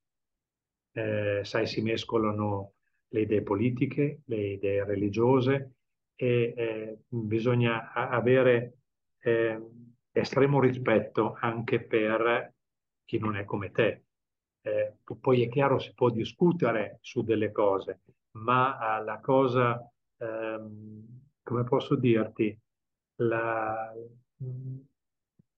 eh, 0.92 1.40
sai, 1.42 1.66
si 1.66 1.82
mescolano 1.82 2.74
le 3.08 3.22
idee 3.22 3.42
politiche, 3.42 4.20
le 4.26 4.52
idee 4.52 4.84
religiose 4.84 5.72
e 6.14 6.54
eh, 6.56 6.98
bisogna 7.08 7.92
avere 7.92 8.78
eh, 9.22 9.60
estremo 10.12 10.60
rispetto 10.60 11.36
anche 11.40 11.80
per 11.80 12.54
chi 13.08 13.18
non 13.18 13.36
è 13.38 13.44
come 13.46 13.70
te. 13.70 14.04
Eh, 14.60 14.98
poi 15.18 15.42
è 15.42 15.48
chiaro, 15.48 15.78
si 15.78 15.94
può 15.94 16.10
discutere 16.10 16.98
su 17.00 17.22
delle 17.22 17.50
cose, 17.50 18.00
ma 18.32 18.98
eh, 18.98 19.04
la 19.04 19.18
cosa, 19.18 19.90
ehm, 20.18 21.22
come 21.42 21.64
posso 21.64 21.96
dirti, 21.96 22.56
la, 23.22 23.90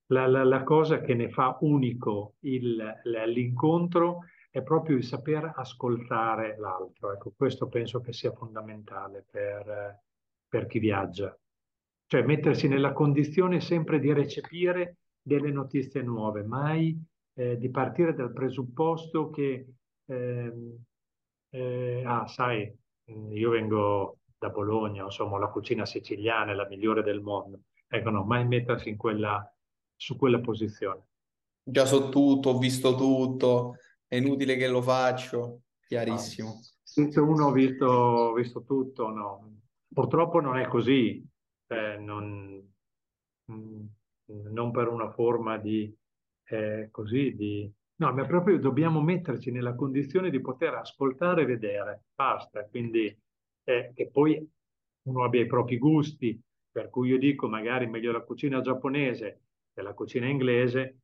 la, 0.07 0.27
la, 0.27 0.43
la, 0.45 0.63
cosa 0.63 1.01
che 1.01 1.13
ne 1.13 1.29
fa 1.29 1.57
unico 1.59 2.35
l'incontro 2.39 4.19
è 4.49 4.61
proprio 4.63 4.95
il 4.95 5.03
saper 5.03 5.51
ascoltare 5.53 6.57
l'altro. 6.57 7.11
Ecco, 7.11 7.33
questo 7.35 7.67
penso 7.67 7.99
che 7.99 8.13
sia 8.13 8.31
fondamentale 8.31 9.25
per, 9.29 9.99
per 10.47 10.67
chi 10.67 10.79
viaggia. 10.79 11.37
Cioè 12.05 12.23
mettersi 12.23 12.69
nella 12.69 12.93
condizione 12.93 13.59
sempre 13.59 13.99
di 13.99 14.13
recepire 14.13 14.99
delle 15.21 15.51
notizie 15.51 16.01
nuove, 16.01 16.43
mai 16.43 17.09
eh, 17.33 17.57
di 17.57 17.69
partire 17.69 18.13
dal 18.13 18.33
presupposto 18.33 19.29
che, 19.29 19.67
eh, 20.05 20.53
eh, 21.49 22.03
ah, 22.05 22.27
sai, 22.27 22.73
io 23.05 23.49
vengo 23.49 24.19
da 24.37 24.49
Bologna, 24.49 25.03
insomma, 25.03 25.37
la 25.37 25.49
cucina 25.49 25.85
siciliana 25.85 26.51
è 26.51 26.55
la 26.55 26.67
migliore 26.67 27.03
del 27.03 27.21
mondo. 27.21 27.61
Ecco, 27.87 28.09
no, 28.09 28.23
mai 28.23 28.47
mettersi 28.47 28.89
in 28.89 28.97
quella, 28.97 29.53
su 29.95 30.17
quella 30.17 30.39
posizione. 30.39 31.07
Già 31.63 31.85
so 31.85 32.09
tutto, 32.09 32.49
ho 32.49 32.57
visto 32.57 32.95
tutto, 32.95 33.75
è 34.07 34.15
inutile 34.15 34.55
che 34.55 34.67
lo 34.67 34.81
faccio, 34.81 35.61
chiarissimo. 35.85 36.49
No. 36.49 36.59
Se 36.83 37.19
uno 37.19 37.47
ha 37.47 37.51
visto, 37.51 38.33
visto, 38.33 38.63
tutto, 38.63 39.09
no. 39.09 39.59
Purtroppo 39.93 40.39
non 40.39 40.57
è 40.57 40.67
così, 40.67 41.25
eh, 41.67 41.97
non, 41.97 42.73
mm, 43.51 43.85
non 44.25 44.71
per 44.71 44.87
una 44.87 45.11
forma 45.11 45.57
di 45.57 45.93
eh, 46.51 46.89
così 46.91 47.33
di... 47.35 47.71
No, 48.01 48.13
ma 48.13 48.25
proprio 48.25 48.57
dobbiamo 48.57 49.01
metterci 49.01 49.51
nella 49.51 49.75
condizione 49.75 50.29
di 50.29 50.41
poter 50.41 50.73
ascoltare 50.73 51.43
e 51.43 51.45
vedere, 51.45 52.05
basta. 52.15 52.65
Quindi 52.65 53.15
eh, 53.63 53.91
che 53.93 54.09
poi 54.09 54.49
uno 55.03 55.23
abbia 55.23 55.41
i 55.41 55.45
propri 55.45 55.77
gusti, 55.77 56.39
per 56.71 56.89
cui 56.89 57.09
io 57.09 57.17
dico 57.17 57.47
magari 57.47 57.87
meglio 57.87 58.11
la 58.11 58.21
cucina 58.21 58.61
giapponese 58.61 59.41
che 59.73 59.81
la 59.81 59.93
cucina 59.93 60.27
inglese, 60.27 60.97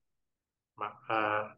ma 0.80 0.88
uh, 0.88 1.58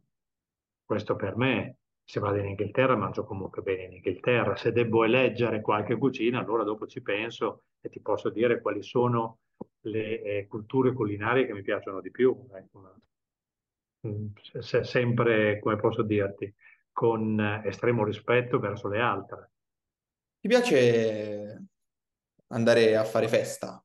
questo 0.83 1.15
per 1.15 1.35
me, 1.37 1.77
se 2.03 2.19
vado 2.19 2.37
in 2.37 2.47
Inghilterra 2.47 2.95
mangio 2.95 3.23
comunque 3.23 3.61
bene 3.61 3.83
in 3.83 3.93
Inghilterra, 3.93 4.55
se 4.55 4.71
devo 4.71 5.03
eleggere 5.03 5.61
qualche 5.61 5.95
cucina 5.97 6.39
allora 6.39 6.63
dopo 6.63 6.85
ci 6.85 7.01
penso 7.01 7.63
e 7.79 7.89
ti 7.89 8.01
posso 8.01 8.29
dire 8.29 8.61
quali 8.61 8.81
sono 8.83 9.39
le 9.81 10.21
eh, 10.21 10.47
culture 10.47 10.91
culinarie 10.93 11.45
che 11.45 11.53
mi 11.53 11.61
piacciono 11.61 12.01
di 12.01 12.11
più. 12.11 12.35
Ecco, 12.51 12.95
Mm, 14.07 14.27
sempre, 14.81 15.59
come 15.59 15.75
posso 15.75 16.03
dirti, 16.03 16.53
con 16.91 17.61
estremo 17.65 18.05
rispetto 18.05 18.59
verso 18.59 18.87
le 18.87 18.99
altre. 18.99 19.51
Ti 20.39 20.47
piace 20.47 21.65
andare 22.47 22.95
a 22.95 23.03
fare 23.03 23.27
festa? 23.27 23.83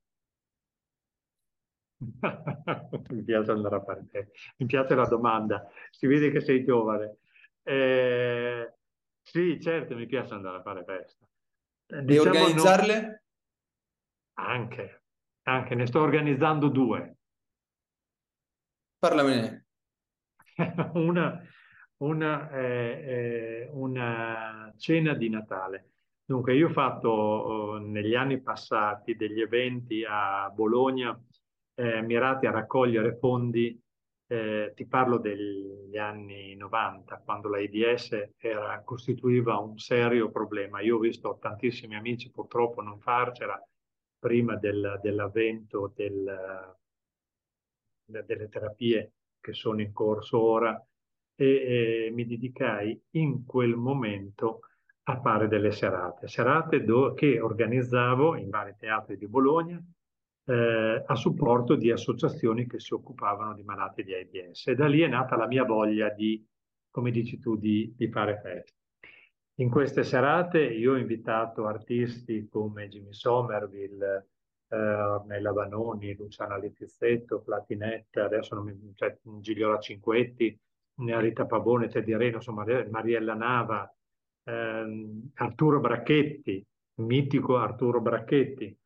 mi 3.11 3.23
piace 3.25 3.51
andare 3.51 3.77
a 3.77 3.83
fare 3.83 4.05
festa. 4.09 4.33
Mi 4.59 4.67
piace 4.67 4.95
la 4.95 5.07
domanda. 5.07 5.69
Si 5.91 6.07
vede 6.07 6.31
che 6.31 6.41
sei 6.41 6.65
giovane. 6.65 7.19
Eh, 7.63 8.73
sì, 9.23 9.61
certo, 9.61 9.97
mi 9.97 10.07
piace 10.07 10.35
andare 10.35 10.59
a 10.59 10.63
fare 10.63 10.85
festa. 10.85 11.27
Diciamo 11.87 12.35
e 12.35 12.41
organizzarle? 12.41 13.01
Non... 13.01 13.23
Anche, 14.35 15.03
anche, 15.43 15.75
ne 15.75 15.87
sto 15.87 16.01
organizzando 16.01 16.69
due. 16.69 17.17
Parlamene. 18.99 19.64
una, 20.95 21.43
una, 21.99 22.51
eh, 22.51 23.69
una, 23.73 24.73
cena 24.77 25.15
di 25.15 25.29
Natale. 25.29 25.91
Dunque, 26.25 26.55
io 26.55 26.69
ho 26.69 26.73
fatto 26.73 27.09
oh, 27.11 27.79
negli 27.79 28.15
anni 28.15 28.41
passati 28.41 29.15
degli 29.15 29.41
eventi 29.41 30.05
a 30.09 30.51
Bologna 30.51 31.19
eh, 31.75 32.01
mirati 32.03 32.47
a 32.47 32.51
raccogliere 32.51 33.17
fondi 33.17 33.79
eh, 34.27 34.73
ti 34.75 34.87
parlo 34.87 35.19
degli 35.19 35.97
anni 35.99 36.55
90, 36.57 37.23
quando 37.25 37.49
l'AIDS 37.49 38.31
era, 38.39 38.81
costituiva 38.83 39.59
un 39.59 39.79
serio 39.79 40.31
problema. 40.31 40.81
Io 40.81 40.97
ho 40.97 41.01
visto 41.01 41.39
tantissimi 41.41 41.95
amici 41.95 42.31
purtroppo 42.31 42.81
non 42.81 43.01
farcela 43.01 43.63
prima 44.19 44.57
del, 44.57 44.99
dell'avvento 45.03 45.93
del, 45.95 46.77
delle 48.07 48.49
terapie 48.49 49.13
che 49.45 49.53
sono 49.53 49.83
in 49.83 49.93
corso 49.93 50.41
ora 50.41 50.75
e, 51.37 52.07
e 52.07 52.11
mi 52.13 52.25
dedicai 52.25 52.99
in 53.11 53.45
quel 53.45 53.77
momento 53.77 54.61
a 55.07 55.21
fare 55.21 55.49
delle 55.49 55.71
serate, 55.71 56.29
serate 56.29 56.83
do, 56.83 57.13
che 57.13 57.39
organizzavo 57.39 58.37
in 58.37 58.49
vari 58.49 58.75
teatri 58.79 59.19
di 59.19 59.29
Bologna 59.29 59.79
eh, 60.47 61.03
a 61.07 61.15
supporto 61.15 61.75
di 61.75 61.91
associazioni 61.91 62.67
che 62.67 62.81
si 62.81 62.95
occupavano 62.95 63.53
di 63.53 63.63
malati 63.63 64.03
di 64.03 64.15
AIDS. 64.15 64.67
E 64.69 64.75
da 64.75 64.87
lì 64.87 65.01
è 65.01 65.09
nata 65.09 65.37
la 65.37 65.47
mia 65.47 65.65
voglia 65.65 66.09
di, 66.09 66.43
come 66.91 67.11
dici 67.11 67.39
tu, 67.39 67.57
di, 67.57 67.93
di 67.95 68.09
fare 68.09 68.41
feste. 68.43 68.79
In 69.59 69.69
queste 69.69 70.05
serate 70.05 70.65
io 70.65 70.95
ho 70.95 70.97
invitato 70.97 71.67
artisti 71.67 72.49
come 72.49 72.89
Jimmy 72.89 73.13
Somerville, 73.13 74.31
eh, 74.69 74.77
Ornella 74.77 75.53
Vanoni, 75.53 76.15
Luciana 76.15 76.59
Letizzetto, 76.59 77.41
Platinetta, 77.41 78.25
adesso 78.25 78.55
non 78.55 78.65
mi, 78.65 78.93
cioè, 78.95 79.17
Gigliola 79.41 79.79
Cinquetti, 79.79 80.59
Rita 80.97 81.47
Pavone, 81.47 81.89
Teddy 81.89 82.17
Reno, 82.17 82.37
insomma, 82.37 82.65
Mariella 82.91 83.35
Nava, 83.35 83.93
ehm, 84.45 85.31
Arturo 85.35 85.81
Bracchetti, 85.81 86.65
mitico 86.97 87.57
Arturo 87.57 88.01
Bracchetti, 88.01 88.77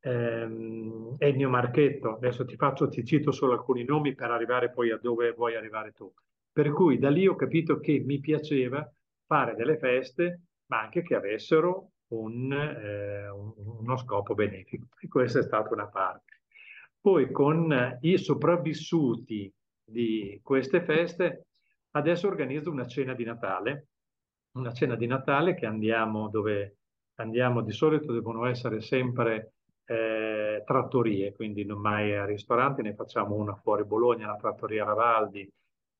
ehm, 0.00 1.16
Ennio 1.18 1.48
Marchetto, 1.50 2.14
adesso 2.14 2.44
ti 2.44 2.56
faccio, 2.56 2.88
ti 2.88 3.04
cito 3.04 3.32
solo 3.32 3.52
alcuni 3.52 3.84
nomi 3.84 4.14
per 4.14 4.30
arrivare 4.30 4.70
poi 4.70 4.90
a 4.90 4.98
dove 4.98 5.32
vuoi 5.32 5.56
arrivare 5.56 5.92
tu. 5.92 6.12
Per 6.52 6.72
cui 6.72 6.98
da 6.98 7.10
lì 7.10 7.26
ho 7.26 7.36
capito 7.36 7.78
che 7.78 8.00
mi 8.00 8.18
piaceva 8.18 8.90
fare 9.26 9.54
delle 9.54 9.76
feste, 9.78 10.40
ma 10.66 10.80
anche 10.80 11.02
che 11.02 11.14
avessero 11.14 11.92
un, 12.10 12.52
eh, 12.52 13.28
uno 13.28 13.96
scopo 13.96 14.34
benefico. 14.34 14.88
E 15.00 15.08
questa 15.08 15.40
è 15.40 15.42
stata 15.42 15.72
una 15.72 15.88
parte. 15.88 16.42
Poi 17.00 17.30
con 17.30 17.98
i 18.02 18.18
sopravvissuti 18.18 19.52
di 19.82 20.38
queste 20.42 20.82
feste, 20.82 21.46
adesso 21.92 22.26
organizzo 22.28 22.70
una 22.70 22.86
cena 22.86 23.14
di 23.14 23.24
Natale, 23.24 23.88
una 24.52 24.72
cena 24.72 24.96
di 24.96 25.06
Natale 25.06 25.54
che 25.54 25.66
andiamo 25.66 26.28
dove 26.28 26.76
andiamo 27.20 27.62
di 27.62 27.72
solito 27.72 28.12
devono 28.12 28.46
essere 28.46 28.80
sempre 28.80 29.52
eh, 29.84 30.62
trattorie, 30.64 31.34
quindi 31.34 31.64
non 31.64 31.80
mai 31.80 32.16
a 32.16 32.24
ristoranti, 32.24 32.82
ne 32.82 32.94
facciamo 32.94 33.34
una 33.34 33.54
fuori 33.54 33.84
Bologna, 33.84 34.26
la 34.26 34.36
trattoria 34.36 34.84
Ravaldi, 34.84 35.48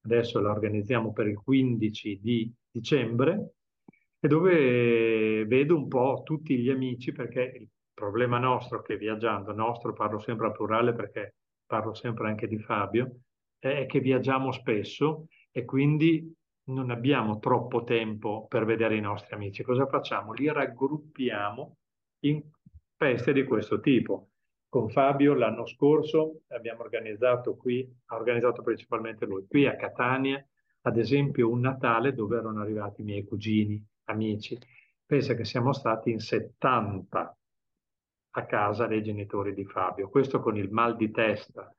adesso 0.03 0.41
la 0.41 0.51
organizziamo 0.51 1.13
per 1.13 1.27
il 1.27 1.39
15 1.39 2.21
di 2.21 2.53
dicembre, 2.71 3.55
e 4.21 4.29
dove 4.29 5.45
vedo 5.47 5.77
un 5.77 5.89
po' 5.89 6.21
tutti 6.25 6.59
gli 6.59 6.69
amici, 6.69 7.11
perché 7.11 7.43
il 7.59 7.69
problema 7.93 8.39
nostro 8.39 8.83
che 8.83 8.97
viaggiando, 8.97 9.53
nostro 9.53 9.95
parlo 9.95 10.19
sempre 10.19 10.47
al 10.47 10.53
plurale 10.53 10.93
perché 10.93 11.35
parlo 11.67 11.95
sempre 11.95 12.29
anche 12.29 12.47
di 12.47 12.59
Fabio, 12.59 13.21
è 13.59 13.87
che 13.87 14.01
viaggiamo 14.01 14.53
spesso 14.53 15.27
e 15.51 15.65
quindi 15.65 16.33
non 16.65 16.91
abbiamo 16.91 17.39
troppo 17.39 17.83
tempo 17.83 18.47
per 18.47 18.65
vedere 18.65 18.97
i 18.97 19.01
nostri 19.01 19.35
amici. 19.35 19.63
Cosa 19.63 19.87
facciamo? 19.87 20.33
Li 20.33 20.51
raggruppiamo 20.53 21.77
in 22.25 22.43
feste 22.97 23.33
di 23.33 23.45
questo 23.45 23.81
tipo. 23.81 24.31
Con 24.69 24.89
Fabio 24.89 25.35
l'anno 25.35 25.67
scorso 25.67 26.43
abbiamo 26.49 26.83
organizzato 26.83 27.57
qui, 27.57 27.89
ha 28.07 28.17
organizzato 28.17 28.63
principalmente 28.63 29.27
lui, 29.27 29.47
qui 29.49 29.67
a 29.67 29.77
Catania, 29.77 30.45
ad 30.83 30.97
esempio 30.97 31.51
un 31.51 31.61
Natale 31.61 32.15
dove 32.15 32.39
erano 32.39 32.61
arrivati 32.61 33.01
i 33.01 33.05
miei 33.05 33.25
cugini, 33.25 33.85
amici. 34.11 34.59
Pensa 35.05 35.35
che 35.35 35.45
siamo 35.45 35.73
stati 35.73 36.11
in 36.11 36.21
70 36.21 37.37
a 38.33 38.47
casa 38.47 38.87
dei 38.87 39.03
genitori 39.03 39.55
di 39.55 39.65
Fabio. 39.65 40.09
Questo 40.09 40.41
con 40.41 40.57
il 40.57 40.71
mal 40.71 40.97
di 40.97 41.11
testa 41.11 41.75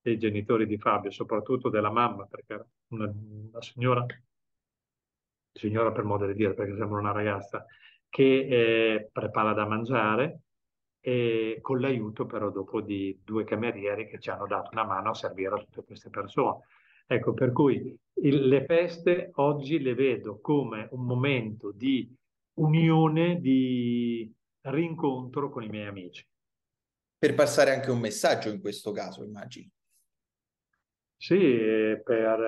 dei 0.00 0.18
genitori 0.18 0.66
di 0.66 0.78
Fabio, 0.78 1.10
soprattutto 1.10 1.68
della 1.68 1.90
mamma, 1.90 2.26
perché 2.26 2.52
era 2.52 2.66
una, 2.88 3.12
una 3.12 3.60
signora, 3.62 4.06
signora 5.52 5.90
per 5.90 6.04
modo 6.04 6.26
di 6.26 6.34
dire, 6.34 6.54
perché 6.54 6.76
sembra 6.76 7.00
una 7.00 7.12
ragazza, 7.12 7.66
che 8.08 8.46
eh, 8.46 9.08
prepara 9.10 9.52
da 9.52 9.66
mangiare, 9.66 10.42
e 11.00 11.58
con 11.60 11.80
l'aiuto 11.80 12.26
però 12.26 12.50
dopo 12.50 12.80
di 12.80 13.20
due 13.22 13.44
camerieri 13.44 14.08
che 14.08 14.18
ci 14.18 14.28
hanno 14.28 14.44
dato 14.46 14.70
una 14.72 14.84
mano 14.84 15.10
a 15.10 15.14
servire 15.14 15.54
a 15.54 15.58
tutte 15.58 15.84
queste 15.84 16.10
persone. 16.10 16.64
Ecco, 17.06 17.34
per 17.34 17.52
cui 17.52 17.96
il, 18.22 18.48
le 18.48 18.64
feste 18.64 19.30
oggi 19.34 19.80
le 19.80 19.94
vedo 19.94 20.40
come 20.40 20.88
un 20.90 21.04
momento 21.04 21.70
di 21.70 22.12
unione, 22.54 23.40
di 23.40 24.32
rincontro 24.62 25.50
con 25.50 25.62
i 25.62 25.68
miei 25.68 25.86
amici. 25.86 26.26
Per 27.18 27.34
passare 27.34 27.72
anche 27.72 27.90
un 27.90 28.00
messaggio 28.00 28.50
in 28.50 28.60
questo 28.60 28.90
caso, 28.92 29.22
immagino. 29.22 29.70
Sì, 31.16 31.38
per... 32.04 32.40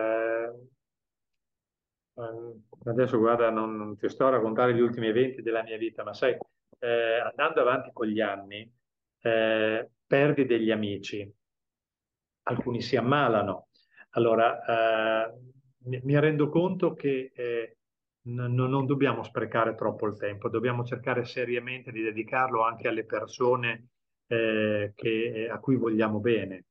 Eh, 2.14 2.60
adesso 2.84 3.18
guarda, 3.18 3.50
non, 3.50 3.76
non 3.76 3.96
ti 3.96 4.08
sto 4.08 4.26
a 4.26 4.30
raccontare 4.30 4.74
gli 4.74 4.80
ultimi 4.80 5.06
eventi 5.06 5.40
della 5.40 5.62
mia 5.62 5.78
vita, 5.78 6.02
ma 6.02 6.12
sai, 6.12 6.36
eh, 6.80 7.20
andando 7.20 7.60
avanti 7.60 7.90
con 7.92 8.06
gli 8.06 8.20
anni, 8.20 8.70
eh, 9.20 9.88
perdi 10.06 10.46
degli 10.46 10.70
amici, 10.70 11.32
alcuni 12.42 12.82
si 12.82 12.96
ammalano. 12.96 13.67
Allora, 14.10 15.26
eh, 15.26 15.38
mi, 15.84 16.18
rendo 16.18 16.48
conto 16.48 16.94
che 16.94 17.30
eh, 17.34 17.76
non, 18.28 18.54
non 18.54 18.86
dobbiamo 18.86 19.22
sprecare 19.22 19.74
troppo 19.74 20.06
il 20.06 20.16
tempo, 20.16 20.48
dobbiamo 20.48 20.84
cercare 20.84 21.24
seriamente 21.24 21.92
di 21.92 22.02
dedicarlo 22.02 22.62
anche 22.62 22.88
alle 22.88 23.04
persone 23.04 23.88
eh, 24.26 24.92
che, 24.94 25.48
a 25.50 25.58
cui 25.58 25.76
vogliamo 25.76 26.20
bene. 26.20 26.64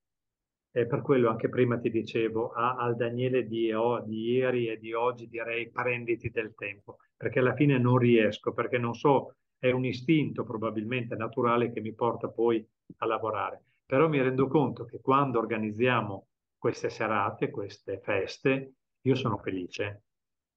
E 0.71 0.85
per 0.85 1.01
quello 1.01 1.29
anche 1.29 1.49
prima 1.49 1.79
ti 1.79 1.89
dicevo, 1.89 2.51
a, 2.51 2.75
al 2.75 2.95
Daniele 2.95 3.47
di, 3.47 3.71
oh, 3.71 4.01
di 4.01 4.31
ieri 4.33 4.67
e 4.67 4.77
di 4.77 4.93
oggi 4.93 5.27
direi 5.27 5.69
prenditi 5.71 6.29
del 6.29 6.53
tempo, 6.55 6.97
perché 7.15 7.39
alla 7.39 7.55
fine 7.55 7.79
non 7.79 7.97
riesco, 7.97 8.53
perché 8.53 8.77
non 8.77 8.93
so 8.93 9.33
è 9.59 9.71
un 9.71 9.85
istinto 9.85 10.43
probabilmente 10.43 11.15
naturale 11.15 11.71
che 11.71 11.81
mi 11.81 11.93
porta 11.93 12.29
poi 12.29 12.63
a 12.97 13.05
lavorare. 13.05 13.63
Però 13.85 14.07
mi 14.07 14.21
rendo 14.21 14.47
conto 14.47 14.85
che 14.85 14.99
quando 15.01 15.39
organizziamo 15.39 16.27
queste 16.57 16.89
serate, 16.89 17.49
queste 17.49 17.99
feste, 17.99 18.73
io 19.01 19.15
sono 19.15 19.37
felice. 19.37 20.03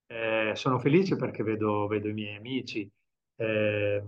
Eh, 0.06 0.52
sono 0.54 0.78
felice 0.78 1.16
perché 1.16 1.42
vedo, 1.42 1.86
vedo 1.86 2.08
i 2.08 2.12
miei 2.12 2.36
amici, 2.36 2.90
eh, 3.36 4.02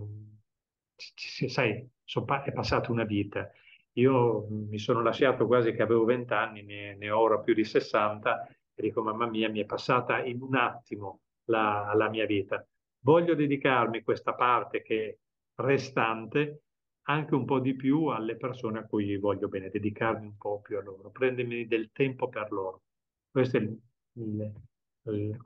sai, 1.47 1.87
so, 2.03 2.25
è 2.43 2.51
passata 2.51 2.91
una 2.91 3.05
vita. 3.05 3.49
Io 3.93 4.47
mi 4.49 4.79
sono 4.79 5.01
lasciato 5.01 5.45
quasi 5.45 5.71
che 5.71 5.81
avevo 5.83 6.03
20 6.05 6.33
anni, 6.33 6.63
ne, 6.63 6.95
ne 6.95 7.09
ho 7.09 7.19
ora 7.19 7.39
più 7.39 7.53
di 7.53 7.63
60 7.63 8.47
e 8.73 8.81
dico, 8.81 9.03
mamma 9.03 9.27
mia, 9.27 9.49
mi 9.49 9.59
è 9.61 9.65
passata 9.65 10.23
in 10.23 10.41
un 10.41 10.55
attimo 10.55 11.21
la, 11.45 11.93
la 11.95 12.09
mia 12.09 12.25
vita 12.25 12.65
voglio 13.03 13.35
dedicarmi 13.35 14.01
questa 14.01 14.33
parte 14.33 14.81
che 14.81 15.19
restante 15.55 16.63
anche 17.03 17.35
un 17.35 17.45
po' 17.45 17.59
di 17.59 17.75
più 17.75 18.05
alle 18.05 18.37
persone 18.37 18.79
a 18.79 18.85
cui 18.85 19.17
voglio 19.17 19.47
bene, 19.47 19.69
dedicarmi 19.69 20.27
un 20.27 20.37
po' 20.37 20.61
più 20.61 20.77
a 20.77 20.81
loro, 20.81 21.09
prendermi 21.09 21.67
del 21.67 21.89
tempo 21.91 22.29
per 22.29 22.51
loro. 22.51 22.83
Questo 23.29 23.57
è 23.57 23.59
il, 23.61 23.77
il, 24.13 24.53
il, 25.03 25.39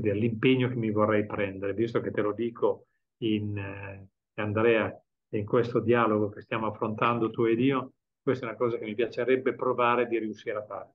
dire, 0.00 0.14
l'impegno 0.14 0.68
che 0.68 0.74
mi 0.74 0.90
vorrei 0.90 1.26
prendere, 1.26 1.74
visto 1.74 2.00
che 2.00 2.10
te 2.10 2.22
lo 2.22 2.32
dico 2.32 2.86
in 3.18 3.56
eh, 3.56 4.08
Andrea, 4.34 5.00
in 5.30 5.44
questo 5.44 5.80
dialogo 5.80 6.28
che 6.28 6.40
stiamo 6.40 6.66
affrontando 6.66 7.30
tu 7.30 7.44
ed 7.44 7.60
io, 7.60 7.92
questa 8.22 8.46
è 8.46 8.48
una 8.48 8.58
cosa 8.58 8.78
che 8.78 8.84
mi 8.84 8.94
piacerebbe 8.94 9.54
provare 9.54 10.06
di 10.06 10.18
riuscire 10.18 10.58
a 10.58 10.64
fare. 10.64 10.94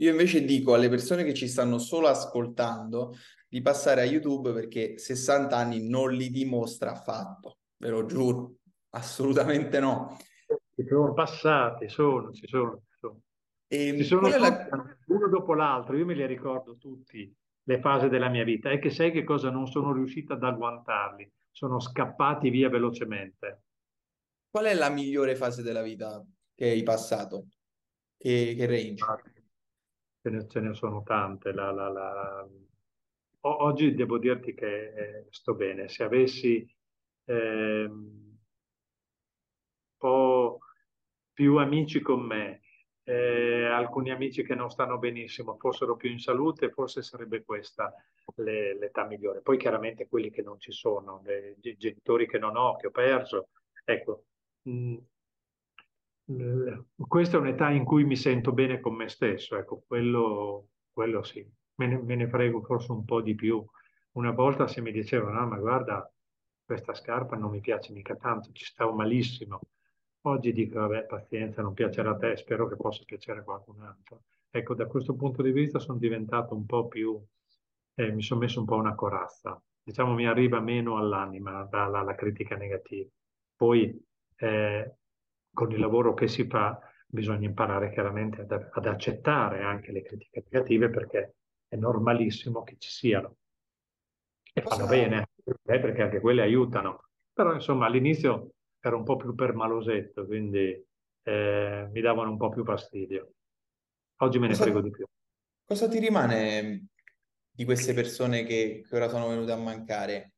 Io 0.00 0.10
invece 0.10 0.44
dico 0.44 0.74
alle 0.74 0.88
persone 0.88 1.24
che 1.24 1.34
ci 1.34 1.48
stanno 1.48 1.78
solo 1.78 2.06
ascoltando 2.06 3.16
di 3.48 3.60
passare 3.60 4.02
a 4.02 4.04
YouTube 4.04 4.52
perché 4.52 4.96
60 4.96 5.56
anni 5.56 5.88
non 5.88 6.12
li 6.12 6.30
dimostra 6.30 6.92
affatto, 6.92 7.58
ve 7.78 7.88
lo 7.88 8.06
giuro, 8.06 8.57
assolutamente 8.90 9.80
no. 9.80 10.16
Sono 10.86 11.12
passati, 11.12 11.88
sono, 11.88 12.32
ci 12.32 12.46
sono. 12.46 12.82
Ci 12.88 12.98
sono, 12.98 13.20
e 13.66 13.96
ci 13.96 14.04
sono 14.04 14.28
la... 14.28 14.68
uno 15.06 15.28
dopo 15.28 15.54
l'altro, 15.54 15.96
io 15.96 16.06
me 16.06 16.14
li 16.14 16.24
ricordo 16.24 16.76
tutti, 16.76 17.34
le 17.64 17.80
fasi 17.80 18.08
della 18.08 18.28
mia 18.28 18.44
vita, 18.44 18.70
e 18.70 18.78
che 18.78 18.90
sai 18.90 19.10
che 19.10 19.24
cosa 19.24 19.50
non 19.50 19.66
sono 19.66 19.92
riuscita 19.92 20.34
ad 20.34 20.44
agguantarli, 20.44 21.30
sono 21.50 21.80
scappati 21.80 22.48
via 22.50 22.68
velocemente. 22.68 23.62
Qual 24.50 24.64
è 24.64 24.74
la 24.74 24.88
migliore 24.88 25.36
fase 25.36 25.62
della 25.62 25.82
vita 25.82 26.24
che 26.54 26.70
hai 26.70 26.82
passato? 26.82 27.48
Che, 28.16 28.54
che 28.56 28.66
range? 28.66 29.04
Ce 30.22 30.30
ne, 30.30 30.48
ce 30.48 30.60
ne 30.60 30.74
sono 30.74 31.02
tante. 31.02 31.52
La, 31.52 31.70
la, 31.70 31.88
la 31.88 32.48
oggi 33.40 33.94
devo 33.94 34.18
dirti 34.18 34.54
che 34.54 34.92
eh, 34.94 35.26
sto 35.30 35.54
bene. 35.54 35.88
Se 35.88 36.02
avessi 36.02 36.66
eh, 37.24 37.90
po' 39.98 40.60
più 41.32 41.56
amici 41.56 42.00
con 42.00 42.22
me, 42.22 42.60
eh, 43.04 43.64
alcuni 43.66 44.10
amici 44.10 44.42
che 44.42 44.54
non 44.54 44.70
stanno 44.70 44.98
benissimo 44.98 45.56
fossero 45.58 45.96
più 45.96 46.10
in 46.10 46.18
salute, 46.18 46.70
forse 46.70 47.02
sarebbe 47.02 47.44
questa 47.44 47.92
l'età 48.36 49.06
migliore. 49.06 49.40
Poi 49.40 49.56
chiaramente 49.58 50.08
quelli 50.08 50.30
che 50.30 50.42
non 50.42 50.58
ci 50.60 50.72
sono, 50.72 51.22
i 51.62 51.76
genitori 51.76 52.26
che 52.26 52.38
non 52.38 52.56
ho, 52.56 52.76
che 52.76 52.88
ho 52.88 52.90
perso, 52.90 53.48
ecco, 53.84 54.24
mh, 54.62 54.96
mh, 56.24 56.84
questa 57.06 57.36
è 57.36 57.40
un'età 57.40 57.70
in 57.70 57.84
cui 57.84 58.04
mi 58.04 58.16
sento 58.16 58.52
bene 58.52 58.80
con 58.80 58.94
me 58.94 59.08
stesso, 59.08 59.56
ecco, 59.56 59.82
quello, 59.86 60.68
quello 60.92 61.22
sì, 61.22 61.46
me 61.76 61.86
ne, 61.86 61.98
me 62.02 62.14
ne 62.16 62.28
frego 62.28 62.62
forse 62.62 62.92
un 62.92 63.04
po' 63.04 63.20
di 63.22 63.34
più. 63.34 63.64
Una 64.12 64.32
volta 64.32 64.66
se 64.66 64.80
mi 64.80 64.92
dicevano, 64.92 65.40
no, 65.40 65.46
ma 65.46 65.58
guarda, 65.58 66.10
questa 66.64 66.94
scarpa 66.94 67.36
non 67.36 67.50
mi 67.50 67.60
piace 67.60 67.92
mica 67.92 68.16
tanto, 68.16 68.50
ci 68.52 68.64
stavo 68.64 68.92
malissimo 68.94 69.60
Oggi 70.22 70.52
dico, 70.52 70.80
vabbè, 70.80 71.06
pazienza, 71.06 71.62
non 71.62 71.74
piacerà 71.74 72.10
a 72.10 72.16
te, 72.16 72.36
spero 72.36 72.66
che 72.66 72.76
possa 72.76 73.04
piacere 73.06 73.40
a 73.40 73.42
qualcun 73.44 73.80
altro. 73.82 74.24
Ecco, 74.50 74.74
da 74.74 74.86
questo 74.86 75.14
punto 75.14 75.42
di 75.42 75.52
vista 75.52 75.78
sono 75.78 75.98
diventato 75.98 76.54
un 76.54 76.66
po' 76.66 76.88
più, 76.88 77.22
eh, 77.94 78.12
mi 78.12 78.22
sono 78.22 78.40
messo 78.40 78.60
un 78.60 78.66
po' 78.66 78.76
una 78.76 78.94
corazza. 78.94 79.60
Diciamo, 79.82 80.14
mi 80.14 80.26
arriva 80.26 80.60
meno 80.60 80.98
all'anima 80.98 81.64
dalla 81.64 82.02
la 82.02 82.14
critica 82.14 82.56
negativa. 82.56 83.08
Poi, 83.54 84.04
eh, 84.36 84.96
con 85.52 85.70
il 85.72 85.78
lavoro 85.78 86.14
che 86.14 86.26
si 86.26 86.46
fa, 86.46 86.78
bisogna 87.06 87.46
imparare 87.46 87.90
chiaramente 87.90 88.42
ad, 88.42 88.68
ad 88.72 88.86
accettare 88.86 89.62
anche 89.62 89.92
le 89.92 90.02
critiche 90.02 90.44
negative 90.50 90.90
perché 90.90 91.36
è 91.68 91.76
normalissimo 91.76 92.64
che 92.64 92.76
ci 92.78 92.90
siano. 92.90 93.36
E 94.52 94.60
fanno 94.62 94.86
bene, 94.86 95.28
eh, 95.44 95.80
perché 95.80 96.02
anche 96.02 96.20
quelle 96.20 96.42
aiutano. 96.42 97.04
Però, 97.32 97.54
insomma, 97.54 97.86
all'inizio 97.86 98.54
ero 98.88 98.96
un 98.96 99.04
po' 99.04 99.16
più 99.16 99.34
permalosetto, 99.34 100.26
quindi 100.26 100.84
eh, 101.22 101.88
mi 101.90 102.00
davano 102.00 102.30
un 102.30 102.36
po' 102.36 102.48
più 102.48 102.64
fastidio. 102.64 103.32
Oggi 104.20 104.38
me 104.38 104.48
ne 104.48 104.52
Cosa, 104.54 104.64
frego 104.64 104.80
di 104.80 104.90
più. 104.90 105.06
cosa 105.64 105.88
ti 105.88 105.98
rimane 106.00 106.88
di 107.50 107.64
queste 107.64 107.94
persone 107.94 108.44
che, 108.44 108.82
che 108.88 108.96
ora 108.96 109.08
sono 109.08 109.28
venute 109.28 109.52
a 109.52 109.56
mancare? 109.56 110.32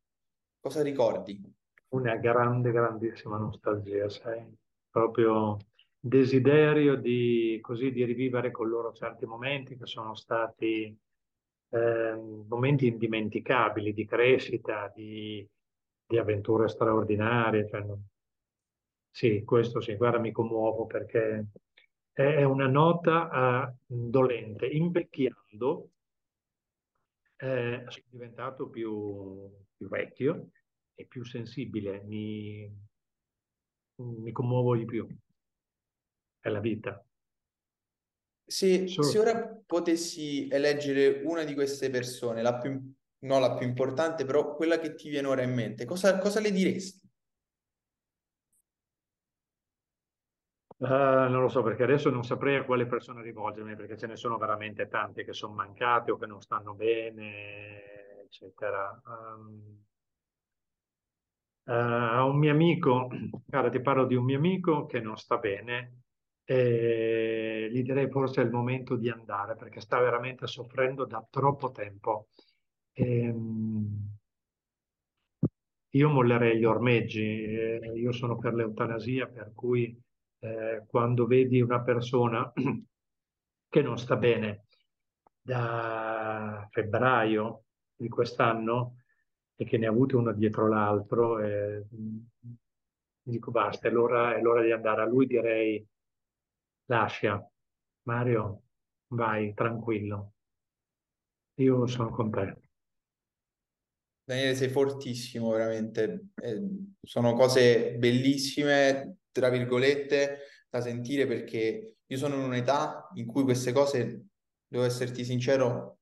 Cosa 0.60 0.82
ricordi? 0.82 1.40
Una 1.88 2.16
grande, 2.16 2.70
grandissima 2.70 3.38
nostalgia, 3.38 4.08
sai? 4.08 4.46
Proprio 4.90 5.56
desiderio 5.98 6.96
di, 6.96 7.58
così, 7.60 7.90
di 7.92 8.04
rivivere 8.04 8.50
con 8.50 8.68
loro 8.68 8.92
certi 8.92 9.26
momenti 9.26 9.76
che 9.76 9.86
sono 9.86 10.14
stati 10.14 10.96
eh, 11.72 12.14
momenti 12.48 12.86
indimenticabili 12.86 13.92
di 13.92 14.04
crescita, 14.06 14.92
di, 14.94 15.46
di 16.06 16.18
avventure 16.18 16.68
straordinarie. 16.68 17.68
Cioè, 17.68 17.80
non, 17.80 18.02
sì, 19.10 19.42
questo 19.44 19.80
sì, 19.80 19.96
guarda, 19.96 20.18
mi 20.18 20.32
commuovo 20.32 20.86
perché 20.86 21.46
è 22.12 22.42
una 22.44 22.66
nota 22.66 23.72
uh, 23.76 23.76
dolente. 23.86 24.66
Invecchiando 24.66 25.90
eh, 27.36 27.84
sono 27.88 28.04
diventato 28.10 28.68
più, 28.68 29.50
più, 29.76 29.88
vecchio 29.88 30.50
e 30.94 31.06
più 31.06 31.24
sensibile, 31.24 32.02
mi, 32.04 32.70
mi 33.96 34.32
commuovo 34.32 34.76
di 34.76 34.84
più. 34.84 35.06
È 36.38 36.48
la 36.48 36.60
vita. 36.60 37.02
Se, 38.44 38.88
se, 38.88 39.18
ora 39.18 39.46
potessi 39.64 40.48
eleggere 40.50 41.22
una 41.24 41.44
di 41.44 41.54
queste 41.54 41.88
persone, 41.88 42.42
la 42.42 42.58
più, 42.58 42.94
non 43.20 43.40
la 43.40 43.54
più 43.54 43.66
importante, 43.66 44.24
però 44.24 44.54
quella 44.54 44.78
che 44.78 44.94
ti 44.94 45.08
viene 45.08 45.28
ora 45.28 45.42
in 45.42 45.54
mente, 45.54 45.84
cosa, 45.84 46.18
cosa 46.18 46.40
le 46.40 46.50
diresti? 46.50 46.99
Uh, 50.80 51.28
non 51.28 51.42
lo 51.42 51.48
so 51.48 51.62
perché 51.62 51.82
adesso 51.82 52.08
non 52.08 52.24
saprei 52.24 52.56
a 52.56 52.64
quale 52.64 52.86
persona 52.86 53.20
rivolgermi 53.20 53.76
perché 53.76 53.98
ce 53.98 54.06
ne 54.06 54.16
sono 54.16 54.38
veramente 54.38 54.88
tante 54.88 55.24
che 55.24 55.34
sono 55.34 55.52
mancate 55.52 56.10
o 56.10 56.16
che 56.16 56.24
non 56.24 56.40
stanno 56.40 56.72
bene, 56.72 58.22
eccetera. 58.24 58.98
Um, 59.04 59.84
uh, 61.64 61.72
a 61.72 62.24
un 62.24 62.38
mio 62.38 62.50
amico, 62.50 63.10
guarda, 63.44 63.68
ti 63.68 63.82
parlo 63.82 64.06
di 64.06 64.14
un 64.14 64.24
mio 64.24 64.38
amico 64.38 64.86
che 64.86 65.00
non 65.00 65.18
sta 65.18 65.36
bene 65.36 65.98
e 66.44 67.68
gli 67.70 67.82
direi 67.82 68.08
forse 68.08 68.40
è 68.40 68.44
il 68.44 68.50
momento 68.50 68.96
di 68.96 69.10
andare 69.10 69.56
perché 69.56 69.80
sta 69.80 70.00
veramente 70.00 70.46
soffrendo 70.46 71.04
da 71.04 71.22
troppo 71.28 71.72
tempo. 71.72 72.28
Um, 72.94 74.16
io 75.90 76.08
mollerei 76.08 76.58
gli 76.58 76.64
ormeggi, 76.64 77.20
eh, 77.20 77.92
io 77.96 78.12
sono 78.12 78.38
per 78.38 78.54
l'eutanasia, 78.54 79.26
per 79.26 79.52
cui 79.54 79.94
eh, 80.40 80.84
quando 80.86 81.26
vedi 81.26 81.60
una 81.60 81.80
persona 81.82 82.50
che 83.68 83.82
non 83.82 83.98
sta 83.98 84.16
bene 84.16 84.66
da 85.40 86.66
febbraio 86.70 87.64
di 87.94 88.08
quest'anno 88.08 88.96
e 89.54 89.64
che 89.64 89.78
ne 89.78 89.86
ha 89.86 89.90
avuto 89.90 90.18
uno 90.18 90.32
dietro 90.32 90.68
l'altro, 90.68 91.38
eh, 91.38 91.86
dico 93.22 93.50
basta, 93.50 93.88
è 93.88 93.90
l'ora, 93.90 94.34
è 94.34 94.40
l'ora 94.40 94.62
di 94.62 94.72
andare. 94.72 95.02
A 95.02 95.06
lui 95.06 95.26
direi 95.26 95.86
lascia, 96.86 97.46
Mario, 98.04 98.62
vai, 99.08 99.52
tranquillo. 99.54 100.32
Io 101.56 101.86
sono 101.86 102.10
con 102.10 102.30
te. 102.30 102.69
Daniele, 104.30 104.54
sei 104.54 104.68
fortissimo, 104.68 105.50
veramente. 105.50 106.28
Eh, 106.40 106.62
sono 107.02 107.32
cose 107.32 107.96
bellissime, 107.98 109.16
tra 109.32 109.48
virgolette, 109.48 110.38
da 110.70 110.80
sentire 110.80 111.26
perché 111.26 111.96
io 112.06 112.16
sono 112.16 112.36
in 112.36 112.42
un'età 112.42 113.08
in 113.14 113.26
cui 113.26 113.42
queste 113.42 113.72
cose, 113.72 114.26
devo 114.68 114.84
esserti 114.84 115.24
sincero, 115.24 115.98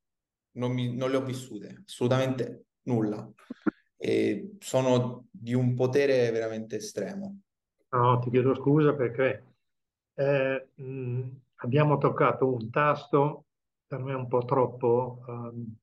non, 0.58 0.72
mi, 0.72 0.94
non 0.94 1.10
le 1.10 1.16
ho 1.16 1.24
vissute, 1.24 1.84
assolutamente 1.86 2.66
nulla. 2.82 3.26
E 3.96 4.56
sono 4.58 5.26
di 5.30 5.54
un 5.54 5.74
potere 5.74 6.30
veramente 6.30 6.76
estremo. 6.76 7.40
No, 7.92 8.18
ti 8.18 8.28
chiedo 8.28 8.54
scusa 8.54 8.92
perché 8.92 9.42
eh, 10.12 10.68
mh, 10.74 11.28
abbiamo 11.56 11.96
toccato 11.96 12.52
un 12.52 12.68
tasto 12.68 13.46
per 13.86 14.00
me 14.00 14.12
un 14.12 14.28
po' 14.28 14.44
troppo 14.44 15.24
um, 15.26 15.76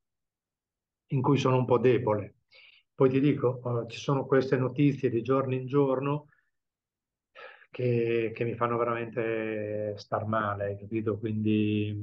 in 1.07 1.21
cui 1.23 1.39
sono 1.39 1.57
un 1.57 1.65
po' 1.65 1.79
debole. 1.79 2.34
Poi 2.95 3.09
ti 3.09 3.19
dico, 3.19 3.59
uh, 3.61 3.87
ci 3.87 3.99
sono 3.99 4.25
queste 4.25 4.57
notizie 4.57 5.09
di 5.09 5.21
giorno 5.21 5.53
in 5.53 5.67
giorno 5.67 6.29
che, 7.69 8.31
che 8.33 8.43
mi 8.45 8.55
fanno 8.55 8.77
veramente 8.77 9.93
star 9.97 10.25
male, 10.25 10.77
capito? 10.77 11.17
Quindi 11.19 11.93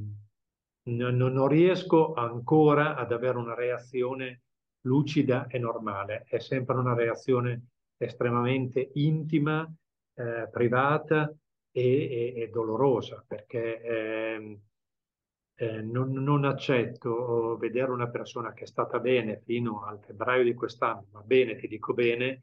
non, 0.90 1.16
non 1.16 1.48
riesco 1.48 2.12
ancora 2.12 2.94
ad 2.94 3.10
avere 3.10 3.38
una 3.38 3.54
reazione 3.54 4.42
lucida 4.82 5.46
e 5.46 5.58
normale, 5.58 6.24
è 6.28 6.38
sempre 6.38 6.76
una 6.76 6.94
reazione 6.94 7.68
estremamente 7.96 8.90
intima, 8.94 9.66
eh, 10.14 10.48
privata 10.50 11.32
e, 11.70 12.34
e, 12.34 12.34
e, 12.36 12.48
dolorosa, 12.50 13.24
perché 13.26 13.80
eh, 13.80 14.60
eh, 15.62 15.80
non, 15.80 16.10
non, 16.10 16.44
accetto 16.44 17.56
vedere 17.56 17.92
una 17.92 18.08
persona 18.08 18.52
che 18.52 18.64
è 18.64 18.66
stata 18.66 18.98
bene 18.98 19.42
fino 19.44 19.84
al 19.84 20.00
febbraio 20.00 20.42
di 20.42 20.54
quest'anno, 20.54 21.06
va 21.12 21.20
bene, 21.20 21.54
ti 21.54 21.68
dico 21.68 21.94
bene, 21.94 22.42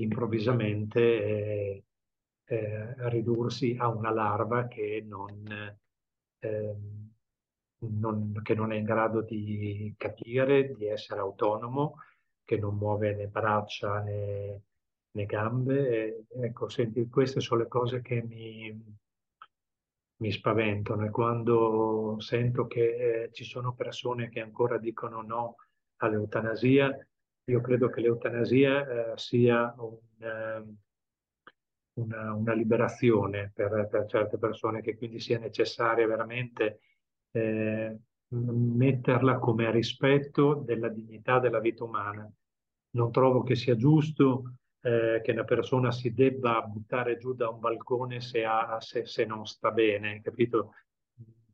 improvvisamente 0.00 1.00
eh, 1.00 1.84
eh, 2.44 3.08
ridursi 3.08 3.76
a 3.78 3.86
una 3.86 4.10
larva 4.10 4.66
che 4.66 5.04
non, 5.06 5.76
eh, 6.40 6.76
non, 7.78 8.40
che 8.42 8.54
non, 8.56 8.72
è 8.72 8.76
in 8.76 8.84
grado 8.84 9.20
di 9.22 9.94
capire, 9.96 10.74
di 10.74 10.86
essere 10.88 11.20
autonomo, 11.20 11.98
che 12.44 12.58
non 12.58 12.76
muove 12.76 13.14
né 13.14 13.28
braccia 13.28 14.00
né, 14.00 14.62
né 15.12 15.24
gambe. 15.24 15.88
E, 15.88 16.24
ecco, 16.46 16.68
senti, 16.68 17.08
queste 17.08 17.38
sono 17.40 17.60
le 17.62 17.68
cose 17.68 18.02
che 18.02 18.22
mi, 18.22 18.98
mi 20.18 20.32
spaventano 20.32 21.04
e 21.04 21.10
quando 21.10 22.16
sento 22.18 22.66
che 22.66 23.24
eh, 23.24 23.32
ci 23.32 23.44
sono 23.44 23.74
persone 23.74 24.28
che 24.28 24.40
ancora 24.40 24.78
dicono 24.78 25.20
no 25.22 25.56
all'eutanasia, 25.96 27.06
io 27.48 27.60
credo 27.60 27.88
che 27.88 28.00
l'eutanasia 28.00 29.12
eh, 29.12 29.18
sia 29.18 29.74
un, 29.78 29.98
eh, 30.18 30.64
una, 32.00 32.32
una 32.34 32.52
liberazione 32.52 33.52
per, 33.54 33.88
per, 33.90 34.06
certe 34.06 34.38
persone, 34.38 34.80
che 34.80 34.96
quindi 34.96 35.20
sia 35.20 35.38
necessaria 35.38 36.06
veramente 36.06 36.80
eh, 37.30 37.96
metterla 38.28 39.38
come 39.38 39.70
rispetto 39.70 40.54
della 40.54 40.88
dignità 40.88 41.38
della 41.38 41.60
vita 41.60 41.84
umana. 41.84 42.30
Non 42.90 43.12
trovo 43.12 43.42
che 43.42 43.54
sia 43.54 43.76
giusto 43.76 44.54
eh, 44.86 45.20
che 45.22 45.32
una 45.32 45.44
persona 45.44 45.90
si 45.90 46.14
debba 46.14 46.62
buttare 46.62 47.18
giù 47.18 47.34
da 47.34 47.48
un 47.48 47.58
balcone 47.58 48.20
se, 48.20 48.44
ha, 48.44 48.80
se, 48.80 49.04
se 49.04 49.24
non 49.24 49.44
sta 49.44 49.72
bene, 49.72 50.20
capito? 50.22 50.74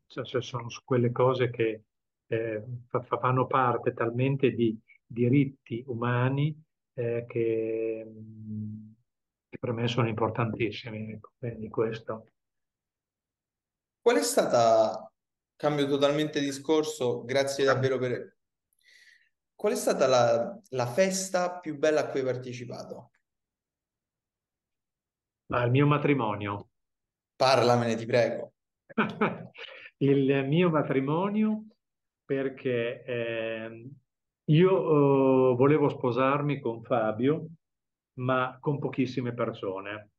Cioè, 0.05 0.41
sono 0.41 0.67
quelle 0.83 1.11
cose 1.11 1.49
che 1.49 1.83
eh, 2.27 2.63
fanno 3.19 3.47
parte 3.47 3.93
talmente 3.93 4.51
di 4.51 4.77
diritti 5.05 5.83
umani 5.87 6.55
eh, 6.93 7.25
che 7.27 8.07
che 9.53 9.59
per 9.59 9.71
me 9.71 9.87
sono 9.87 10.07
importantissimi, 10.07 11.19
quindi 11.37 11.69
questo. 11.69 12.25
Qual 14.01 14.17
è 14.17 14.23
stata, 14.23 15.11
cambio 15.55 15.87
totalmente 15.87 16.39
discorso, 16.39 17.23
grazie 17.23 17.63
davvero 17.63 17.99
per... 17.99 18.35
Qual 19.53 19.73
è 19.73 19.75
stata 19.75 20.07
la, 20.07 20.59
la 20.69 20.87
festa 20.87 21.59
più 21.59 21.77
bella 21.77 22.01
a 22.01 22.09
cui 22.09 22.21
hai 22.21 22.25
partecipato? 22.25 23.11
Il 25.47 25.69
mio 25.71 25.87
matrimonio. 25.87 26.69
Parlamene, 27.35 27.95
ti 27.95 28.05
prego. 28.05 28.53
il 29.97 30.45
mio 30.47 30.69
matrimonio 30.69 31.65
perché 32.25 33.03
eh, 33.03 33.89
io 34.45 35.51
eh, 35.51 35.55
volevo 35.55 35.89
sposarmi 35.89 36.59
con 36.59 36.81
Fabio, 36.83 37.47
ma 38.19 38.57
con 38.59 38.79
pochissime 38.79 39.33
persone. 39.33 40.09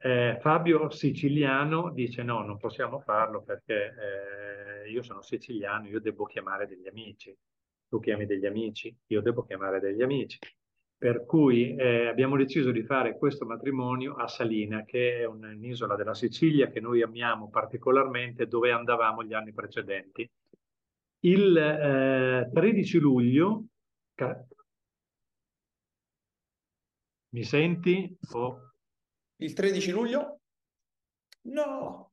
Eh, 0.00 0.38
Fabio 0.40 0.90
siciliano 0.90 1.90
dice 1.90 2.22
no, 2.22 2.44
non 2.44 2.56
possiamo 2.56 3.00
farlo 3.00 3.42
perché 3.42 4.84
eh, 4.84 4.90
io 4.90 5.02
sono 5.02 5.22
siciliano, 5.22 5.88
io 5.88 6.00
devo 6.00 6.24
chiamare 6.24 6.66
degli 6.66 6.86
amici. 6.86 7.36
Tu 7.88 8.00
chiami 8.00 8.26
degli 8.26 8.46
amici, 8.46 8.94
io 9.06 9.22
devo 9.22 9.44
chiamare 9.44 9.80
degli 9.80 10.02
amici. 10.02 10.38
Per 10.98 11.24
cui 11.26 11.76
eh, 11.76 12.08
abbiamo 12.08 12.36
deciso 12.36 12.72
di 12.72 12.82
fare 12.82 13.16
questo 13.16 13.46
matrimonio 13.46 14.14
a 14.14 14.26
Salina, 14.26 14.84
che 14.84 15.20
è 15.20 15.24
un'isola 15.24 15.94
della 15.94 16.14
Sicilia 16.14 16.70
che 16.70 16.80
noi 16.80 17.02
amiamo 17.02 17.48
particolarmente, 17.48 18.48
dove 18.48 18.72
andavamo 18.72 19.22
gli 19.22 19.32
anni 19.32 19.52
precedenti. 19.52 20.28
Il 21.20 22.48
13 22.52 22.96
eh, 22.96 23.00
luglio, 23.00 23.64
mi 27.30 27.44
senti? 27.44 28.16
Oh. 28.32 28.72
Il 29.36 29.52
13 29.52 29.90
luglio? 29.92 30.40
No. 31.42 32.07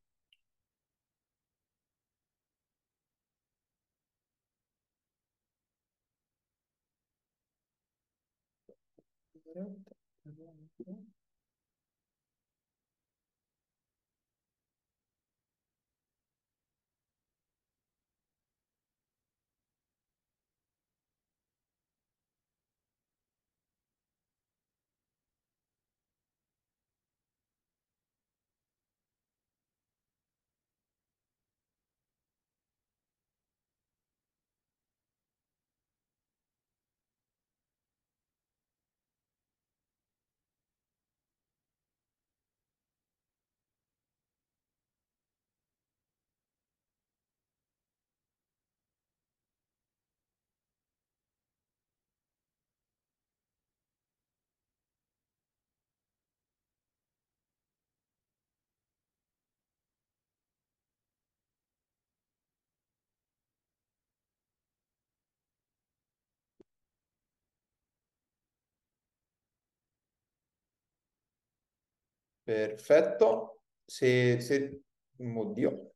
Perfetto. 72.46 73.62
Se, 73.84 74.40
se... 74.40 74.82
Oddio. 75.18 75.94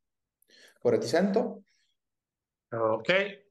Ora 0.82 0.98
ti 0.98 1.06
sento. 1.06 1.64
Ok. 2.70 3.48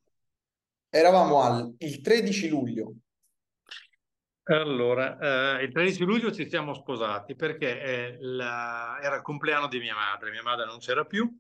Eravamo 0.90 1.40
al 1.42 1.74
il 1.78 2.00
13 2.00 2.48
luglio. 2.48 2.94
Allora, 4.50 5.58
eh, 5.58 5.64
il 5.64 5.72
13 5.72 6.04
luglio 6.04 6.32
ci 6.32 6.48
siamo 6.48 6.74
sposati 6.74 7.36
perché 7.36 7.82
eh, 7.82 8.16
la... 8.20 8.98
era 9.00 9.16
il 9.16 9.22
compleanno 9.22 9.68
di 9.68 9.78
mia 9.78 9.94
madre, 9.94 10.30
mia 10.30 10.42
madre 10.42 10.64
non 10.64 10.78
c'era 10.78 11.04
più 11.04 11.30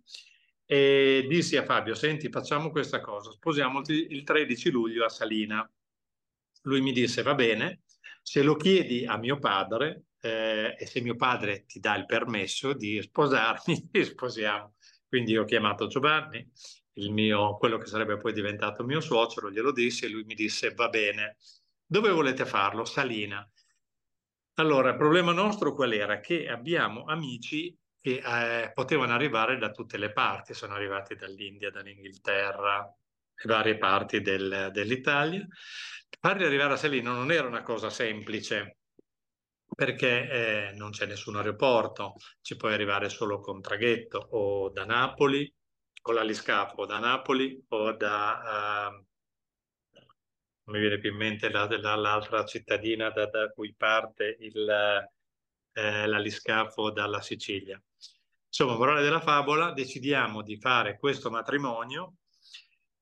e 0.70 1.24
dissi 1.26 1.56
a 1.56 1.64
Fabio, 1.64 1.94
senti, 1.94 2.28
facciamo 2.28 2.70
questa 2.70 3.00
cosa, 3.00 3.30
sposiamoci 3.30 4.08
il 4.10 4.22
13 4.22 4.70
luglio 4.70 5.06
a 5.06 5.08
Salina. 5.08 5.66
Lui 6.64 6.82
mi 6.82 6.92
disse, 6.92 7.22
va 7.22 7.34
bene, 7.34 7.80
se 8.20 8.42
lo 8.42 8.54
chiedi 8.54 9.06
a 9.06 9.16
mio 9.16 9.38
padre, 9.38 10.07
eh, 10.20 10.76
e 10.78 10.86
se 10.86 11.00
mio 11.00 11.16
padre 11.16 11.64
ti 11.66 11.80
dà 11.80 11.96
il 11.96 12.06
permesso 12.06 12.72
di 12.72 13.00
sposarmi, 13.00 13.88
ti 13.90 14.04
sposiamo. 14.04 14.74
Quindi 15.06 15.36
ho 15.36 15.44
chiamato 15.44 15.86
Giovanni, 15.86 16.46
mio, 17.10 17.56
quello 17.56 17.78
che 17.78 17.86
sarebbe 17.86 18.16
poi 18.16 18.32
diventato 18.32 18.84
mio 18.84 19.00
suocero, 19.00 19.50
glielo 19.50 19.72
dissi 19.72 20.04
e 20.04 20.08
lui 20.08 20.24
mi 20.24 20.34
disse 20.34 20.74
va 20.74 20.88
bene. 20.88 21.36
Dove 21.86 22.10
volete 22.10 22.44
farlo? 22.44 22.84
Salina. 22.84 23.48
Allora, 24.54 24.90
il 24.90 24.96
problema 24.96 25.32
nostro 25.32 25.72
qual 25.72 25.92
era? 25.92 26.20
Che 26.20 26.48
abbiamo 26.48 27.04
amici 27.04 27.76
che 28.00 28.22
eh, 28.24 28.72
potevano 28.72 29.12
arrivare 29.12 29.56
da 29.56 29.70
tutte 29.70 29.96
le 29.98 30.12
parti, 30.12 30.52
sono 30.52 30.74
arrivati 30.74 31.14
dall'India, 31.14 31.70
dall'Inghilterra, 31.70 32.92
varie 33.44 33.78
parti 33.78 34.20
del, 34.20 34.70
dell'Italia. 34.72 35.46
Farli 36.20 36.44
arrivare 36.44 36.74
a 36.74 36.76
Salina 36.76 37.12
non 37.12 37.30
era 37.30 37.46
una 37.46 37.62
cosa 37.62 37.90
semplice, 37.90 38.78
perché 39.78 40.28
eh, 40.28 40.72
non 40.72 40.90
c'è 40.90 41.06
nessun 41.06 41.36
aeroporto, 41.36 42.14
ci 42.40 42.56
puoi 42.56 42.72
arrivare 42.72 43.08
solo 43.08 43.38
con 43.38 43.60
traghetto 43.60 44.18
o 44.18 44.70
da 44.70 44.84
Napoli, 44.84 45.54
con 46.02 46.16
l'aliscafo 46.16 46.84
da 46.84 46.98
Napoli 46.98 47.64
o 47.68 47.92
da, 47.92 48.90
uh, 48.90 50.72
mi 50.72 50.80
viene 50.80 50.98
più 50.98 51.12
in 51.12 51.16
mente 51.18 51.48
la, 51.48 51.68
la, 51.78 51.94
l'altra 51.94 52.44
cittadina 52.44 53.10
da, 53.10 53.26
da, 53.26 53.50
cui 53.50 53.72
parte 53.72 54.36
il, 54.40 54.68
eh, 54.68 56.06
l'aliscafo 56.08 56.90
dalla 56.90 57.20
Sicilia. 57.20 57.80
Insomma, 58.48 58.74
morale 58.74 59.02
della 59.02 59.20
favola, 59.20 59.70
decidiamo 59.70 60.42
di 60.42 60.58
fare 60.58 60.98
questo 60.98 61.30
matrimonio 61.30 62.14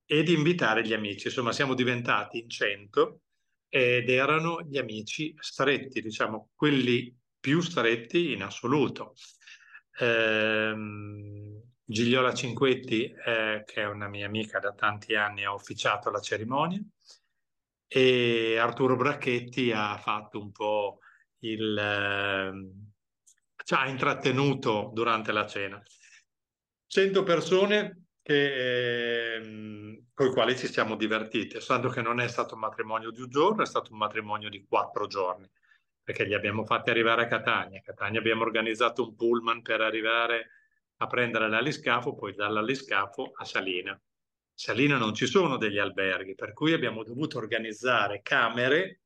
e 0.05 0.21
di 0.21 0.33
invitare 0.33 0.85
gli 0.85 0.93
amici. 0.93 1.25
Insomma, 1.25 1.51
siamo 1.51 1.73
diventati 1.73 2.37
in 2.37 2.49
cento 2.51 3.21
ed 3.69 4.09
erano 4.09 4.61
gli 4.61 4.77
amici 4.77 5.33
stretti, 5.39 6.01
diciamo, 6.01 6.49
quelli 6.55 7.15
più 7.39 7.61
stretti 7.61 8.31
in 8.31 8.43
assoluto. 8.43 9.13
Ehm, 9.99 11.61
Gigliola 11.83 12.33
Cinquetti, 12.33 13.05
eh, 13.05 13.63
che 13.65 13.81
è 13.81 13.85
una 13.85 14.07
mia 14.09 14.25
amica 14.25 14.59
da 14.59 14.73
tanti 14.73 15.15
anni, 15.15 15.45
ha 15.45 15.53
ufficiato 15.53 16.09
la 16.09 16.19
cerimonia 16.19 16.81
e 17.87 18.57
Arturo 18.57 18.97
Bracchetti 18.97 19.71
ha 19.71 19.97
fatto 19.97 20.39
un 20.41 20.51
po' 20.51 20.99
il... 21.39 21.77
Eh, 21.77 22.95
ci 23.63 23.73
ha 23.73 23.87
intrattenuto 23.87 24.91
durante 24.93 25.31
la 25.31 25.45
cena. 25.45 25.81
100 26.87 27.23
persone 27.23 28.06
che, 28.27 29.35
eh, 29.35 30.03
con 30.13 30.27
i 30.27 30.31
quali 30.31 30.57
ci 30.57 30.67
siamo 30.67 30.97
divertiti, 30.97 31.61
stando 31.61 31.87
che 31.87 32.01
non 32.01 32.19
è 32.19 32.27
stato 32.27 32.55
un 32.55 32.59
matrimonio 32.59 33.09
di 33.09 33.21
un 33.21 33.29
giorno, 33.29 33.63
è 33.63 33.65
stato 33.65 33.93
un 33.93 33.99
matrimonio 33.99 34.49
di 34.49 34.65
quattro 34.67 35.07
giorni, 35.07 35.49
perché 36.03 36.25
li 36.25 36.33
abbiamo 36.33 36.65
fatti 36.65 36.89
arrivare 36.89 37.21
a 37.21 37.27
Catania. 37.27 37.79
A 37.79 37.83
Catania 37.83 38.19
abbiamo 38.19 38.41
organizzato 38.43 39.03
un 39.03 39.15
pullman 39.15 39.61
per 39.61 39.79
arrivare 39.79 40.49
a 40.97 41.07
prendere 41.07 41.47
l'aliscafo, 41.47 42.15
poi 42.15 42.33
dall'aliscafo 42.35 43.31
a 43.33 43.45
Salina. 43.45 43.97
Salina 44.53 44.97
non 44.97 45.13
ci 45.13 45.25
sono 45.25 45.55
degli 45.55 45.77
alberghi, 45.77 46.35
per 46.35 46.51
cui 46.51 46.73
abbiamo 46.73 47.03
dovuto 47.03 47.37
organizzare 47.37 48.21
camere 48.23 49.03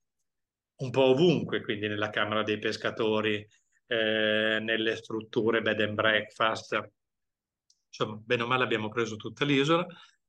un 0.78 0.90
po' 0.90 1.04
ovunque, 1.04 1.62
quindi 1.62 1.88
nella 1.88 2.10
Camera 2.10 2.42
dei 2.42 2.58
Pescatori, 2.58 3.48
eh, 3.86 4.58
nelle 4.60 4.96
strutture 4.96 5.62
bed 5.62 5.80
and 5.82 5.94
breakfast, 5.94 6.92
insomma, 7.92 8.16
bene 8.24 8.44
o 8.44 8.48
male 8.48 8.64
abbiamo 8.64 8.90
preso 8.90 9.18
tutta 9.18 9.44
l'isola, 9.44 9.86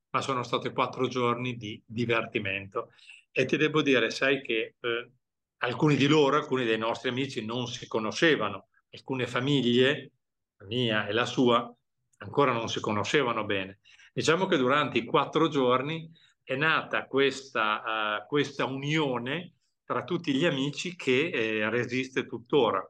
ma 0.09 0.21
sono 0.21 0.43
stati 0.43 0.71
quattro 0.71 1.07
giorni 1.07 1.55
di 1.55 1.81
divertimento. 1.85 2.91
E 3.31 3.45
ti 3.45 3.57
devo 3.57 3.81
dire, 3.81 4.11
sai 4.11 4.41
che 4.41 4.75
eh, 4.79 5.11
alcuni 5.59 5.95
di 5.95 6.07
loro, 6.07 6.35
alcuni 6.35 6.65
dei 6.65 6.77
nostri 6.77 7.09
amici 7.09 7.43
non 7.43 7.67
si 7.67 7.87
conoscevano, 7.87 8.67
alcune 8.91 9.25
famiglie, 9.25 10.11
la 10.57 10.65
mia 10.67 11.07
e 11.07 11.13
la 11.13 11.25
sua, 11.25 11.73
ancora 12.17 12.51
non 12.51 12.69
si 12.69 12.79
conoscevano 12.79 13.45
bene. 13.45 13.79
Diciamo 14.13 14.45
che 14.45 14.57
durante 14.57 14.99
i 14.99 15.05
quattro 15.05 15.47
giorni 15.47 16.11
è 16.43 16.55
nata 16.55 17.07
questa, 17.07 18.19
uh, 18.21 18.27
questa 18.27 18.65
unione 18.65 19.53
tra 19.83 20.03
tutti 20.03 20.33
gli 20.33 20.45
amici 20.45 20.95
che 20.95 21.29
eh, 21.29 21.69
resiste 21.69 22.25
tuttora. 22.25 22.87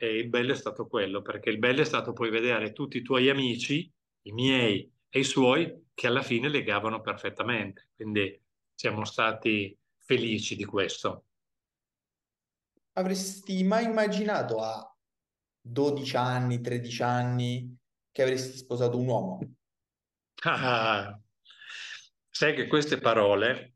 E 0.00 0.16
il 0.16 0.28
bello 0.28 0.52
è 0.52 0.56
stato 0.56 0.86
quello, 0.86 1.22
perché 1.22 1.50
il 1.50 1.58
bello 1.58 1.80
è 1.80 1.84
stato 1.84 2.12
poi 2.12 2.30
vedere 2.30 2.72
tutti 2.72 2.98
i 2.98 3.02
tuoi 3.02 3.28
amici 3.28 3.92
i 4.22 4.32
miei 4.32 4.90
e 5.08 5.18
i 5.18 5.24
suoi, 5.24 5.86
che 5.92 6.06
alla 6.06 6.22
fine 6.22 6.48
legavano 6.48 7.00
perfettamente. 7.00 7.88
Quindi 7.96 8.40
siamo 8.74 9.04
stati 9.04 9.76
felici 9.96 10.54
di 10.54 10.64
questo. 10.64 11.24
Avresti 12.92 13.64
mai 13.64 13.84
immaginato 13.86 14.60
a 14.60 14.96
12 15.60 16.16
anni, 16.16 16.60
13 16.60 17.02
anni 17.02 17.76
che 18.12 18.22
avresti 18.22 18.56
sposato 18.56 18.98
un 18.98 19.06
uomo? 19.08 19.38
Ah, 20.44 21.20
sai 22.30 22.54
che 22.54 22.68
queste 22.68 22.98
parole 22.98 23.74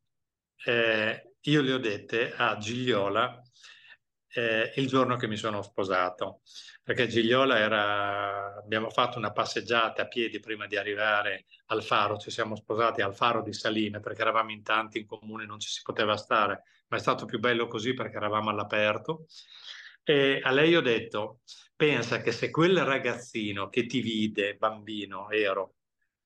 eh, 0.64 1.34
io 1.40 1.60
le 1.60 1.72
ho 1.72 1.78
dette 1.78 2.32
a 2.32 2.56
Gigliola 2.56 3.42
eh, 4.34 4.72
il 4.76 4.86
giorno 4.86 5.16
che 5.16 5.26
mi 5.26 5.36
sono 5.36 5.62
sposato, 5.62 6.40
perché 6.82 7.06
Gigliola 7.06 7.58
era, 7.58 8.56
abbiamo 8.56 8.90
fatto 8.90 9.18
una 9.18 9.32
passeggiata 9.32 10.02
a 10.02 10.08
piedi 10.08 10.40
prima 10.40 10.66
di 10.66 10.76
arrivare 10.76 11.46
al 11.66 11.82
faro, 11.82 12.16
ci 12.16 12.30
siamo 12.30 12.56
sposati 12.56 13.02
al 13.02 13.14
faro 13.14 13.42
di 13.42 13.52
Saline 13.52 14.00
perché 14.00 14.22
eravamo 14.22 14.50
in 14.50 14.62
tanti 14.62 14.98
in 14.98 15.06
comune, 15.06 15.44
non 15.44 15.58
ci 15.60 15.68
si 15.68 15.82
poteva 15.82 16.16
stare, 16.16 16.62
ma 16.88 16.96
è 16.96 17.00
stato 17.00 17.24
più 17.24 17.38
bello 17.38 17.66
così 17.66 17.94
perché 17.94 18.16
eravamo 18.16 18.50
all'aperto. 18.50 19.26
E 20.02 20.40
a 20.42 20.50
lei 20.50 20.74
ho 20.74 20.80
detto, 20.80 21.40
pensa 21.76 22.20
che 22.20 22.32
se 22.32 22.50
quel 22.50 22.78
ragazzino 22.84 23.68
che 23.68 23.86
ti 23.86 24.00
vide, 24.00 24.56
bambino, 24.56 25.30
ero, 25.30 25.74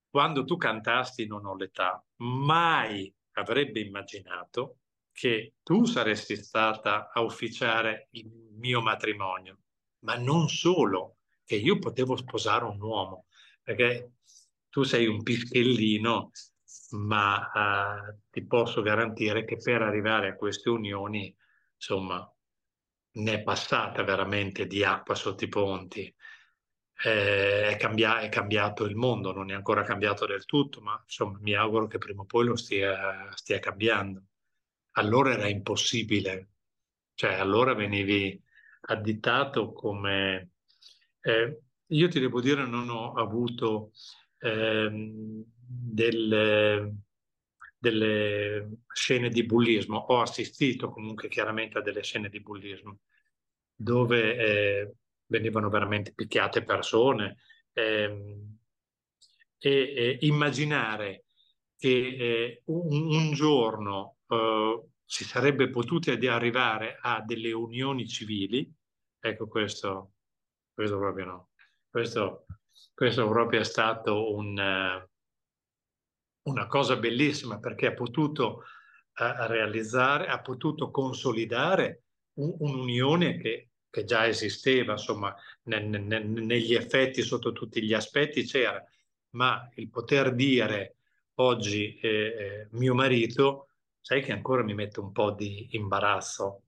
quando 0.09 0.45
tu 0.45 0.57
cantasti 0.57 1.27
Non 1.27 1.45
ho 1.45 1.55
l'età, 1.57 2.03
mai 2.19 3.13
avrebbe 3.33 3.81
immaginato 3.81 4.79
che 5.17 5.55
tu 5.63 5.87
saresti 5.87 6.37
stata 6.37 7.11
a 7.11 7.23
ufficiare 7.23 8.09
il 8.11 8.31
mio 8.59 8.83
matrimonio, 8.83 9.61
ma 10.01 10.15
non 10.17 10.47
solo, 10.47 11.17
che 11.47 11.57
io 11.57 11.79
potevo 11.79 12.17
sposare 12.17 12.67
un 12.67 12.79
uomo, 12.79 13.25
perché 13.63 14.17
tu 14.69 14.83
sei 14.83 15.07
un 15.07 15.23
pischellino, 15.23 16.33
ma 16.91 17.51
uh, 17.55 18.19
ti 18.29 18.45
posso 18.45 18.83
garantire 18.83 19.47
che 19.47 19.57
per 19.57 19.81
arrivare 19.81 20.29
a 20.29 20.37
queste 20.37 20.69
unioni, 20.69 21.35
insomma, 21.75 22.31
ne 23.13 23.33
è 23.33 23.43
passata 23.43 24.03
veramente 24.03 24.67
di 24.67 24.85
acqua 24.85 25.15
sotto 25.15 25.45
i 25.45 25.49
ponti. 25.49 26.15
Eh, 27.05 27.69
è, 27.71 27.77
cambia- 27.79 28.21
è, 28.21 28.29
cambiato 28.29 28.85
il 28.85 28.97
mondo, 28.97 29.33
non 29.33 29.51
è 29.51 29.55
ancora 29.55 29.83
cambiato 29.83 30.27
del 30.27 30.45
tutto, 30.45 30.83
ma 30.83 31.01
insomma 31.03 31.39
mi 31.41 31.55
auguro 31.55 31.87
che 31.87 31.97
prima 31.97 32.21
o 32.21 32.27
poi 32.27 32.45
lo 32.45 32.57
stia, 32.57 33.35
stia 33.35 33.59
cambiando 33.61 34.23
allora 34.99 35.33
era 35.33 35.49
impossibile, 35.49 36.51
cioè 37.15 37.35
allora 37.35 37.75
venivi 37.75 38.41
additato 38.83 39.73
come... 39.73 40.51
Eh, 41.21 41.61
io 41.91 42.09
ti 42.09 42.19
devo 42.21 42.41
dire 42.41 42.67
non 42.67 42.89
ho 42.89 43.13
avuto 43.15 43.93
eh, 44.39 44.91
delle, 45.55 46.95
delle, 47.79 48.79
scene 48.93 49.29
di 49.29 49.45
bullismo, 49.45 49.97
ho 49.99 50.21
assistito 50.21 50.91
comunque 50.91 51.29
chiaramente 51.29 51.79
a 51.79 51.83
delle 51.83 52.03
scene 52.03 52.29
di 52.29 52.41
bullismo 52.41 52.99
dove 53.75 54.37
eh, 54.37 54.95
venivano 55.27 55.69
veramente 55.69 56.13
picchiate 56.15 56.63
persone 56.63 57.39
ehm, 57.73 58.59
e, 59.59 59.71
e 59.71 60.19
immaginare 60.23 61.25
che 61.77 61.89
eh, 61.89 62.63
un, 62.67 63.15
un, 63.15 63.33
giorno 63.33 64.16
eh, 64.29 64.83
si 65.05 65.25
sarebbe 65.25 65.71
potuti 65.71 66.11
arrivare 66.11 66.99
a 67.01 67.23
delle 67.25 67.53
unioni 67.53 68.09
civili, 68.09 68.71
ecco 69.21 69.47
questo, 69.47 70.15
questo 70.75 70.99
proprio 70.99 71.25
no. 71.25 71.51
Questo, 71.89 72.47
questo 72.93 73.29
proprio 73.29 73.61
è 73.61 73.65
stato 73.65 74.35
un, 74.35 75.07
una 76.43 76.67
cosa 76.67 76.97
bellissima 76.97 77.59
perché 77.59 77.87
ha 77.87 77.95
potuto 77.95 78.65
uh, 79.17 79.47
realizzare, 79.47 80.27
ha 80.27 80.41
potuto 80.41 80.91
consolidare 80.91 82.03
un, 82.35 82.55
un'unione 82.59 83.39
che, 83.39 83.71
che, 83.89 84.05
già 84.05 84.27
esisteva, 84.27 84.93
insomma, 84.93 85.35
ne, 85.65 85.81
ne, 85.81 86.19
negli 86.19 86.75
effetti, 86.75 87.23
sotto 87.23 87.53
tutti 87.53 87.83
gli 87.83 87.95
aspetti 87.95 88.45
c'era, 88.45 88.85
ma 89.31 89.69
il 89.77 89.89
poter 89.89 90.35
dire 90.35 90.97
oggi 91.37 91.99
eh, 91.99 92.09
eh 92.09 92.69
mio 92.73 92.95
marito 92.95 93.69
sai 94.07 94.23
che 94.23 94.31
ancora 94.31 94.63
mi 94.63 94.73
mette 94.73 95.01
un 95.01 95.11
po' 95.11 95.33
di 95.33 95.67
imbarazzo, 95.73 96.63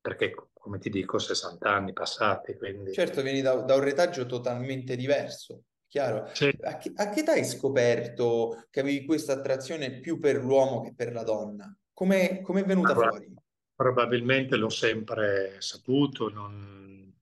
perché 0.00 0.32
come 0.52 0.78
ti 0.78 0.88
dico, 0.88 1.18
60 1.18 1.68
anni 1.68 1.92
passati, 1.92 2.54
quindi... 2.54 2.92
Certo, 2.92 3.22
vieni 3.22 3.40
da, 3.40 3.56
da 3.56 3.74
un 3.74 3.80
retaggio 3.80 4.24
totalmente 4.24 4.94
diverso, 4.94 5.64
chiaro. 5.88 6.30
Sì. 6.32 6.56
A, 6.62 6.76
che, 6.76 6.92
a, 6.94 7.08
che, 7.08 7.20
età 7.20 7.32
hai 7.32 7.44
scoperto 7.44 8.68
che 8.70 8.78
avevi 8.78 9.04
questa 9.04 9.32
attrazione 9.32 9.98
più 9.98 10.20
per 10.20 10.36
l'uomo 10.36 10.80
che 10.80 10.94
per 10.94 11.12
la 11.12 11.24
donna? 11.24 11.76
Come 11.92 12.42
è 12.44 12.64
venuta 12.64 12.92
allora, 12.92 13.08
fuori? 13.08 13.34
Probabilmente 13.74 14.54
l'ho 14.54 14.68
sempre 14.68 15.56
saputo, 15.58 16.28
non, 16.28 17.12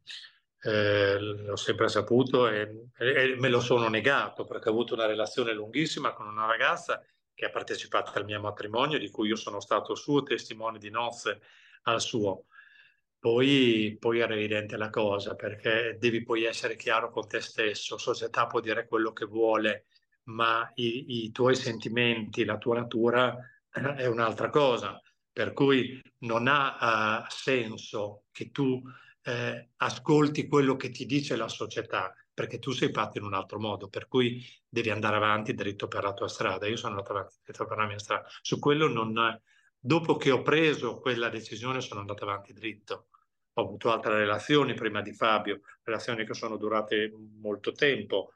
eh, 0.61 1.19
l'ho 1.19 1.57
sempre 1.57 1.89
saputo 1.89 2.49
e, 2.49 2.91
e, 2.99 3.37
me 3.39 3.49
lo 3.49 3.61
sono 3.61 3.89
negato 3.89 4.45
perché 4.45 4.69
ho 4.69 4.73
avuto 4.73 4.93
una 4.93 5.07
relazione 5.07 5.55
lunghissima 5.55 6.13
con 6.13 6.27
una 6.27 6.45
ragazza 6.45 7.03
che 7.35 7.47
ha 7.47 7.51
partecipato 7.51 8.13
al 8.15 8.25
mio 8.25 8.41
matrimonio, 8.41 8.99
di 8.99 9.11
cui 9.11 9.29
io 9.29 9.37
sono 9.37 9.61
stato 9.61 9.95
suo 9.95 10.23
testimone 10.23 10.79
di 10.79 10.91
nozze 10.91 11.41
al 11.83 12.01
suo. 12.01 12.47
Poi, 13.19 13.97
poi 13.99 14.21
era 14.21 14.35
evidente 14.35 14.77
la 14.77 14.91
cosa, 14.91 15.35
perché 15.35 15.97
devi 15.99 16.23
poi 16.23 16.45
essere 16.45 16.77
chiaro 16.77 17.11
con 17.11 17.27
te 17.27 17.41
stesso, 17.41 17.97
società 17.97 18.47
può 18.47 18.61
dire 18.61 18.87
quello 18.87 19.13
che 19.13 19.25
vuole, 19.25 19.87
ma 20.25 20.71
i, 20.75 21.25
i 21.25 21.33
tuoi 21.33 21.57
sentimenti, 21.57 22.45
la 22.45 22.59
tua 22.59 22.77
natura 22.77 23.37
eh, 23.73 23.95
è 23.95 24.07
un'altra 24.07 24.51
cosa, 24.51 25.01
per 25.33 25.53
cui 25.53 26.01
non 26.19 26.47
ha 26.49 27.23
uh, 27.23 27.27
senso 27.29 28.25
che 28.31 28.51
tu 28.51 28.81
eh, 29.23 29.71
ascolti 29.77 30.47
quello 30.47 30.77
che 30.77 30.91
ti 30.91 31.07
dice 31.07 31.35
la 31.35 31.49
società, 31.49 32.15
perché 32.35 32.59
tu 32.59 32.73
sei 32.73 32.93
fatto 32.93 33.19
in 33.19 33.25
un 33.25 33.33
altro 33.33 33.61
modo, 33.61 33.89
per 33.89 34.09
cui 34.09 34.45
devi 34.69 34.91
andare 34.91 35.17
avanti 35.17 35.55
dritto 35.55 35.87
per 35.87 36.03
la 36.03 36.13
tua 36.13 36.29
strada. 36.29 36.67
Io 36.67 36.77
sono 36.77 36.95
andato 36.95 37.13
avanti 37.13 37.37
dritto 37.45 37.65
per 37.65 37.79
la 37.79 37.87
mia 37.87 37.99
strada. 37.99 38.27
Su 38.43 38.59
quello 38.59 38.89
non... 38.89 39.41
Dopo 39.79 40.17
che 40.17 40.31
ho 40.31 40.43
preso 40.43 40.99
quella 40.99 41.29
decisione 41.29 41.81
sono 41.81 42.01
andato 42.01 42.25
avanti 42.25 42.53
dritto. 42.53 43.09
Ho 43.53 43.63
avuto 43.63 43.93
altre 43.93 44.17
relazioni 44.17 44.75
prima 44.75 45.01
di 45.01 45.13
Fabio, 45.13 45.61
relazioni 45.83 46.27
che 46.27 46.35
sono 46.35 46.57
durate 46.57 47.13
molto 47.39 47.71
tempo, 47.73 48.33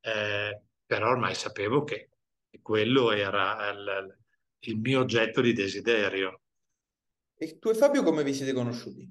eh, 0.00 0.62
però 0.84 1.10
ormai 1.10 1.34
sapevo 1.34 1.84
che 1.84 2.10
quello 2.62 3.12
era 3.12 3.68
il, 3.70 4.16
il 4.60 4.78
mio 4.78 5.00
oggetto 5.00 5.40
di 5.40 5.52
desiderio. 5.52 6.40
E 7.36 7.58
tu 7.58 7.68
e 7.68 7.74
Fabio 7.74 8.02
come 8.02 8.24
vi 8.24 8.32
siete 8.32 8.54
conosciuti? 8.54 9.06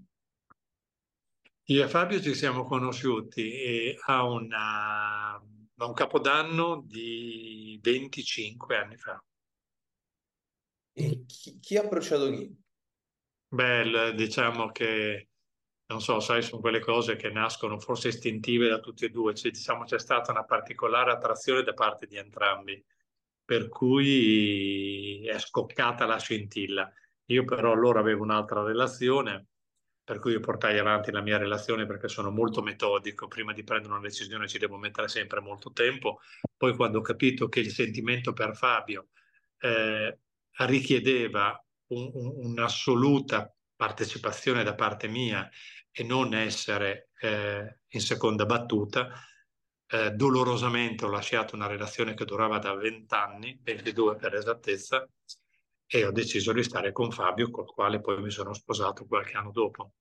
Io 1.70 1.84
e 1.84 1.88
Fabio 1.88 2.22
ci 2.22 2.36
siamo 2.36 2.64
conosciuti 2.64 3.98
a, 4.06 4.24
una, 4.24 5.34
a 5.34 5.86
un 5.86 5.94
capodanno 5.94 6.84
di 6.86 7.80
25 7.82 8.78
anni 8.78 8.98
fa. 8.98 9.24
E 10.94 11.24
chi, 11.26 11.58
chi 11.60 11.76
ha 11.76 11.82
approcciato 11.82 12.30
chi? 12.30 12.56
Beh, 13.48 14.14
diciamo 14.14 14.68
che, 14.72 15.30
non 15.88 16.02
so, 16.02 16.20
sai, 16.20 16.44
sono 16.44 16.62
quelle 16.62 16.80
cose 16.80 17.16
che 17.16 17.30
nascono 17.32 17.80
forse 17.80 18.10
istintive 18.10 18.70
da 18.70 18.80
tutti 18.80 19.06
e 19.06 19.10
due, 19.10 19.34
cioè, 19.34 19.50
diciamo 19.50 19.86
c'è 19.86 19.98
stata 19.98 20.32
una 20.32 20.44
particolare 20.44 21.14
attrazione 21.14 21.64
da 21.64 21.74
parte 21.74 22.06
di 22.06 22.18
entrambi, 22.18 22.84
per 23.44 23.70
cui 23.70 25.26
è 25.26 25.40
scoccata 25.40 26.06
la 26.06 26.20
scintilla. 26.20 26.94
Io 27.30 27.44
però 27.44 27.72
allora 27.72 28.02
avevo 28.02 28.22
un'altra 28.22 28.62
relazione 28.62 29.48
per 30.06 30.20
cui 30.20 30.34
io 30.34 30.40
portai 30.40 30.78
avanti 30.78 31.12
la 31.12 31.22
mia 31.22 31.38
relazione 31.38 31.88
perché 31.88 32.08
sono 32.08 32.30
molto 32.30 32.62
metodico, 32.62 33.28
prima 33.28 33.54
di 33.54 33.64
prendere 33.64 33.92
una 33.92 34.02
decisione 34.02 34.48
ci 34.48 34.60
devo 34.60 34.78
mettere 34.78 35.08
sempre 35.08 35.42
molto 35.42 35.72
tempo, 35.72 36.20
poi 36.56 36.76
quando 36.76 37.00
ho 37.00 37.02
capito 37.02 37.50
che 37.50 37.60
il 37.60 37.72
sentimento 37.72 38.32
per 38.32 38.56
Fabio 38.56 39.08
eh, 39.58 40.20
richiedeva 40.58 41.60
un, 41.88 42.12
un, 42.14 42.34
un'assoluta 42.52 43.52
partecipazione 43.76 44.64
da 44.64 44.76
parte 44.76 45.08
mia 45.08 45.50
e 45.92 46.04
non 46.04 46.36
essere 46.36 47.10
eh, 47.20 47.80
in 47.88 48.00
seconda 48.00 48.46
battuta, 48.46 49.10
eh, 49.88 50.12
dolorosamente 50.12 51.06
ho 51.06 51.10
lasciato 51.10 51.56
una 51.56 51.68
relazione 51.68 52.14
che 52.14 52.26
durava 52.26 52.60
da 52.60 52.76
20 52.76 53.14
anni, 53.16 53.60
22 53.60 54.18
per 54.18 54.36
esattezza, 54.36 55.08
e 55.88 56.06
ho 56.06 56.12
deciso 56.12 56.52
di 56.52 56.64
stare 56.64 56.92
con 56.92 57.12
Fabio, 57.12 57.52
col 57.52 57.66
quale 57.66 58.00
poi 58.00 58.22
mi 58.22 58.32
sono 58.32 58.54
sposato 58.54 59.06
qualche 59.06 59.38
anno 59.38 59.52
dopo. 59.52 59.92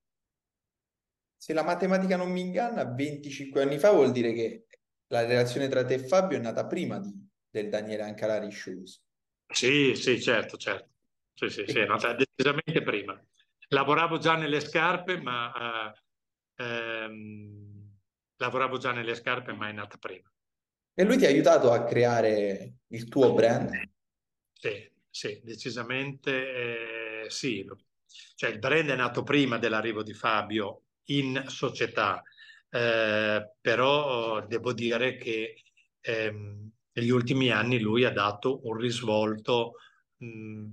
Se 1.37 1.53
la 1.53 1.63
matematica 1.63 2.17
non 2.17 2.31
mi 2.31 2.41
inganna, 2.41 2.85
25 2.85 3.61
anni 3.61 3.77
fa 3.77 3.91
vuol 3.91 4.11
dire 4.11 4.33
che 4.33 4.65
la 5.07 5.25
relazione 5.25 5.67
tra 5.67 5.85
te 5.85 5.95
e 5.95 5.99
Fabio 5.99 6.37
è 6.37 6.41
nata 6.41 6.65
prima 6.65 6.99
di, 6.99 7.13
del 7.49 7.69
Daniele 7.69 8.03
Ancalari 8.03 8.51
Shoes. 8.51 9.03
Sì, 9.47 9.93
sì, 9.95 10.19
certo, 10.19 10.57
certo. 10.57 10.89
Sì, 11.33 11.49
sì, 11.49 11.65
sì, 11.67 11.79
è 11.79 11.85
nata 11.85 12.13
decisamente 12.15 12.81
prima. 12.81 13.21
Lavoravo 13.69 14.17
già 14.17 14.35
nelle 14.35 14.59
scarpe, 14.59 15.21
ma 15.21 15.91
uh, 16.57 16.61
ehm, 16.63 17.91
lavoravo 18.37 18.77
già 18.77 18.91
nelle 18.91 19.13
scarpe, 19.13 19.53
ma 19.53 19.69
è 19.69 19.71
nata 19.71 19.97
prima. 19.97 20.31
E 20.93 21.03
lui 21.03 21.17
ti 21.17 21.25
ha 21.25 21.29
aiutato 21.29 21.71
a 21.71 21.83
creare 21.83 22.77
il 22.87 23.07
tuo 23.07 23.33
brand? 23.33 23.69
Sì, 24.53 24.89
sì, 25.15 25.39
decisamente 25.45 27.23
eh, 27.23 27.29
sì. 27.29 27.65
Cioè, 28.35 28.49
il 28.49 28.59
brand 28.59 28.89
è 28.89 28.95
nato 28.97 29.23
prima 29.23 29.57
dell'arrivo 29.57 30.03
di 30.03 30.13
Fabio 30.13 30.81
in 31.05 31.45
società, 31.47 32.21
eh, 32.69 33.51
però 33.61 34.45
devo 34.45 34.73
dire 34.73 35.15
che 35.15 35.63
ehm, 36.01 36.69
negli 36.91 37.09
ultimi 37.11 37.49
anni 37.49 37.79
lui 37.79 38.03
ha 38.03 38.11
dato 38.11 38.67
un 38.67 38.75
risvolto 38.75 39.75
mh, 40.17 40.27
mm, 40.27 40.71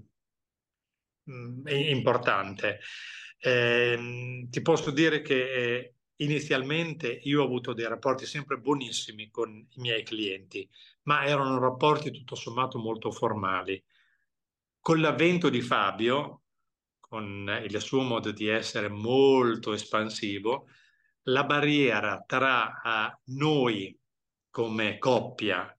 mh, 1.22 1.32
mm, 1.32 1.66
importante. 1.68 2.80
Eh, 3.38 4.47
ti 4.51 4.61
posso 4.61 4.90
dire 4.90 5.22
che 5.22 5.53
eh, 5.53 5.95
inizialmente 6.16 7.20
io 7.22 7.43
ho 7.43 7.45
avuto 7.45 7.72
dei 7.74 7.86
rapporti 7.86 8.26
sempre 8.26 8.59
buonissimi 8.59 9.30
con 9.30 9.57
i 9.57 9.80
miei 9.80 10.03
clienti, 10.03 10.68
ma 11.03 11.24
erano 11.24 11.61
rapporti 11.61 12.11
tutto 12.11 12.34
sommato 12.34 12.78
molto 12.78 13.12
formali. 13.12 13.80
Con 14.82 15.00
l'avvento 15.00 15.48
di 15.48 15.60
Fabio, 15.60 16.42
con 16.98 17.48
il 17.62 17.80
suo 17.80 18.02
modo 18.02 18.32
di 18.32 18.48
essere 18.48 18.88
molto 18.88 19.74
espansivo, 19.74 20.66
la 21.26 21.44
barriera 21.44 22.24
tra 22.26 23.16
noi 23.26 23.96
come 24.50 24.98
coppia, 24.98 25.72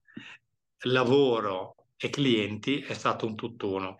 lavoro 0.84 1.88
e 1.98 2.08
clienti 2.08 2.80
è 2.80 2.94
stato 2.94 3.26
un 3.26 3.34
tutt'uno. 3.36 3.98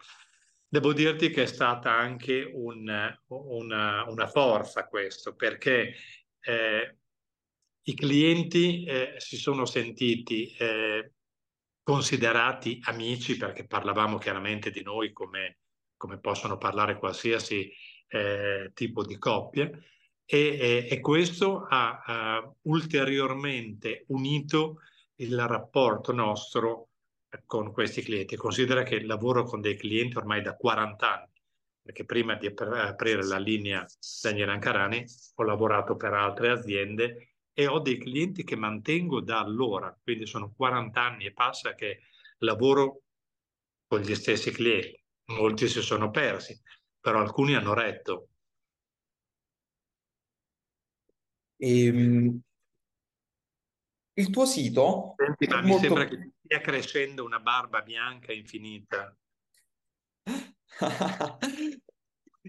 Devo 0.66 0.94
dirti 0.94 1.28
che 1.28 1.42
è 1.42 1.46
stata 1.46 1.92
anche 1.92 2.50
un, 2.54 3.14
una, 3.26 4.04
una, 4.08 4.26
forza 4.26 4.86
questo, 4.86 5.34
perché 5.34 5.96
eh, 6.40 6.96
i 7.82 7.94
clienti 7.94 8.84
eh, 8.84 9.16
si 9.18 9.36
sono 9.36 9.66
sentiti 9.66 10.46
eh, 10.56 11.12
considerati 11.84 12.80
amici, 12.84 13.36
perché 13.36 13.66
parlavamo 13.66 14.18
chiaramente 14.18 14.70
di 14.70 14.82
noi 14.82 15.12
come, 15.12 15.58
come 15.96 16.18
possono 16.18 16.56
parlare 16.56 16.98
qualsiasi 16.98 17.70
eh, 18.08 18.72
tipo 18.74 19.04
di 19.04 19.18
coppia, 19.18 19.70
e, 20.24 20.88
e 20.90 21.00
questo 21.00 21.66
ha, 21.68 22.02
ha 22.04 22.54
ulteriormente 22.62 24.04
unito 24.08 24.80
il 25.16 25.38
rapporto 25.46 26.12
nostro 26.12 26.88
con 27.44 27.70
questi 27.70 28.02
clienti. 28.02 28.34
Considera 28.36 28.82
che 28.82 29.04
lavoro 29.04 29.44
con 29.44 29.60
dei 29.60 29.76
clienti 29.76 30.16
ormai 30.16 30.40
da 30.40 30.56
40 30.56 31.20
anni, 31.20 31.32
perché 31.82 32.06
prima 32.06 32.34
di 32.34 32.46
aprire 32.46 33.24
la 33.26 33.38
linea 33.38 33.86
Daniele 34.22 34.52
Ancarani 34.52 35.04
ho 35.34 35.42
lavorato 35.42 35.96
per 35.96 36.14
altre 36.14 36.50
aziende 36.50 37.33
e 37.54 37.66
ho 37.68 37.78
dei 37.78 37.98
clienti 37.98 38.42
che 38.42 38.56
mantengo 38.56 39.20
da 39.20 39.38
allora, 39.38 39.96
quindi 40.02 40.26
sono 40.26 40.52
40 40.52 41.00
anni 41.00 41.24
e 41.24 41.32
passa 41.32 41.74
che 41.74 42.00
lavoro 42.38 43.02
con 43.86 44.00
gli 44.00 44.14
stessi 44.14 44.50
clienti. 44.50 45.00
Molti 45.26 45.68
si 45.68 45.80
sono 45.80 46.10
persi, 46.10 46.60
però 47.00 47.20
alcuni 47.20 47.54
hanno 47.54 47.72
retto. 47.72 48.28
Ehm, 51.56 52.40
il 54.16 54.30
tuo 54.30 54.44
sito 54.44 55.14
Senti, 55.16 55.46
ma 55.46 55.60
mi 55.62 55.68
molto... 55.68 55.86
sembra 55.86 56.04
che 56.04 56.32
stia 56.42 56.60
crescendo 56.60 57.24
una 57.24 57.38
barba 57.38 57.80
bianca 57.82 58.32
infinita. 58.32 59.16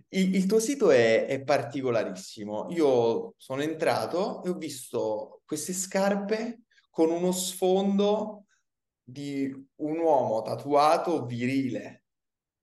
il, 0.10 0.36
il, 0.36 0.46
tuo 0.46 0.60
sito 0.60 0.92
è, 0.92 1.26
è, 1.26 1.44
particolarissimo. 1.44 2.68
Io 2.72 3.34
sono 3.38 3.62
entrato 3.62 4.44
e 4.44 4.50
ho 4.50 4.56
visto 4.56 5.42
queste 5.46 5.74
scarpe 5.74 6.64
con 6.90 7.10
uno 7.12 7.32
sfondo 7.32 8.46
di 9.02 9.50
un 9.76 9.98
uomo 10.00 10.42
tatuato 10.42 11.26
virile. 11.26 12.04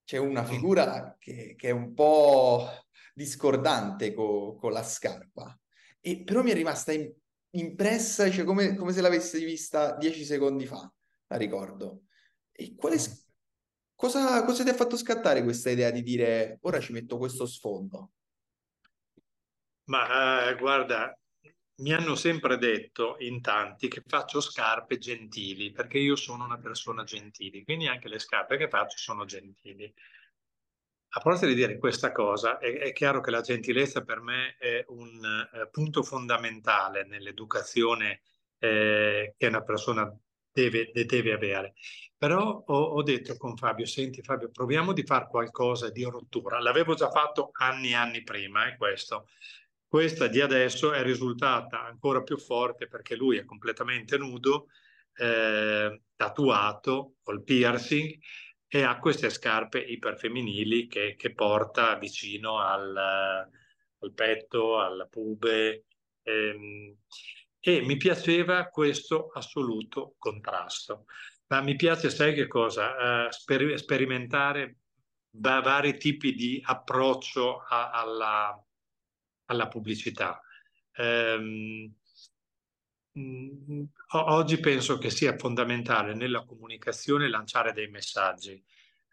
C'è 0.05 0.19
una 0.19 0.45
figura 0.45 1.17
che, 1.19 1.55
che 1.57 1.69
è 1.69 1.73
un 1.73 1.95
po' 1.95 2.69
discordante 3.15 4.13
co, 4.13 4.57
con 4.57 4.73
la 4.73 4.83
scarpa. 4.83 5.59
E 6.01 6.23
però 6.25 6.43
mi 6.43 6.51
è 6.51 6.55
rimasta 6.55 6.93
in, 6.93 7.11
impressa, 7.51 8.31
cioè 8.31 8.45
come, 8.45 8.75
come, 8.75 8.93
se 8.93 9.01
l'avessi 9.01 9.45
vista 9.45 9.97
dieci 9.97 10.25
secondi 10.25 10.67
fa, 10.67 10.93
la 11.29 11.37
ricordo. 11.37 12.03
E 12.51 12.75
quale. 12.75 12.99
Cosa, 14.03 14.45
cosa 14.45 14.65
ti 14.65 14.71
ha 14.71 14.75
fatto 14.75 14.97
scattare 14.97 15.45
questa 15.45 15.71
idea 15.71 15.93
di 15.93 16.03
dire 16.03 16.59
ora 16.63 16.81
ci 16.81 16.93
metto 16.93 17.19
questo 17.19 17.47
sfondo? 17.47 18.15
Ma 19.85 20.49
eh, 20.49 20.57
guarda, 20.57 21.17
mi 21.77 21.93
hanno 21.93 22.17
sempre 22.17 22.59
detto 22.59 23.15
in 23.21 23.41
tanti 23.41 23.87
che 23.87 24.03
faccio 24.05 24.41
scarpe 24.41 24.99
gentili, 24.99 25.71
perché 25.71 25.99
io 25.99 26.17
sono 26.17 26.45
una 26.45 26.59
persona 26.59 27.05
gentile, 27.05 27.63
quindi 27.63 27.87
anche 27.87 28.09
le 28.09 28.19
scarpe 28.19 28.57
che 28.57 28.69
faccio 28.69 28.97
sono 28.97 29.25
gentili. 29.25 29.85
A 31.15 31.21
proposito 31.21 31.47
di 31.47 31.55
dire 31.55 31.79
questa 31.79 32.11
cosa, 32.11 32.59
è, 32.59 32.79
è, 32.79 32.93
chiaro 32.93 33.21
che 33.21 33.31
la 33.31 33.41
gentilezza 33.41 34.03
per 34.03 34.21
me 34.21 34.57
è 34.57 34.85
un 34.89 35.25
eh, 35.25 35.69
punto 35.71 36.03
fondamentale 36.03 37.05
nell'educazione 37.05 38.23
eh, 38.59 39.35
che 39.37 39.47
una 39.47 39.63
persona 39.63 40.13
deve, 40.53 40.91
deve 40.93 41.33
avere. 41.33 41.75
Però 42.17 42.63
ho, 42.67 42.75
ho, 42.75 43.03
detto 43.03 43.37
con 43.37 43.57
Fabio, 43.57 43.87
senti 43.87 44.23
Fabio, 44.23 44.51
proviamo 44.51 44.93
di 44.93 45.03
fare 45.05 45.27
qualcosa 45.29 45.91
di 45.91 46.05
rottura. 46.05 46.61
L'avevo 46.61 46.95
già 46.95 47.11
fatto 47.11 47.51
anni 47.53 47.91
e 47.91 47.95
anni 47.95 48.23
prima, 48.23 48.67
è 48.67 48.73
eh, 48.73 48.77
questo. 48.77 49.29
Questa 49.87 50.29
di 50.29 50.41
adesso 50.41 50.93
è 50.93 51.03
risultata 51.03 51.85
ancora 51.85 52.23
più 52.23 52.39
forte 52.39 52.87
perché 52.87 53.17
lui 53.17 53.39
è 53.39 53.45
completamente 53.45 54.17
nudo, 54.17 54.69
eh, 55.17 56.03
tatuato, 56.15 57.17
col 57.23 57.43
piercing, 57.43 58.19
e 58.69 58.83
ha 58.83 58.99
queste 58.99 59.29
scarpe 59.29 59.81
iperfemminili 59.81 60.87
che, 60.87 61.15
che 61.15 61.35
porta 61.35 61.97
vicino 61.97 62.59
al, 62.59 62.97
al, 62.97 64.13
petto, 64.15 64.81
alla 64.81 65.07
pube. 65.07 65.85
Ehm, 66.23 66.97
e 67.65 67.81
mi 67.83 67.97
piaceva 67.97 68.67
questo 68.67 69.29
assoluto 69.33 70.17
contrasto. 70.19 71.05
Ma 71.47 71.61
mi 71.61 71.77
piace, 71.77 72.11
sai 72.11 72.35
che 72.35 72.49
cosa? 72.49 73.27
Uh, 73.27 73.31
sper- 73.31 73.77
sperimentare 73.77 74.79
va- 75.37 75.61
vari 75.61 75.97
tipi 75.97 76.35
di 76.35 76.61
approccio 76.65 77.59
a- 77.61 77.91
alla, 77.91 78.67
alla, 79.47 79.69
pubblicità. 79.69 80.41
Um, 80.97 81.95
Mm, 83.19 83.85
oggi 84.13 84.59
penso 84.59 84.97
che 84.97 85.11
sia 85.11 85.37
fondamentale 85.37 86.15
nella 86.15 86.45
comunicazione 86.45 87.29
lanciare 87.29 87.73
dei 87.73 87.89
messaggi, 87.89 88.63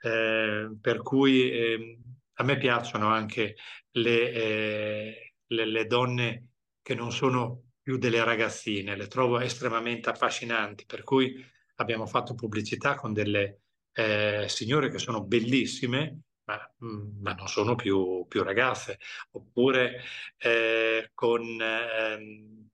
eh, 0.01 0.69
per 0.79 1.01
cui 1.01 1.51
eh, 1.51 1.99
a 2.35 2.43
me 2.43 2.57
piacciono 2.57 3.07
anche 3.07 3.57
le, 3.91 4.31
eh, 4.31 5.33
le, 5.47 5.65
le, 5.65 5.85
donne 5.85 6.47
che 6.81 6.95
non 6.95 7.11
sono 7.11 7.68
più 7.89 7.97
delle 7.97 8.23
ragazzine, 8.23 8.95
le 8.95 9.07
trovo 9.07 9.39
estremamente 9.39 10.11
affascinanti, 10.11 10.85
per 10.85 11.01
cui 11.01 11.43
abbiamo 11.77 12.05
fatto 12.05 12.35
pubblicità 12.35 12.93
con 12.93 13.13
delle 13.13 13.61
eh, 13.93 14.45
signore 14.47 14.91
che 14.91 14.99
sono 14.99 15.23
bellissime, 15.23 16.19
ma, 16.43 16.71
mm, 16.85 17.19
ma 17.19 17.33
non 17.33 17.47
sono 17.47 17.73
più, 17.73 18.27
più 18.27 18.43
ragazze, 18.43 18.99
oppure 19.31 20.03
eh, 20.37 21.09
con 21.15 21.41
ehm, 21.59 22.69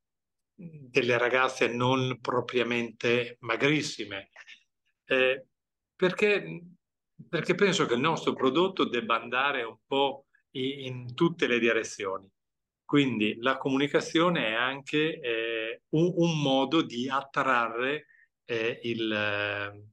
delle 0.53 1.18
ragazze 1.18 1.70
non 1.70 2.20
propriamente 2.20 3.38
magrissime, 3.39 4.32
eh, 5.05 5.45
perché, 5.95 6.61
perché 7.30 7.55
penso 7.55 7.86
che 7.86 7.93
il 7.93 8.01
nostro 8.01 8.34
prodotto 8.34 8.84
debba 8.84 9.22
andare 9.22 9.63
un 9.63 9.78
po' 9.88 10.26
in, 10.57 10.80
in 10.80 11.13
tutte 11.13 11.47
le 11.47 11.57
direzioni. 11.57 12.30
Quindi 12.86 13.38
la 13.39 13.57
comunicazione 13.57 14.49
è 14.49 14.53
anche 14.53 15.19
eh, 15.19 15.81
un, 15.89 16.13
un, 16.15 16.39
modo 16.39 16.83
di 16.83 17.09
attrarre 17.09 18.05
eh, 18.45 18.79
il, 18.83 19.83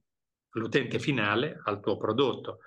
l'utente 0.51 0.99
finale 0.99 1.59
al 1.63 1.79
tuo 1.79 1.97
prodotto. 1.97 2.59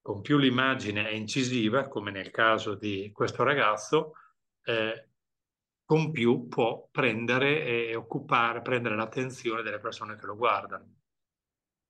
Con 0.00 0.22
più 0.22 0.38
l'immagine 0.38 1.06
è 1.06 1.12
incisiva, 1.12 1.88
come 1.88 2.10
nel 2.10 2.30
caso 2.30 2.74
di 2.74 3.10
questo 3.12 3.42
ragazzo, 3.42 4.14
eh, 4.64 5.08
con 5.84 6.10
più 6.10 6.48
può 6.48 6.88
prendere 6.90 7.64
e 7.64 7.94
occupare, 7.94 8.62
prendere 8.62 8.96
l'attenzione 8.96 9.62
delle 9.62 9.78
persone 9.78 10.16
che 10.16 10.24
lo 10.24 10.36
guardano. 10.36 10.94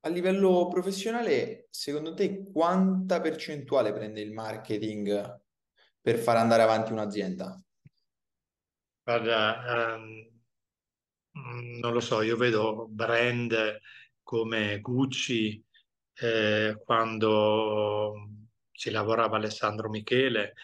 A 0.00 0.08
livello 0.08 0.66
professionale, 0.68 1.68
secondo 1.70 2.14
te 2.14 2.42
quanta 2.50 3.20
percentuale 3.20 3.92
prende 3.92 4.22
il 4.22 4.32
marketing 4.32 5.40
per 6.00 6.18
far 6.18 6.36
andare 6.36 6.62
avanti 6.62 6.92
un'azienda? 6.92 7.60
Guarda, 9.02 9.94
um, 9.96 10.40
non 11.80 11.92
lo 11.92 12.00
so, 12.00 12.22
io 12.22 12.36
vedo 12.36 12.86
brand 12.88 13.80
come 14.22 14.80
Gucci, 14.80 15.62
eh, 16.14 16.80
quando 16.84 18.28
ci 18.72 18.90
lavorava 18.90 19.36
Alessandro 19.36 19.88
Michele, 19.88 20.54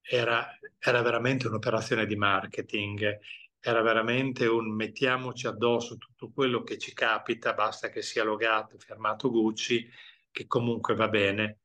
era, 0.00 0.46
era 0.78 1.02
veramente 1.02 1.46
un'operazione 1.46 2.06
di 2.06 2.16
marketing 2.16 3.18
era 3.66 3.80
veramente 3.80 4.44
un 4.44 4.74
mettiamoci 4.74 5.46
addosso 5.46 5.96
tutto 5.96 6.30
quello 6.30 6.62
che 6.62 6.76
ci 6.76 6.92
capita, 6.92 7.54
basta 7.54 7.88
che 7.88 8.02
sia 8.02 8.22
logato, 8.22 8.76
firmato 8.78 9.30
Gucci, 9.30 9.88
che 10.30 10.46
comunque 10.46 10.94
va 10.94 11.08
bene. 11.08 11.60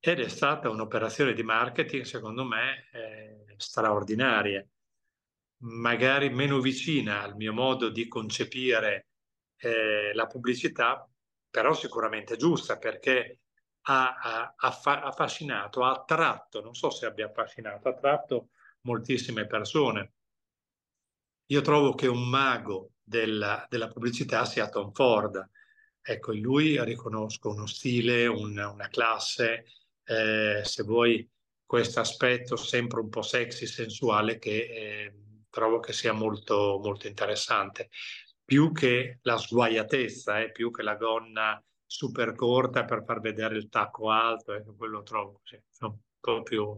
Ed 0.00 0.18
è 0.18 0.28
stata 0.28 0.70
un'operazione 0.70 1.34
di 1.34 1.42
marketing, 1.42 2.04
secondo 2.04 2.44
me, 2.44 2.88
eh, 2.92 3.54
straordinaria, 3.56 4.66
magari 5.62 6.30
meno 6.30 6.58
vicina 6.60 7.22
al 7.22 7.36
mio 7.36 7.52
modo 7.52 7.90
di 7.90 8.08
concepire 8.08 9.08
eh, 9.58 10.12
la 10.14 10.26
pubblicità, 10.26 11.06
però 11.50 11.74
sicuramente 11.74 12.36
giusta 12.36 12.78
perché 12.78 13.40
ha, 13.82 14.14
ha, 14.14 14.54
ha 14.56 15.02
affascinato, 15.02 15.84
ha 15.84 15.92
attratto, 15.92 16.62
non 16.62 16.74
so 16.74 16.90
se 16.90 17.06
abbia 17.06 17.26
affascinato, 17.26 17.88
ha 17.88 17.92
attratto 17.92 18.48
moltissime 18.82 19.46
persone 19.46 20.12
io 21.50 21.60
trovo 21.62 21.94
che 21.94 22.06
un 22.06 22.28
mago 22.28 22.92
della, 23.02 23.66
della 23.68 23.88
pubblicità 23.88 24.44
sia 24.44 24.68
Tom 24.68 24.92
Ford. 24.92 25.48
Ecco, 26.00 26.32
in 26.32 26.42
lui 26.42 26.82
riconosco 26.84 27.50
uno 27.50 27.66
stile, 27.66 28.26
un, 28.26 28.56
una 28.56 28.88
classe, 28.88 29.64
eh, 30.10 30.64
se 30.64 30.82
vuoi 30.82 31.28
questo 31.64 32.00
aspetto 32.00 32.56
sempre 32.56 32.98
un 33.00 33.08
po' 33.08 33.22
sexy, 33.22 33.66
sensuale, 33.66 34.38
che 34.38 34.50
eh, 34.50 35.14
trovo 35.48 35.78
che 35.78 35.92
sia 35.92 36.12
molto, 36.12 36.80
molto 36.82 37.06
interessante. 37.06 37.90
Più 38.44 38.72
che 38.72 39.20
la 39.22 39.38
sguaiatezza, 39.38 40.40
eh, 40.40 40.50
più 40.50 40.72
che 40.72 40.82
la 40.82 40.96
gonna 40.96 41.62
super 41.86 42.34
corta 42.34 42.84
per 42.84 43.04
far 43.04 43.20
vedere 43.20 43.56
il 43.56 43.68
tacco 43.68 44.10
alto, 44.10 44.52
ecco, 44.52 44.74
quello 44.74 45.02
trovo 45.02 45.40
così, 45.40 45.62
un 45.80 45.96
po' 46.18 46.42
più... 46.42 46.76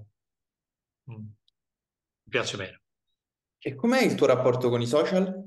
Mm, 1.10 1.14
mi 1.14 2.28
piace 2.28 2.56
meno. 2.58 2.80
E 3.58 3.74
com'è 3.74 4.02
il 4.02 4.14
tuo 4.14 4.26
rapporto 4.26 4.68
con 4.68 4.82
i 4.82 4.86
social? 4.86 5.42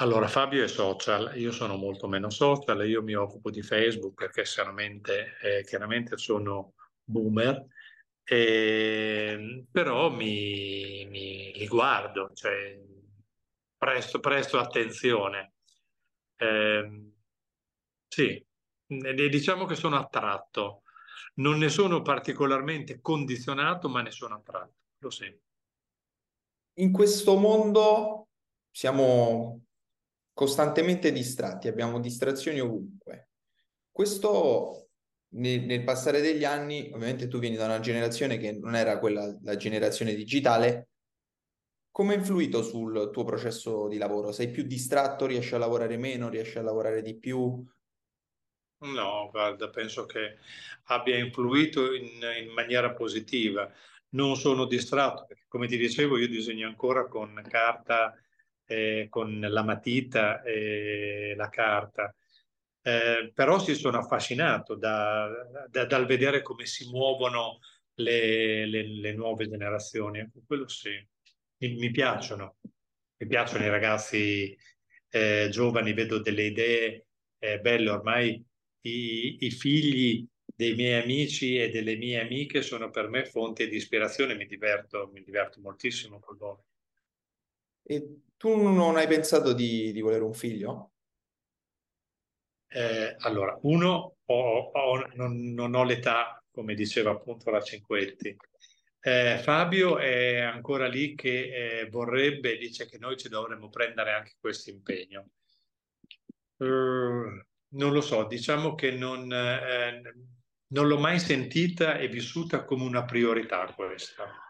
Allora, 0.00 0.28
Fabio 0.28 0.62
è 0.62 0.68
social, 0.68 1.32
io 1.36 1.50
sono 1.50 1.76
molto 1.76 2.06
meno 2.06 2.30
social, 2.30 2.88
io 2.88 3.02
mi 3.02 3.14
occupo 3.14 3.50
di 3.50 3.62
Facebook 3.62 4.14
perché 4.14 4.44
eh, 5.42 5.64
chiaramente 5.64 6.16
sono 6.16 6.74
boomer, 7.02 7.66
eh, 8.22 9.66
però 9.68 10.08
mi, 10.10 11.04
mi, 11.10 11.52
li 11.52 11.66
guardo, 11.66 12.30
cioè 12.32 12.80
presto, 13.76 14.20
presto 14.20 14.58
attenzione. 14.58 15.54
Eh, 16.36 17.10
sì, 18.06 18.46
diciamo 18.86 19.64
che 19.64 19.74
sono 19.74 19.96
attratto, 19.96 20.82
non 21.36 21.58
ne 21.58 21.68
sono 21.68 22.02
particolarmente 22.02 23.00
condizionato, 23.00 23.88
ma 23.88 24.00
ne 24.02 24.12
sono 24.12 24.36
attratto, 24.36 24.74
lo 24.98 25.10
sento 25.10 25.46
in 26.74 26.92
questo 26.92 27.36
mondo 27.36 28.28
siamo 28.70 29.67
costantemente 30.38 31.10
distratti, 31.10 31.66
abbiamo 31.66 31.98
distrazioni 31.98 32.60
ovunque. 32.60 33.30
Questo 33.90 34.90
nel, 35.30 35.62
nel, 35.62 35.82
passare 35.82 36.20
degli 36.20 36.44
anni, 36.44 36.92
ovviamente 36.94 37.26
tu 37.26 37.40
vieni 37.40 37.56
da 37.56 37.64
una 37.64 37.80
generazione 37.80 38.38
che 38.38 38.52
non 38.52 38.76
era 38.76 39.00
quella, 39.00 39.36
la 39.42 39.56
generazione 39.56 40.14
digitale, 40.14 40.90
come 41.90 42.14
ha 42.14 42.18
influito 42.18 42.62
sul 42.62 43.10
tuo 43.12 43.24
processo 43.24 43.88
di 43.88 43.98
lavoro? 43.98 44.30
Sei 44.30 44.48
più 44.48 44.62
distratto, 44.62 45.26
riesci 45.26 45.56
a 45.56 45.58
lavorare 45.58 45.96
meno, 45.96 46.28
riesci 46.28 46.56
a 46.56 46.62
lavorare 46.62 47.02
di 47.02 47.18
più? 47.18 47.60
No, 48.82 49.28
guarda, 49.32 49.70
penso 49.70 50.06
che 50.06 50.36
abbia 50.84 51.18
influito 51.18 51.92
in, 51.94 52.20
in 52.44 52.52
maniera 52.52 52.92
positiva 52.92 53.68
non 54.10 54.36
sono 54.36 54.66
distratto, 54.66 55.24
perché 55.26 55.46
come 55.48 55.66
ti 55.66 55.76
dicevo 55.76 56.16
io 56.16 56.28
disegno 56.28 56.68
ancora 56.68 57.08
con 57.08 57.44
carta, 57.48 58.14
eh, 58.68 59.06
con 59.08 59.40
la 59.40 59.62
matita 59.62 60.42
e 60.42 61.32
la 61.36 61.48
carta, 61.48 62.14
eh, 62.82 63.32
però 63.34 63.58
si 63.58 63.74
sono 63.74 63.98
affascinato 63.98 64.74
da, 64.74 65.28
da, 65.68 65.86
dal 65.86 66.06
vedere 66.06 66.42
come 66.42 66.66
si 66.66 66.88
muovono 66.90 67.60
le, 67.94 68.66
le, 68.66 68.86
le 68.86 69.12
nuove 69.14 69.48
generazioni, 69.48 70.30
quello 70.46 70.68
sì, 70.68 70.90
mi, 71.58 71.74
mi, 71.76 71.90
piacciono, 71.90 72.58
mi 73.16 73.26
piacciono 73.26 73.64
i 73.64 73.70
ragazzi 73.70 74.56
eh, 75.10 75.48
giovani, 75.50 75.94
vedo 75.94 76.20
delle 76.20 76.44
idee 76.44 77.06
eh, 77.38 77.60
belle, 77.60 77.90
ormai 77.90 78.44
i, 78.82 79.36
i 79.40 79.50
figli 79.50 80.26
dei 80.44 80.74
miei 80.74 81.00
amici 81.02 81.56
e 81.56 81.70
delle 81.70 81.96
mie 81.96 82.20
amiche 82.20 82.60
sono 82.62 82.90
per 82.90 83.08
me 83.08 83.24
fonte 83.24 83.66
di 83.66 83.76
ispirazione, 83.76 84.34
mi 84.34 84.44
diverto, 84.46 85.08
mi 85.12 85.22
diverto 85.22 85.60
moltissimo 85.60 86.20
con 86.20 86.36
loro. 86.36 86.64
E 87.82 88.20
tu 88.38 88.56
non 88.56 88.96
hai 88.96 89.06
pensato 89.06 89.52
di, 89.52 89.92
di 89.92 90.00
volere 90.00 90.22
un 90.22 90.32
figlio? 90.32 90.92
Eh, 92.68 93.16
allora, 93.18 93.58
uno, 93.62 94.16
ho, 94.24 94.70
ho, 94.70 95.06
non, 95.14 95.52
non, 95.52 95.74
ho 95.74 95.82
l'età, 95.84 96.42
come 96.50 96.74
diceva 96.74 97.10
appunto 97.10 97.50
la 97.50 97.60
Cinquetti. 97.60 98.36
Eh, 99.00 99.38
Fabio 99.42 99.98
è 99.98 100.38
ancora 100.40 100.86
lì 100.86 101.14
che 101.14 101.80
eh, 101.80 101.88
vorrebbe, 101.88 102.56
dice 102.56 102.86
che 102.86 102.98
noi 102.98 103.16
ci 103.16 103.28
dovremmo 103.28 103.68
prendere 103.68 104.12
anche 104.12 104.36
questo 104.38 104.70
impegno. 104.70 105.30
Uh, 106.58 107.44
non 107.70 107.92
lo 107.92 108.00
so, 108.00 108.24
diciamo 108.24 108.74
che 108.74 108.92
non, 108.92 109.32
eh, 109.32 110.00
non 110.68 110.86
l'ho 110.86 110.98
mai 110.98 111.18
sentita 111.18 111.96
e 111.96 112.08
vissuta 112.08 112.64
come 112.64 112.84
una 112.84 113.04
priorità 113.04 113.72
questa. 113.74 114.47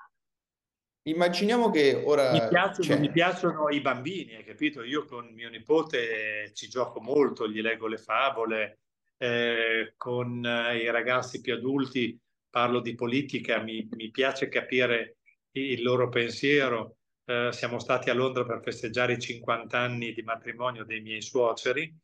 Immaginiamo 1.09 1.71
che 1.71 2.03
ora... 2.05 2.33
Mi 2.33 2.47
piacciono, 2.49 3.01
mi 3.01 3.11
piacciono, 3.11 3.69
i 3.71 3.81
bambini, 3.81 4.35
hai 4.35 4.45
capito? 4.45 4.83
Io 4.83 5.05
con 5.07 5.33
mio 5.33 5.49
nipote 5.49 6.51
ci 6.53 6.69
gioco 6.69 7.01
molto, 7.01 7.49
gli 7.49 7.61
leggo 7.63 7.87
le 7.87 7.97
favole, 7.97 8.81
eh, 9.17 9.95
con 9.97 10.45
eh, 10.45 10.77
i 10.77 10.91
ragazzi 10.91 11.41
più 11.41 11.55
adulti 11.55 12.19
parlo 12.51 12.81
di 12.81 12.95
politica, 12.95 13.63
mi, 13.63 13.89
mi 13.93 14.11
piace 14.11 14.49
capire 14.49 15.17
il 15.53 15.83
loro 15.83 16.09
pensiero. 16.09 16.97
Eh, 17.25 17.51
siamo 17.53 17.79
stati 17.79 18.11
a 18.11 18.15
Londra 18.15 18.45
per 18.45 18.61
festeggiare 18.63 19.15
i 19.15 19.19
50 19.19 19.79
anni 19.79 20.13
di 20.13 20.23
matrimonio 20.23 20.85
dei 20.85 21.01
miei 21.01 21.23
suoceri 21.23 21.95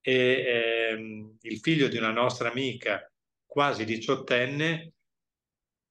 e 0.00 0.90
ehm, 0.92 1.36
il 1.42 1.58
figlio 1.58 1.88
di 1.88 1.96
una 1.96 2.12
nostra 2.12 2.50
amica 2.50 3.08
quasi 3.46 3.84
diciottenne, 3.84 4.93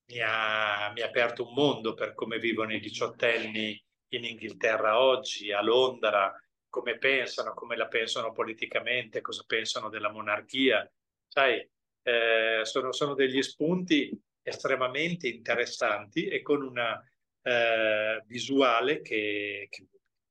mi 0.06 0.20
ha, 0.22 0.92
mi 0.94 1.02
ha 1.02 1.06
aperto 1.06 1.48
un 1.48 1.54
mondo 1.54 1.94
per 1.94 2.14
come 2.14 2.38
vivono 2.40 2.74
i 2.74 2.80
diciottenni 2.80 3.82
in 4.10 4.26
Inghilterra 4.26 5.00
oggi, 5.00 5.52
a 5.52 5.62
Londra, 5.62 6.34
come 6.70 6.98
pensano, 6.98 7.54
come 7.54 7.76
la 7.76 7.88
pensano 7.88 8.32
politicamente, 8.32 9.22
cosa 9.22 9.44
pensano 9.46 9.90
della 9.90 10.12
monarchia. 10.12 10.90
Sai, 11.28 11.68
eh, 12.02 12.62
sono, 12.64 12.92
sono, 12.92 13.14
degli 13.14 13.42
spunti 13.42 14.12
estremamente 14.42 15.28
interessanti 15.28 16.28
e 16.28 16.42
con 16.42 16.62
una 16.62 17.02
eh, 17.42 18.24
visuale 18.26 19.02
che, 19.02 19.68
che 19.70 19.88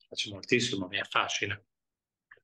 piace 0.06 0.30
moltissimo, 0.30 0.86
mi 0.86 1.00
affascina. 1.00 1.60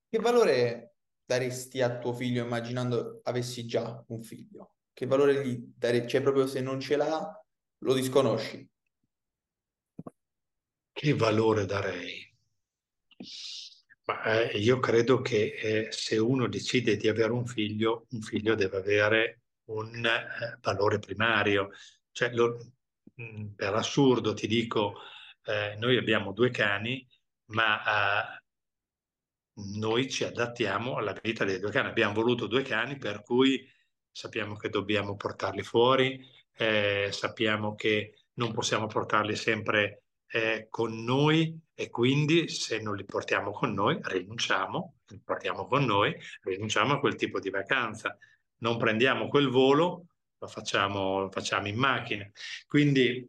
Che 0.08 0.18
valore 0.18 0.94
daresti 1.24 1.82
a 1.82 1.98
tuo 1.98 2.14
figlio 2.14 2.44
immaginando 2.44 3.20
avessi 3.24 3.66
già 3.66 4.02
un 4.08 4.22
figlio? 4.22 4.77
Che 4.98 5.06
valore 5.06 5.46
gli 5.46 5.56
dare? 5.76 6.08
Cioè, 6.08 6.20
proprio 6.20 6.48
se 6.48 6.60
non 6.60 6.80
ce 6.80 6.96
l'ha, 6.96 7.40
lo 7.84 7.94
disconosci. 7.94 8.68
Che 10.90 11.14
valore 11.14 11.66
darei? 11.66 12.36
Ma, 14.06 14.24
eh, 14.24 14.58
io 14.58 14.80
credo 14.80 15.20
che 15.20 15.54
eh, 15.54 15.92
se 15.92 16.18
uno 16.18 16.48
decide 16.48 16.96
di 16.96 17.06
avere 17.06 17.30
un 17.30 17.46
figlio, 17.46 18.06
un 18.10 18.22
figlio 18.22 18.56
deve 18.56 18.78
avere 18.78 19.42
un 19.66 20.04
eh, 20.04 20.58
valore 20.62 20.98
primario. 20.98 21.70
Cioè, 22.10 22.32
lo, 22.34 22.56
mh, 23.14 23.22
mm, 23.22 23.46
per 23.54 23.74
assurdo 23.74 24.34
ti 24.34 24.48
dico, 24.48 24.96
eh, 25.44 25.76
noi 25.78 25.96
abbiamo 25.96 26.32
due 26.32 26.50
cani, 26.50 27.06
ma 27.52 28.34
eh, 28.34 28.42
noi 29.78 30.10
ci 30.10 30.24
adattiamo 30.24 30.96
alla 30.96 31.16
vita 31.22 31.44
dei 31.44 31.60
due 31.60 31.70
cani. 31.70 31.86
Abbiamo 31.86 32.14
voluto 32.14 32.48
due 32.48 32.62
cani 32.62 32.96
per 32.98 33.22
cui 33.22 33.64
sappiamo 34.18 34.56
che 34.56 34.68
dobbiamo 34.68 35.14
portarli 35.14 35.62
fuori, 35.62 36.20
eh, 36.56 37.08
sappiamo 37.12 37.76
che 37.76 38.14
non 38.34 38.52
possiamo 38.52 38.88
portarli 38.88 39.36
sempre 39.36 40.02
eh, 40.26 40.66
con 40.68 41.04
noi 41.04 41.56
e 41.72 41.88
quindi 41.88 42.48
se 42.48 42.80
non 42.80 42.96
li 42.96 43.04
portiamo 43.04 43.52
con 43.52 43.72
noi 43.72 44.00
rinunciamo, 44.02 44.96
li 45.06 45.20
portiamo 45.24 45.68
con 45.68 45.84
noi, 45.84 46.16
rinunciamo 46.42 46.94
a 46.94 46.98
quel 46.98 47.14
tipo 47.14 47.38
di 47.38 47.48
vacanza. 47.48 48.18
Non 48.58 48.76
prendiamo 48.76 49.28
quel 49.28 49.50
volo, 49.50 50.06
lo 50.36 50.48
facciamo, 50.48 51.20
lo 51.20 51.30
facciamo 51.30 51.68
in 51.68 51.76
macchina. 51.76 52.28
Quindi 52.66 53.24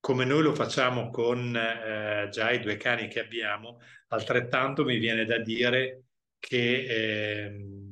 come 0.00 0.24
noi 0.24 0.42
lo 0.42 0.54
facciamo 0.54 1.10
con 1.10 1.54
eh, 1.54 2.26
già 2.30 2.50
i 2.50 2.60
due 2.60 2.78
cani 2.78 3.06
che 3.08 3.20
abbiamo, 3.20 3.80
altrettanto 4.08 4.82
mi 4.82 4.96
viene 4.96 5.26
da 5.26 5.38
dire 5.40 6.04
che 6.38 6.86
eh, 6.86 7.89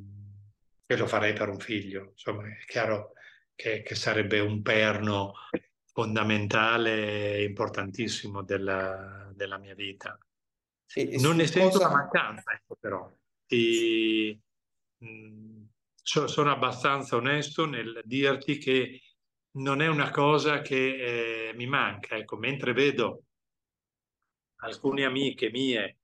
e 0.91 0.97
lo 0.97 1.07
farei 1.07 1.34
per 1.34 1.51
un 1.51 1.59
figlio. 1.59 2.12
Insomma, 2.12 2.49
è 2.49 2.64
chiaro 2.64 3.12
che, 3.55 3.82
che 3.82 3.95
sarebbe 3.95 4.41
un 4.41 4.62
perno 4.62 5.34
fondamentale 5.84 7.34
e 7.34 7.45
importantissimo 7.45 8.43
della, 8.43 9.30
della 9.34 9.59
mia 9.59 9.74
vita. 9.74 10.18
E, 10.95 11.12
e 11.12 11.20
non 11.20 11.36
ne 11.36 11.47
sento 11.47 11.76
cosa... 11.76 11.89
la 11.89 11.95
mancanza, 11.95 12.53
ecco, 12.53 12.76
però. 12.80 13.12
Ti, 13.47 14.41
mh, 14.97 15.07
mm, 15.07 15.64
so, 15.95 16.26
sono 16.26 16.51
abbastanza 16.51 17.16
onesto 17.16 17.66
nel 17.66 18.01
dirti 18.05 18.57
che 18.57 19.03
non 19.59 19.82
è 19.82 19.89
una 19.89 20.11
cosa 20.11 20.62
che 20.62 21.49
eh, 21.51 21.55
mi 21.55 21.66
manca, 21.66 22.16
ecco, 22.16 22.39
mentre 22.39 22.72
vedo 22.72 23.24
alcune 24.61 25.05
amiche 25.05 25.51
mie 25.51 25.99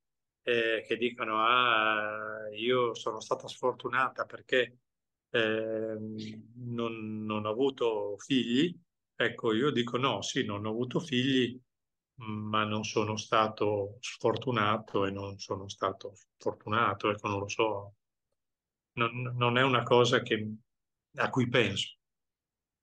eh, 0.44 0.84
che 0.86 0.96
dicono 0.98 1.42
ah, 1.42 2.48
io 2.54 2.94
sono 2.94 3.18
stata 3.20 3.48
sfortunata 3.48 4.26
perché 4.26 4.78
eh, 5.30 5.96
non, 6.56 7.24
non, 7.24 7.46
ho 7.46 7.50
avuto 7.50 8.16
figli, 8.18 8.78
ecco 9.16 9.54
io 9.54 9.70
dico 9.70 9.96
no, 9.96 10.20
sì, 10.22 10.44
non 10.44 10.66
ho 10.66 10.70
avuto 10.70 11.00
figli, 11.00 11.58
ma 12.16 12.64
non 12.64 12.84
sono 12.84 13.16
stato 13.16 13.96
sfortunato 14.00 15.06
e 15.06 15.10
non 15.10 15.38
sono 15.38 15.66
stato 15.68 16.12
fortunato, 16.36 17.10
ecco 17.10 17.28
non 17.28 17.38
lo 17.40 17.48
so, 17.48 17.94
non, 18.98 19.34
non 19.34 19.56
è 19.56 19.62
una 19.62 19.82
cosa 19.82 20.20
che, 20.20 20.54
a 21.16 21.30
cui 21.30 21.48
penso. 21.48 21.96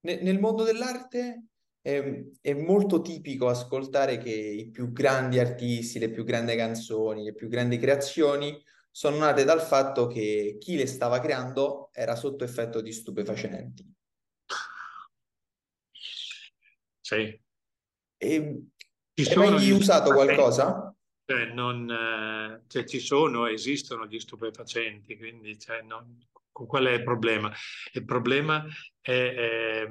Nel 0.01 0.39
mondo 0.39 0.63
dell'arte 0.63 1.50
è, 1.81 2.23
è, 2.41 2.53
molto 2.53 3.01
tipico 3.01 3.47
ascoltare 3.47 4.17
che 4.17 4.29
i 4.29 4.69
più 4.69 4.91
grandi 4.91 5.39
artisti, 5.39 5.99
le 5.99 6.11
più 6.11 6.23
grandi 6.23 6.55
canzoni, 6.55 7.23
le 7.23 7.33
più 7.33 7.47
grandi 7.47 7.77
creazioni 7.77 8.63
sono 8.91 9.17
nate 9.17 9.43
dal 9.43 9.61
fatto 9.61 10.07
che 10.07 10.57
chi 10.59 10.75
le 10.75 10.85
stava 10.85 11.19
creando 11.19 11.89
era 11.93 12.15
sotto 12.15 12.43
effetto 12.43 12.81
di 12.81 12.91
stupefacenti. 12.91 13.93
Sì. 16.99 17.41
E, 18.17 18.63
ci 19.13 19.33
hai 19.33 19.49
mai 19.49 19.71
usato 19.71 20.13
qualcosa? 20.13 20.93
Cioè, 21.25 21.45
non, 21.45 21.89
eh, 21.89 22.63
cioè, 22.67 22.83
ci 22.83 22.99
sono, 22.99 23.47
esistono 23.47 24.05
gli 24.05 24.19
stupefacenti, 24.19 25.17
quindi 25.17 25.57
cioè, 25.57 25.81
non, 25.81 26.19
qual 26.51 26.85
è 26.85 26.91
il 26.91 27.03
problema? 27.03 27.51
Il 27.93 28.05
problema 28.05 28.65
è, 28.99 29.11
è 29.11 29.87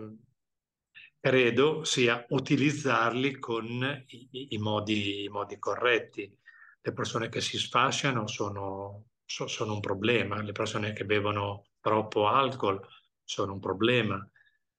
credo 1.21 1.85
sia 1.85 2.25
utilizzarli 2.31 3.39
con 3.39 4.05
i, 4.07 4.49
i, 4.55 4.59
modi, 4.59 5.25
i, 5.25 5.29
modi, 5.29 5.59
corretti. 5.59 6.35
Le 6.81 6.93
persone 6.93 7.29
che 7.29 7.43
si 7.43 7.59
sfasciano 7.59 8.27
sono, 8.27 9.09
sono, 9.25 9.75
un 9.75 9.81
problema, 9.81 10.41
le 10.41 10.53
persone 10.53 10.95
che 10.95 11.05
bevono 11.05 11.67
troppo 11.81 12.27
alcol 12.27 12.81
sono 13.23 13.53
un 13.53 13.61
problema, 13.61 14.29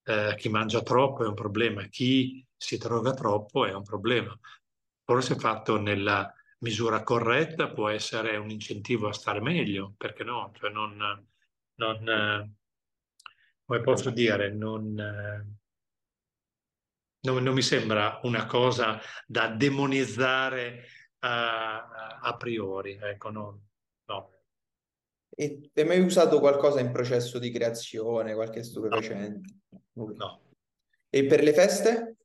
eh, 0.03 0.35
chi 0.35 0.49
mangia 0.49 0.81
troppo 0.81 1.23
è 1.23 1.27
un 1.27 1.35
problema, 1.35 1.83
chi 1.83 2.45
si 2.57 2.77
droga 2.77 3.13
troppo 3.13 3.65
è 3.65 3.73
un 3.73 3.83
problema. 3.83 4.37
Forse 5.03 5.35
fatto 5.35 5.79
nella 5.79 6.33
misura 6.59 7.03
corretta 7.03 7.69
può 7.69 7.89
essere 7.89 8.35
un 8.37 8.49
incentivo 8.49 9.07
a 9.07 9.13
stare 9.13 9.41
meglio, 9.41 9.93
perché 9.95 10.23
no? 10.23 10.51
Cioè 10.55 10.71
non, 10.71 10.97
non, 11.75 12.09
eh, 12.09 12.53
come 13.63 13.81
posso 13.81 14.09
dire, 14.09 14.51
non, 14.51 14.99
eh, 14.99 15.60
non, 17.21 17.43
non 17.43 17.53
mi 17.53 17.61
sembra 17.61 18.19
una 18.23 18.45
cosa 18.45 18.99
da 19.25 19.47
demonizzare 19.49 20.85
a, 21.19 22.19
a 22.21 22.35
priori, 22.37 22.97
ecco, 23.01 23.29
no. 23.29 23.61
no. 24.05 24.31
E 25.29 25.71
hai 25.73 25.85
mai 25.85 25.99
usato 25.99 26.39
qualcosa 26.39 26.79
in 26.79 26.91
processo 26.91 27.39
di 27.39 27.51
creazione, 27.51 28.33
qualche 28.33 28.63
stupefacente? 28.63 29.59
No. 29.93 30.13
no. 30.15 30.41
E 31.09 31.25
per 31.25 31.43
le 31.43 31.53
feste? 31.53 32.15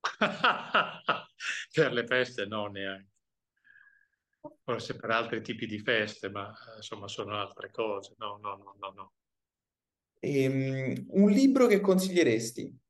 per 1.72 1.92
le 1.92 2.06
feste 2.06 2.46
no, 2.46 2.66
neanche. 2.66 3.10
Forse 4.62 4.96
per 4.96 5.10
altri 5.10 5.42
tipi 5.42 5.66
di 5.66 5.78
feste, 5.80 6.30
ma 6.30 6.52
insomma 6.76 7.08
sono 7.08 7.34
altre 7.34 7.70
cose. 7.70 8.14
No, 8.18 8.38
no, 8.40 8.56
no, 8.56 8.76
no, 8.78 8.92
no. 8.94 9.12
E, 10.20 10.46
um, 10.46 11.06
un 11.22 11.30
libro 11.30 11.66
che 11.66 11.80
consiglieresti? 11.80 12.85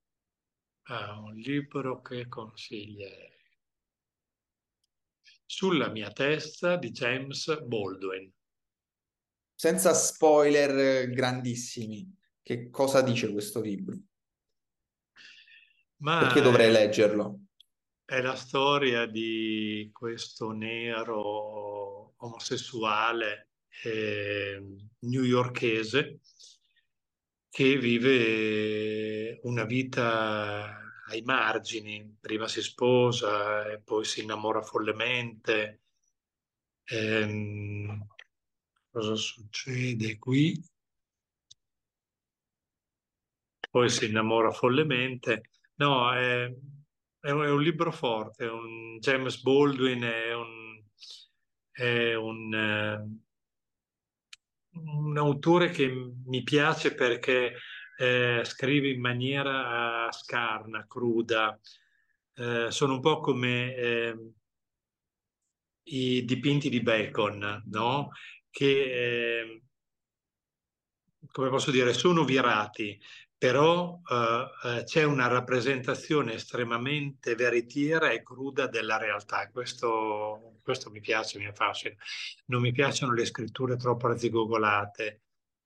Ah, 0.88 1.18
un 1.18 1.34
libro 1.34 2.00
che 2.00 2.28
consiglia 2.28 3.08
Sulla 5.44 5.88
mia 5.88 6.12
testa 6.12 6.76
di 6.76 6.92
James 6.92 7.60
Baldwin. 7.64 8.32
Senza 9.52 9.92
spoiler 9.94 11.10
grandissimi, 11.10 12.08
che 12.40 12.70
cosa 12.70 13.00
dice 13.00 13.32
questo 13.32 13.60
libro? 13.60 13.98
Ma 16.02 16.20
Perché 16.20 16.40
dovrei 16.40 16.70
leggerlo? 16.70 17.46
È 18.04 18.20
la 18.20 18.36
storia 18.36 19.06
di 19.06 19.90
questo 19.92 20.52
nero 20.52 22.14
omosessuale 22.16 23.50
eh, 23.82 24.62
newyorkese 25.00 26.20
che 27.56 27.78
vive 27.78 29.40
una 29.44 29.64
vita 29.64 30.78
ai 31.06 31.22
margini, 31.22 32.18
prima 32.20 32.46
si 32.48 32.60
sposa 32.60 33.66
e 33.70 33.80
poi 33.80 34.04
si 34.04 34.20
innamora 34.20 34.60
follemente. 34.60 35.84
Ehm, 36.84 38.06
cosa 38.90 39.14
succede 39.14 40.18
qui? 40.18 40.62
Poi 43.70 43.88
si 43.88 44.04
innamora 44.04 44.50
follemente. 44.50 45.48
No, 45.76 46.12
è, 46.12 46.44
è, 47.20 47.30
un, 47.30 47.42
è 47.42 47.48
un, 47.50 47.62
libro 47.62 47.90
forte, 47.90 48.44
un, 48.44 48.98
James 48.98 49.40
Baldwin 49.40 50.02
è 50.02 50.34
un, 50.34 50.84
è 51.70 52.12
un 52.16 52.54
eh, 52.54 53.25
un 54.84 55.16
autore 55.18 55.70
che 55.70 55.88
mi 55.88 56.42
piace 56.42 56.94
perché 56.94 57.54
eh, 57.96 58.42
scrive 58.44 58.88
in 58.88 59.00
maniera 59.00 60.10
scarna, 60.12 60.86
cruda. 60.86 61.58
Eh, 62.34 62.70
sono 62.70 62.94
un 62.94 63.00
po' 63.00 63.20
come 63.20 63.74
eh, 63.74 64.30
i 65.84 66.24
dipinti 66.24 66.68
di 66.68 66.82
Bacon, 66.82 67.62
no? 67.66 68.10
Che, 68.50 69.40
ehm, 69.40 69.60
come 71.30 71.48
posso 71.48 71.70
dire, 71.70 71.92
sono 71.92 72.24
virati, 72.24 72.98
però 73.38 74.00
eh, 74.10 74.78
eh, 74.78 74.84
c'è 74.84 75.04
una 75.04 75.26
rappresentazione 75.26 76.34
estremamente 76.34 77.34
veritiera 77.34 78.10
e 78.10 78.22
cruda 78.22 78.66
della 78.66 78.96
realtà. 78.96 79.48
Questo, 79.50 80.58
questo 80.62 80.90
mi 80.90 81.00
piace, 81.00 81.38
mi 81.38 81.46
affascina. 81.46 81.94
Non 82.46 82.62
mi 82.62 82.72
piacciono 82.72 83.12
le 83.12 83.26
scritture 83.26 83.76
troppo 83.76 84.06
arzigogolate, 84.06 85.22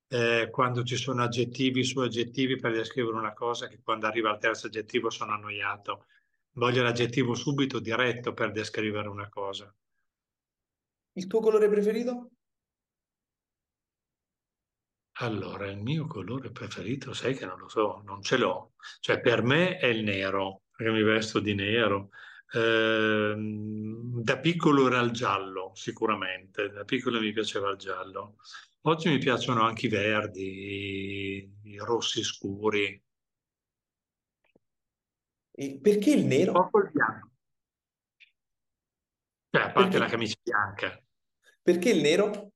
eh, 0.09 0.49
quando 0.51 0.83
ci 0.83 0.97
sono 0.97 1.23
aggettivi 1.23 1.83
su 1.85 1.99
aggettivi 1.99 2.57
per 2.57 2.73
descrivere 2.73 3.15
una 3.15 3.33
cosa 3.33 3.67
che 3.67 3.79
quando 3.81 4.07
arriva 4.07 4.29
al 4.29 4.39
terzo 4.39 4.67
aggettivo 4.67 5.09
sono 5.09 5.31
annoiato. 5.31 6.07
Voglio 6.53 6.83
l'aggettivo 6.83 7.33
subito, 7.33 7.79
diretto 7.79 8.33
per 8.33 8.51
descrivere 8.51 9.07
una 9.07 9.29
cosa. 9.29 9.73
Il 11.13 11.27
tuo 11.27 11.39
colore 11.39 11.69
preferito? 11.69 12.31
Allora, 15.21 15.69
il 15.69 15.77
mio 15.77 16.07
colore 16.07 16.49
preferito, 16.49 17.13
sai 17.13 17.35
che 17.35 17.45
non 17.45 17.59
lo 17.59 17.67
so, 17.67 18.01
non 18.05 18.23
ce 18.23 18.37
l'ho. 18.37 18.73
Cioè, 18.99 19.19
per 19.19 19.43
me 19.43 19.77
è 19.77 19.85
il 19.85 20.03
nero, 20.03 20.63
perché 20.75 20.91
mi 20.91 21.03
vesto 21.03 21.39
di 21.39 21.53
nero. 21.53 22.09
Eh, 22.51 23.35
da 23.37 24.39
piccolo 24.39 24.87
era 24.87 24.99
il 24.99 25.11
giallo, 25.11 25.73
sicuramente. 25.75 26.69
Da 26.71 26.85
piccolo 26.85 27.19
mi 27.19 27.31
piaceva 27.33 27.69
il 27.69 27.77
giallo. 27.77 28.37
Oggi 28.81 29.09
mi 29.09 29.19
piacciono 29.19 29.61
anche 29.61 29.85
i 29.85 29.89
verdi, 29.89 30.41
i, 30.41 31.51
i 31.65 31.77
rossi 31.77 32.23
scuri. 32.23 32.99
E 35.51 35.79
perché 35.79 36.13
il 36.13 36.25
nero? 36.25 36.53
Un 36.53 36.69
po' 36.71 36.79
il 36.79 36.89
bianco. 36.91 37.29
Cioè, 39.51 39.61
a 39.61 39.71
parte 39.71 39.81
perché? 39.81 39.97
la 39.99 40.07
camicia 40.07 40.35
bianca. 40.41 41.03
Perché 41.61 41.91
il 41.91 42.01
nero? 42.01 42.53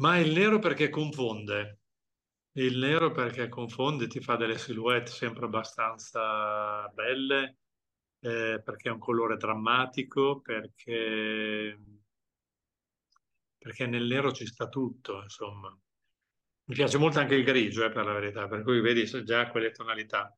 Ma 0.00 0.16
il 0.16 0.32
nero 0.32 0.58
perché 0.58 0.88
confonde. 0.88 1.80
Il 2.52 2.78
nero 2.78 3.12
perché 3.12 3.50
confonde, 3.50 4.06
ti 4.06 4.20
fa 4.20 4.36
delle 4.36 4.56
silhouette 4.56 5.10
sempre 5.10 5.44
abbastanza 5.44 6.88
belle, 6.88 7.58
eh, 8.20 8.62
perché 8.64 8.88
è 8.88 8.92
un 8.92 8.98
colore 8.98 9.36
drammatico, 9.36 10.40
perché, 10.40 11.78
perché 13.58 13.86
nel 13.86 14.06
nero 14.06 14.32
ci 14.32 14.46
sta 14.46 14.68
tutto, 14.68 15.20
insomma. 15.22 15.68
Mi 15.68 16.74
piace 16.74 16.96
molto 16.96 17.18
anche 17.18 17.34
il 17.34 17.44
grigio, 17.44 17.84
eh, 17.84 17.90
per 17.90 18.06
la 18.06 18.14
verità, 18.14 18.48
per 18.48 18.62
cui 18.62 18.80
vedi 18.80 19.04
già 19.22 19.50
quelle 19.50 19.70
tonalità. 19.70 20.34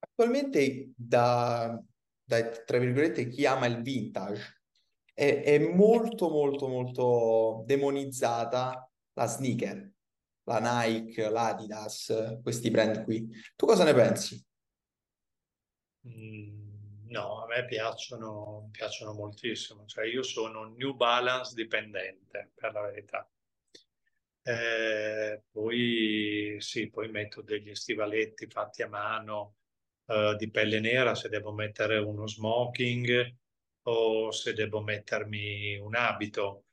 Attualmente 0.00 0.92
da, 0.96 1.80
da, 2.20 2.50
tra 2.64 2.78
virgolette, 2.78 3.28
chi 3.28 3.46
ama 3.46 3.66
il 3.66 3.80
vintage 3.80 4.63
è, 5.14 5.42
è 5.42 5.58
molto 5.58 6.28
molto 6.28 6.68
molto 6.68 7.62
demonizzata 7.66 8.90
la 9.14 9.26
sneaker. 9.26 9.92
la 10.46 10.58
Nike, 10.84 11.30
l'Adidas, 11.30 12.38
questi 12.42 12.70
brand 12.70 13.04
qui. 13.04 13.26
Tu 13.56 13.66
cosa 13.66 13.84
ne 13.84 13.94
pensi? 13.94 14.44
Mm, 16.06 17.06
no, 17.08 17.42
a 17.42 17.46
me 17.46 17.64
piacciono, 17.64 18.68
piacciono 18.70 19.12
moltissimo. 19.14 19.84
Cioè, 19.86 20.06
io 20.06 20.22
sono 20.22 20.64
New 20.76 20.94
Balance 20.94 21.54
dipendente, 21.54 22.52
per 22.54 22.72
la 22.72 22.82
verità. 22.82 23.28
Eh, 24.46 25.42
poi 25.50 26.56
sì, 26.58 26.90
poi 26.90 27.08
metto 27.10 27.40
degli 27.40 27.74
stivaletti 27.74 28.46
fatti 28.46 28.82
a 28.82 28.88
mano 28.88 29.56
eh, 30.06 30.34
di 30.36 30.50
pelle 30.50 30.80
nera 30.80 31.14
se 31.14 31.30
devo 31.30 31.52
mettere 31.52 31.96
uno 31.98 32.26
smoking 32.26 33.34
o 33.84 34.30
se 34.30 34.52
devo 34.52 34.82
mettermi 34.82 35.76
un 35.78 35.94
abito. 35.96 36.64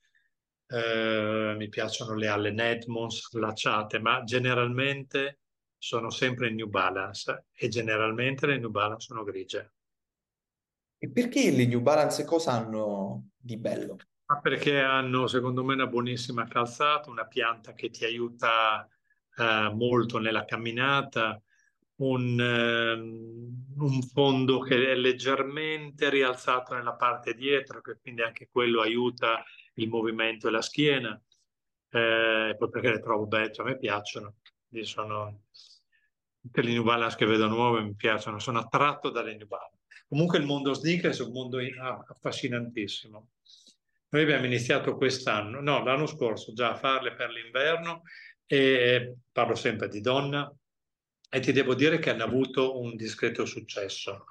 Eh, 0.67 1.55
mi 1.57 1.69
piacciono 1.69 2.15
le 2.15 2.27
Allen 2.27 2.59
Edmonds 2.59 3.31
lacciate, 3.33 3.99
ma 3.99 4.23
generalmente 4.23 5.39
sono 5.77 6.09
sempre 6.09 6.47
in 6.47 6.55
New 6.55 6.69
Balance 6.69 7.45
e 7.53 7.67
generalmente 7.67 8.45
le 8.45 8.57
New 8.57 8.69
Balance 8.69 9.07
sono 9.07 9.23
grigie. 9.23 9.73
E 10.97 11.09
perché 11.09 11.49
le 11.51 11.65
New 11.65 11.81
Balance 11.81 12.23
cosa 12.23 12.51
hanno 12.51 13.31
di 13.35 13.57
bello? 13.57 13.97
Ma 14.27 14.39
perché 14.39 14.79
hanno, 14.79 15.27
secondo 15.27 15.63
me, 15.63 15.73
una 15.73 15.87
buonissima 15.87 16.47
calzata, 16.47 17.09
una 17.09 17.25
pianta 17.25 17.73
che 17.73 17.89
ti 17.89 18.05
aiuta 18.05 18.87
eh, 19.35 19.71
molto 19.73 20.19
nella 20.19 20.45
camminata, 20.45 21.41
un, 22.01 22.39
um, 22.39 23.83
un, 23.83 24.01
fondo 24.01 24.59
che 24.59 24.91
è 24.91 24.95
leggermente 24.95 26.09
rialzato 26.09 26.73
nella 26.73 26.95
parte 26.95 27.33
dietro, 27.33 27.81
che 27.81 27.97
quindi 28.01 28.21
anche 28.21 28.49
quello 28.51 28.81
aiuta 28.81 29.43
il 29.75 29.87
movimento 29.87 30.47
e 30.47 30.51
la 30.51 30.61
schiena. 30.61 31.21
Eh, 31.89 32.55
poi 32.57 32.69
perché 32.69 32.89
le 32.89 32.99
trovo 32.99 33.27
belle, 33.27 33.51
cioè 33.51 33.65
a 33.65 33.69
me 33.69 33.77
piacciono. 33.77 34.35
Sono, 34.81 35.43
tutte 36.39 36.61
le 36.61 36.71
New 36.71 36.83
Balance 36.83 37.17
che 37.17 37.25
vedo 37.25 37.47
nuove 37.47 37.81
mi 37.81 37.93
piacciono, 37.93 38.39
sono 38.39 38.59
attratto 38.59 39.09
dalle 39.09 39.35
New 39.35 39.47
Balance. 39.47 39.79
Comunque 40.07 40.39
il 40.39 40.45
mondo 40.45 40.73
sneakers 40.73 41.19
è 41.19 41.23
un 41.23 41.31
mondo 41.31 41.57
affascinantissimo. 42.07 43.29
Noi 44.09 44.23
abbiamo 44.23 44.45
iniziato 44.45 44.95
quest'anno, 44.95 45.61
no, 45.61 45.83
l'anno 45.83 46.05
scorso 46.05 46.51
già 46.53 46.71
a 46.71 46.75
farle 46.75 47.13
per 47.13 47.29
l'inverno 47.29 48.01
e 48.45 49.15
parlo 49.31 49.55
sempre 49.55 49.87
di 49.87 50.01
donna 50.01 50.53
e 51.33 51.39
ti 51.39 51.53
devo 51.53 51.75
dire 51.75 51.97
che 51.97 52.09
hanno 52.09 52.25
avuto 52.25 52.77
un 52.77 52.97
discreto 52.97 53.45
successo. 53.45 54.25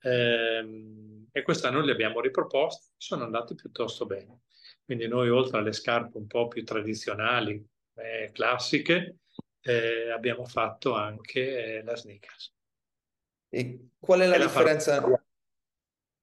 Eh, 0.00 1.26
e 1.32 1.42
quest'anno 1.42 1.80
li 1.80 1.90
abbiamo 1.90 2.20
riproposti, 2.20 2.92
sono 2.96 3.24
andati 3.24 3.56
piuttosto 3.56 4.06
bene. 4.06 4.42
Quindi 4.84 5.08
noi 5.08 5.30
oltre 5.30 5.58
alle 5.58 5.72
scarpe 5.72 6.16
un 6.16 6.28
po' 6.28 6.46
più 6.46 6.62
tradizionali, 6.64 7.60
eh, 7.94 8.30
classiche, 8.32 9.16
eh, 9.62 10.10
abbiamo 10.12 10.44
fatto 10.44 10.94
anche 10.94 11.78
eh, 11.78 11.82
la 11.82 11.96
sneakers. 11.96 12.54
E 13.48 13.88
qual 13.98 14.20
è 14.20 14.26
la 14.28 14.36
e 14.36 14.38
differenza? 14.38 15.00
La 15.00 15.24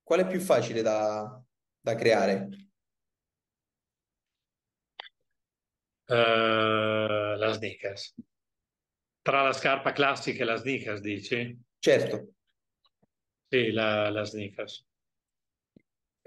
qual 0.02 0.20
è 0.22 0.28
più 0.28 0.40
facile 0.40 0.82
da, 0.82 1.44
da 1.82 1.96
creare? 1.96 2.50
Uh, 6.08 7.36
la 7.36 7.52
sneakers. 7.52 8.16
Tra 9.26 9.42
la 9.42 9.54
scarpa 9.54 9.92
classica 9.92 10.44
e 10.44 10.46
la 10.46 10.56
sneakers, 10.56 11.02
dici? 11.02 11.60
Certo. 11.80 12.34
Sì, 13.50 13.72
la, 13.72 14.12
la 14.12 14.24
sneakers. 14.24 14.86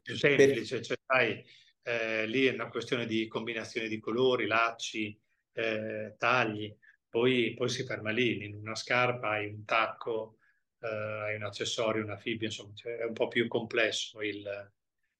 Più 0.02 0.16
semplice, 0.16 0.82
cioè, 0.82 0.98
sai, 1.06 1.44
eh, 1.84 2.26
lì 2.26 2.46
è 2.46 2.52
una 2.52 2.68
questione 2.68 3.06
di 3.06 3.28
combinazione 3.28 3.86
di 3.86 4.00
colori, 4.00 4.48
lacci, 4.48 5.16
eh, 5.52 6.16
tagli, 6.18 6.76
poi, 7.08 7.54
poi, 7.54 7.68
si 7.68 7.84
ferma 7.84 8.10
lì, 8.10 8.44
in 8.44 8.56
una 8.56 8.74
scarpa 8.74 9.28
hai 9.28 9.46
un 9.46 9.64
tacco, 9.64 10.38
eh, 10.80 10.88
hai 10.88 11.36
un 11.36 11.44
accessorio, 11.44 12.02
una 12.02 12.16
fibbia, 12.16 12.48
insomma, 12.48 12.74
cioè, 12.74 12.96
è 12.96 13.04
un 13.04 13.12
po' 13.12 13.28
più 13.28 13.46
complesso 13.46 14.20
il, 14.22 14.72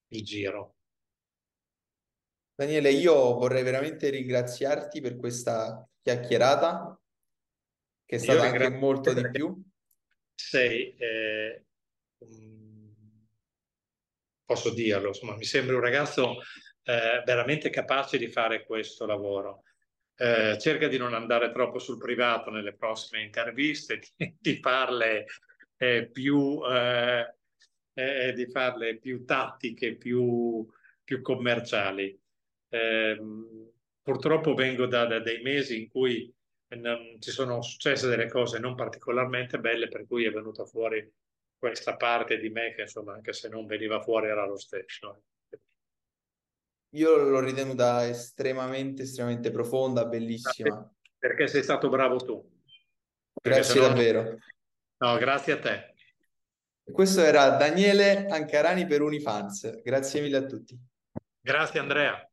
il 0.09 0.25
giro. 0.25 0.75
Daniele, 2.57 2.91
io 2.91 3.15
vorrei 3.35 3.63
veramente 3.63 4.11
ringraziarti 4.11 5.01
per 5.01 5.17
questa 5.17 5.89
chiacchierata, 6.03 7.01
che 8.09 8.17
è 8.17 8.19
stata 8.19 8.45
anche 8.45 8.71
molto 8.71 9.13
di 9.13 9.29
più. 9.31 9.63
Sei, 10.35 10.97
eh, 10.97 11.65
posso 14.47 14.73
dirlo, 14.73 15.09
insomma, 15.09 15.37
mi 15.37 15.45
sembra 15.45 15.75
un 15.75 15.83
ragazzo 15.83 16.39
eh, 16.85 17.23
veramente 17.27 17.69
capace 17.69 18.17
di 18.17 18.29
fare 18.29 18.65
questo 18.65 19.05
lavoro. 19.05 19.65
Eh, 20.17 20.57
cerca 20.59 20.89
di 20.89 20.97
non 20.97 21.13
andare 21.13 21.53
troppo 21.53 21.79
sul 21.79 21.99
privato 21.99 22.51
nelle 22.51 22.75
prossime 22.75 23.23
interviste, 23.23 24.01
di, 24.41 24.57
farle 24.57 25.27
eh, 25.77 26.09
più, 26.11 26.63
eh, 26.67 27.35
eh, 27.93 28.33
di 28.33 28.51
farle 28.51 28.97
più 28.97 29.27
tattiche, 29.27 29.97
più, 29.97 30.67
più 31.05 31.21
commerciali. 31.21 32.19
Eh, 32.71 33.21
purtroppo 34.01 34.55
vengo 34.55 34.87
da, 34.87 35.05
da, 35.05 35.19
dei 35.21 35.43
mesi 35.43 35.83
in 35.83 35.89
cui 35.89 36.35
ci 37.19 37.31
sono 37.31 37.63
successe 37.63 38.09
delle 38.09 38.29
cose 38.29 38.59
non 38.59 38.75
particolarmente 38.75 39.59
belle, 39.59 39.89
per 39.89 40.07
cui 40.07 40.25
è 40.25 40.31
venuta 40.31 40.65
fuori 40.65 41.11
questa 41.57 41.97
parte 41.97 42.39
di 42.39 42.51
me 42.51 42.75
che 42.75 42.83
insomma 42.83 43.15
anche 43.15 43.33
se 43.33 43.49
non 43.49 43.67
veniva 43.67 44.01
fuori 44.01 44.29
era 44.29 44.47
lo 44.47 44.59
stesso. 44.59 45.23
Io 46.93 47.17
l'ho 47.17 47.41
ritenuta 47.41 48.07
estremamente, 48.07 49.03
estremamente 49.03 49.51
profonda, 49.51 50.07
bellissima. 50.07 50.91
Perché 51.19 51.47
sei 51.47 51.63
stato 51.63 51.89
bravo 51.89 52.17
tu. 52.17 52.61
Grazie 53.43 53.81
no... 53.81 53.89
davvero. 53.89 54.39
No, 54.99 55.17
grazie 55.17 55.53
a 55.53 55.59
te. 55.59 55.95
Questo 56.91 57.23
era 57.23 57.51
Daniele 57.51 58.27
Ancarani 58.27 58.87
per 58.87 59.03
Unifans. 59.03 59.83
Grazie 59.83 60.21
mille 60.23 60.37
a 60.39 60.47
tutti. 60.47 60.79
Grazie 61.41 61.81
Andrea. 61.81 62.29